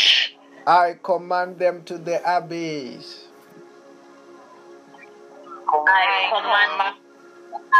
[0.65, 3.25] I command them to the abyss.
[5.67, 6.95] I command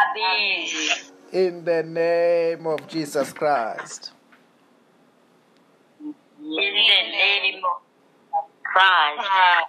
[0.01, 1.11] abyss.
[1.31, 4.11] In the name of Jesus Christ.
[5.99, 7.81] In the name of
[8.63, 9.67] Christ.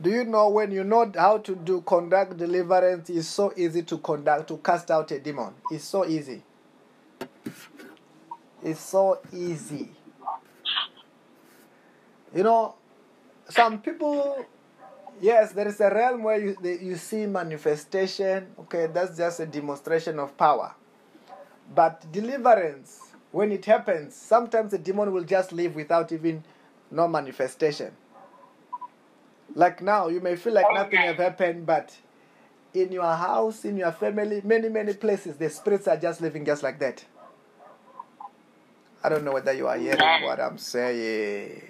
[0.00, 3.98] Do you know when you know how to do conduct deliverance, it's so easy to
[3.98, 5.52] conduct, to cast out a demon.
[5.70, 6.42] It's so easy.
[8.62, 9.90] It's so easy.
[12.34, 12.74] You know,
[13.48, 14.44] some people,
[15.20, 18.48] yes, there is a realm where you, you see manifestation.
[18.60, 20.74] Okay, that's just a demonstration of power.
[21.74, 23.00] But deliverance,
[23.32, 26.44] when it happens, sometimes the demon will just leave without even
[26.90, 27.92] no manifestation.
[29.54, 31.96] Like now, you may feel like nothing have happened, but
[32.72, 36.62] in your house, in your family, many, many places, the spirits are just living just
[36.62, 37.04] like that.
[39.02, 41.62] I don't know whether you are hearing what I'm saying.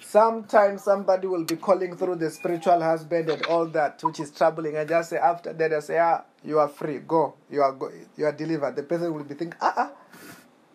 [0.00, 4.76] Sometimes somebody will be calling through the spiritual husband and all that, which is troubling.
[4.76, 7.90] I just say after that, I say, ah, you are free, go, you are go,
[8.16, 8.76] you are delivered.
[8.76, 9.92] The person will be thinking, ah, ah,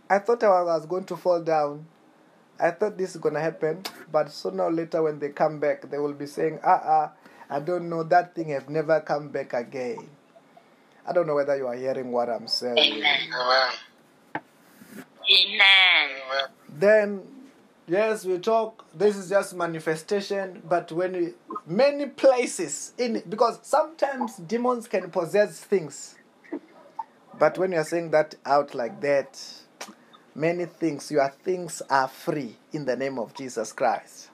[0.09, 1.85] I thought I was going to fall down.
[2.59, 5.97] I thought this is gonna happen, but sooner or later when they come back, they
[5.99, 7.11] will be saying, ah, ah,
[7.49, 10.09] I don't know, that thing have never come back again.
[11.07, 12.77] I don't know whether you are hearing what I'm saying.
[12.77, 13.71] Amen.
[15.29, 16.09] Amen.
[16.67, 17.21] Then,
[17.87, 18.85] yes, we talk.
[18.93, 21.33] This is just manifestation, but when we,
[21.67, 26.15] many places in because sometimes demons can possess things,
[27.37, 29.39] but when you are saying that out like that,
[30.35, 34.29] many things, your things are free in the name of Jesus Christ.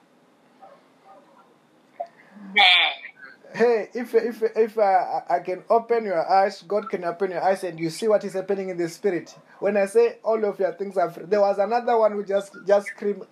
[2.50, 3.05] Amen.
[3.54, 7.64] Hey, if if if uh, I can open your eyes, God can open your eyes,
[7.64, 9.36] and you see what is happening in the spirit.
[9.60, 12.56] When I say all of your things are free, there was another one who just
[12.66, 13.24] just screamed,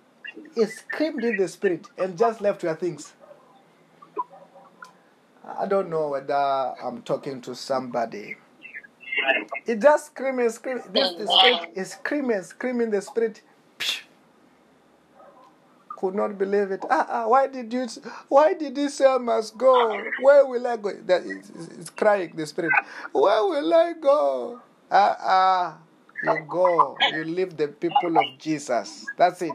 [0.55, 3.13] he screamed in the spirit and just left your things.
[5.45, 8.37] I don't know whether I'm talking to somebody.
[9.67, 10.81] It just scream and scream.
[10.91, 13.43] This the spirit is screaming, screaming the spirit.
[13.79, 14.04] Psh.
[15.97, 16.83] Could not believe it.
[16.89, 17.87] Ah, ah, why did you?
[18.27, 20.01] Why did you say I must go?
[20.21, 20.91] Where will I go?
[21.05, 22.71] That is, crying the spirit.
[23.13, 24.59] Where will I go?
[24.91, 25.77] Ah, ah,
[26.23, 26.97] you go.
[27.13, 29.05] You leave the people of Jesus.
[29.17, 29.53] That's it.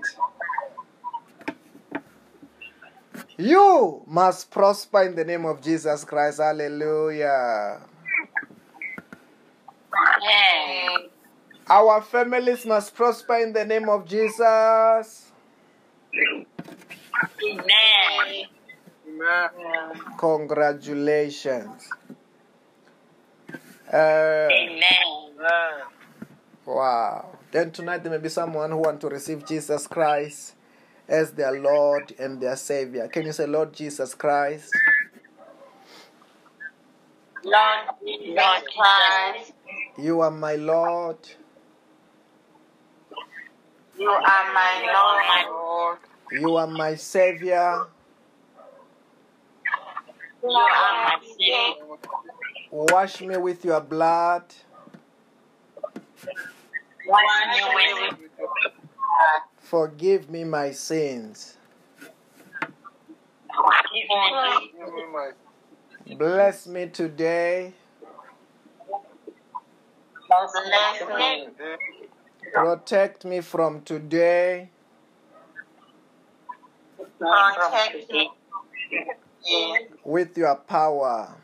[3.37, 6.39] You must prosper in the name of Jesus Christ.
[6.39, 7.81] Hallelujah.
[11.69, 15.30] Our families must prosper in the name of Jesus.
[16.15, 16.47] Amen.
[20.19, 21.89] Congratulations.
[23.93, 24.83] Uh, Amen.
[26.67, 27.39] wow.
[27.53, 30.55] Then tonight there may be someone who want to receive Jesus Christ
[31.09, 33.09] as their Lord and their Savior.
[33.09, 34.73] Can you say, Lord Jesus Christ?
[37.45, 39.53] Lord, Lord Christ,
[39.99, 41.19] You are my Lord.
[44.01, 45.99] You are my Lord.
[46.33, 47.85] You are my Savior.
[50.43, 51.99] you are my Savior.
[52.71, 54.45] Wash me with your blood.
[57.07, 57.23] Wash
[57.53, 58.31] me with
[59.59, 61.59] Forgive me my sins.
[66.17, 67.75] Bless me today.
[70.27, 71.49] Bless me.
[72.53, 74.71] Protect me from today.
[77.19, 78.31] Protect me.
[80.05, 81.35] with your power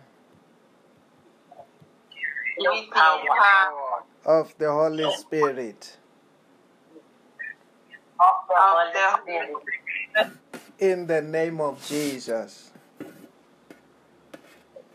[2.59, 5.97] With your power power of the Holy Spirit.
[8.21, 10.33] of the of Holy Spirit.
[10.79, 12.71] In the name of Jesus.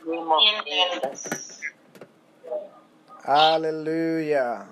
[0.06, 1.62] Name of Jesus.
[3.26, 4.68] Hallelujah.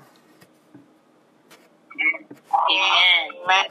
[2.69, 3.65] Amen.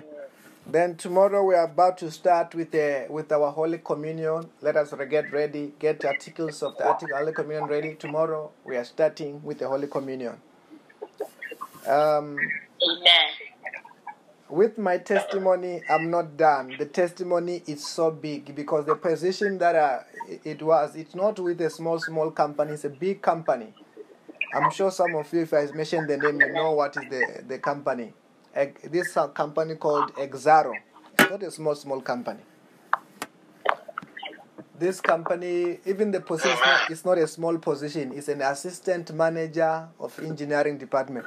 [0.66, 4.50] Then tomorrow we are about to start with the with our Holy Communion.
[4.60, 7.94] Let us get ready, get articles of the article Holy Communion ready.
[7.94, 10.34] Tomorrow we are starting with the Holy Communion.
[11.86, 13.30] Um, Amen.
[14.50, 16.74] with my testimony, I'm not done.
[16.76, 20.00] The testimony is so big because the position that uh,
[20.44, 23.72] it was, it's not with a small, small company, it's a big company.
[24.52, 27.42] I'm sure some of you, if I mention the name, you know what is the,
[27.46, 28.12] the company.
[28.54, 30.72] This uh, company called Exxaro.
[31.18, 32.40] It's not a small, small company.
[34.78, 36.58] This company, even the position,
[36.88, 38.12] it's not a small position.
[38.14, 41.26] It's an assistant manager of engineering department.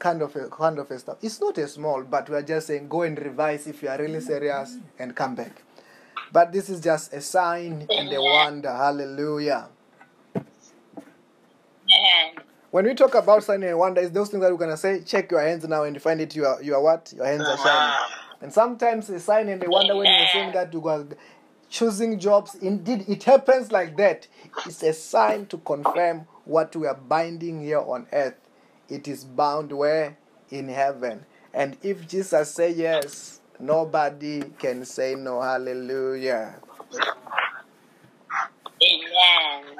[0.00, 1.18] Kind of a kind of a stuff.
[1.22, 3.98] It's not a small, but we are just saying go and revise if you are
[3.98, 5.62] really serious and come back.
[6.32, 8.72] But this is just a sign and a wonder.
[8.72, 9.68] Hallelujah.
[11.86, 12.45] Amen.
[12.76, 15.30] When we talk about sign and wonder, it's those things that we're gonna say, check
[15.30, 17.10] your hands now and you find it you are you are what?
[17.16, 17.96] Your hands are shining.
[18.42, 21.06] And sometimes a sign and a wonder when you're saying that you are
[21.70, 24.28] choosing jobs, indeed it happens like that.
[24.66, 28.36] It's a sign to confirm what we are binding here on earth.
[28.90, 30.18] It is bound where?
[30.50, 31.24] In heaven.
[31.54, 35.40] And if Jesus say yes, nobody can say no.
[35.40, 36.56] Hallelujah.
[38.82, 39.76] Amen.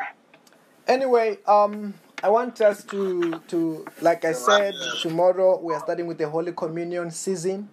[0.88, 6.18] Anyway, um, I want us to to like I said, tomorrow we are starting with
[6.18, 7.68] the Holy Communion season.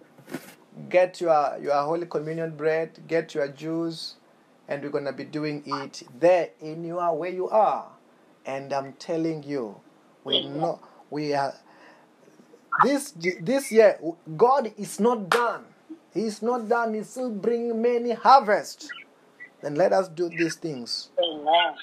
[0.88, 4.16] Get your your Holy Communion bread, get your juice,
[4.68, 7.86] and we're gonna be doing it there in your where you are.
[8.44, 9.80] And I'm telling you,
[10.24, 10.80] we know
[11.10, 11.54] we are
[12.78, 13.98] this this year.
[14.36, 15.64] God is not done.
[16.12, 16.94] He's not done.
[16.94, 18.92] He's still bringing many harvest.
[19.64, 21.74] Then let us do these things Amen.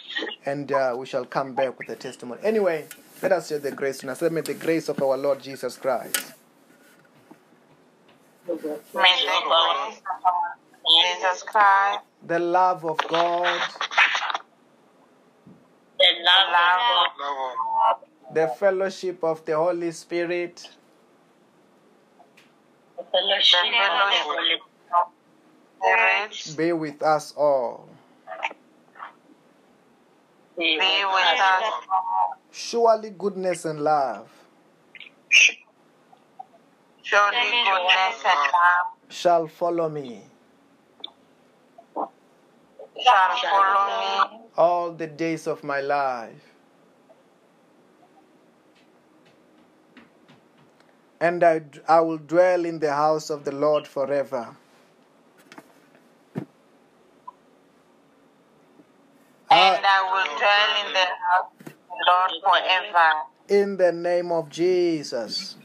[0.46, 2.40] and uh, we shall come back with a testimony.
[2.44, 2.86] Anyway,
[3.24, 4.16] let us share the grace now.
[4.30, 6.16] May the grace of our Lord Jesus Christ,
[8.46, 9.94] the grace of our
[10.88, 13.62] Jesus Christ, the love of God,
[15.98, 16.54] The love
[17.00, 17.96] of God,
[18.36, 20.70] the fellowship of the Holy Spirit,
[22.96, 23.80] the fellowship of the
[24.22, 24.71] Holy Spirit,
[26.58, 27.90] be with us all.
[30.58, 31.64] Be with us.
[32.52, 34.30] Surely goodness and love
[37.02, 40.24] Surely goodness and love shall follow me
[43.04, 46.54] shall follow me all the days of my life.
[51.20, 54.56] And I, I will dwell in the house of the Lord forever.
[59.52, 63.10] Uh, and I will dwell in the house of the Lord forever.
[63.50, 65.58] In the name of Jesus.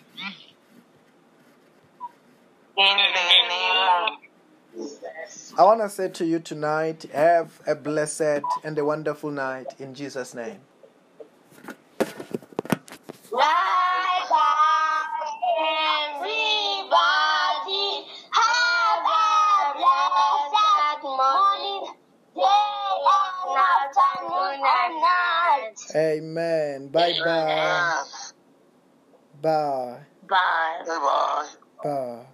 [2.77, 4.19] In the name of
[5.59, 9.95] I want to say to you tonight, have a blessed and a wonderful night in
[9.95, 10.59] Jesus' name.
[13.31, 15.05] Bye bye,
[16.19, 17.26] everybody.
[25.97, 26.03] Night.
[26.03, 26.89] Amen.
[26.89, 28.03] Bye bye.
[29.41, 30.07] Bye.
[30.29, 30.83] Bye.
[31.83, 32.27] Bye.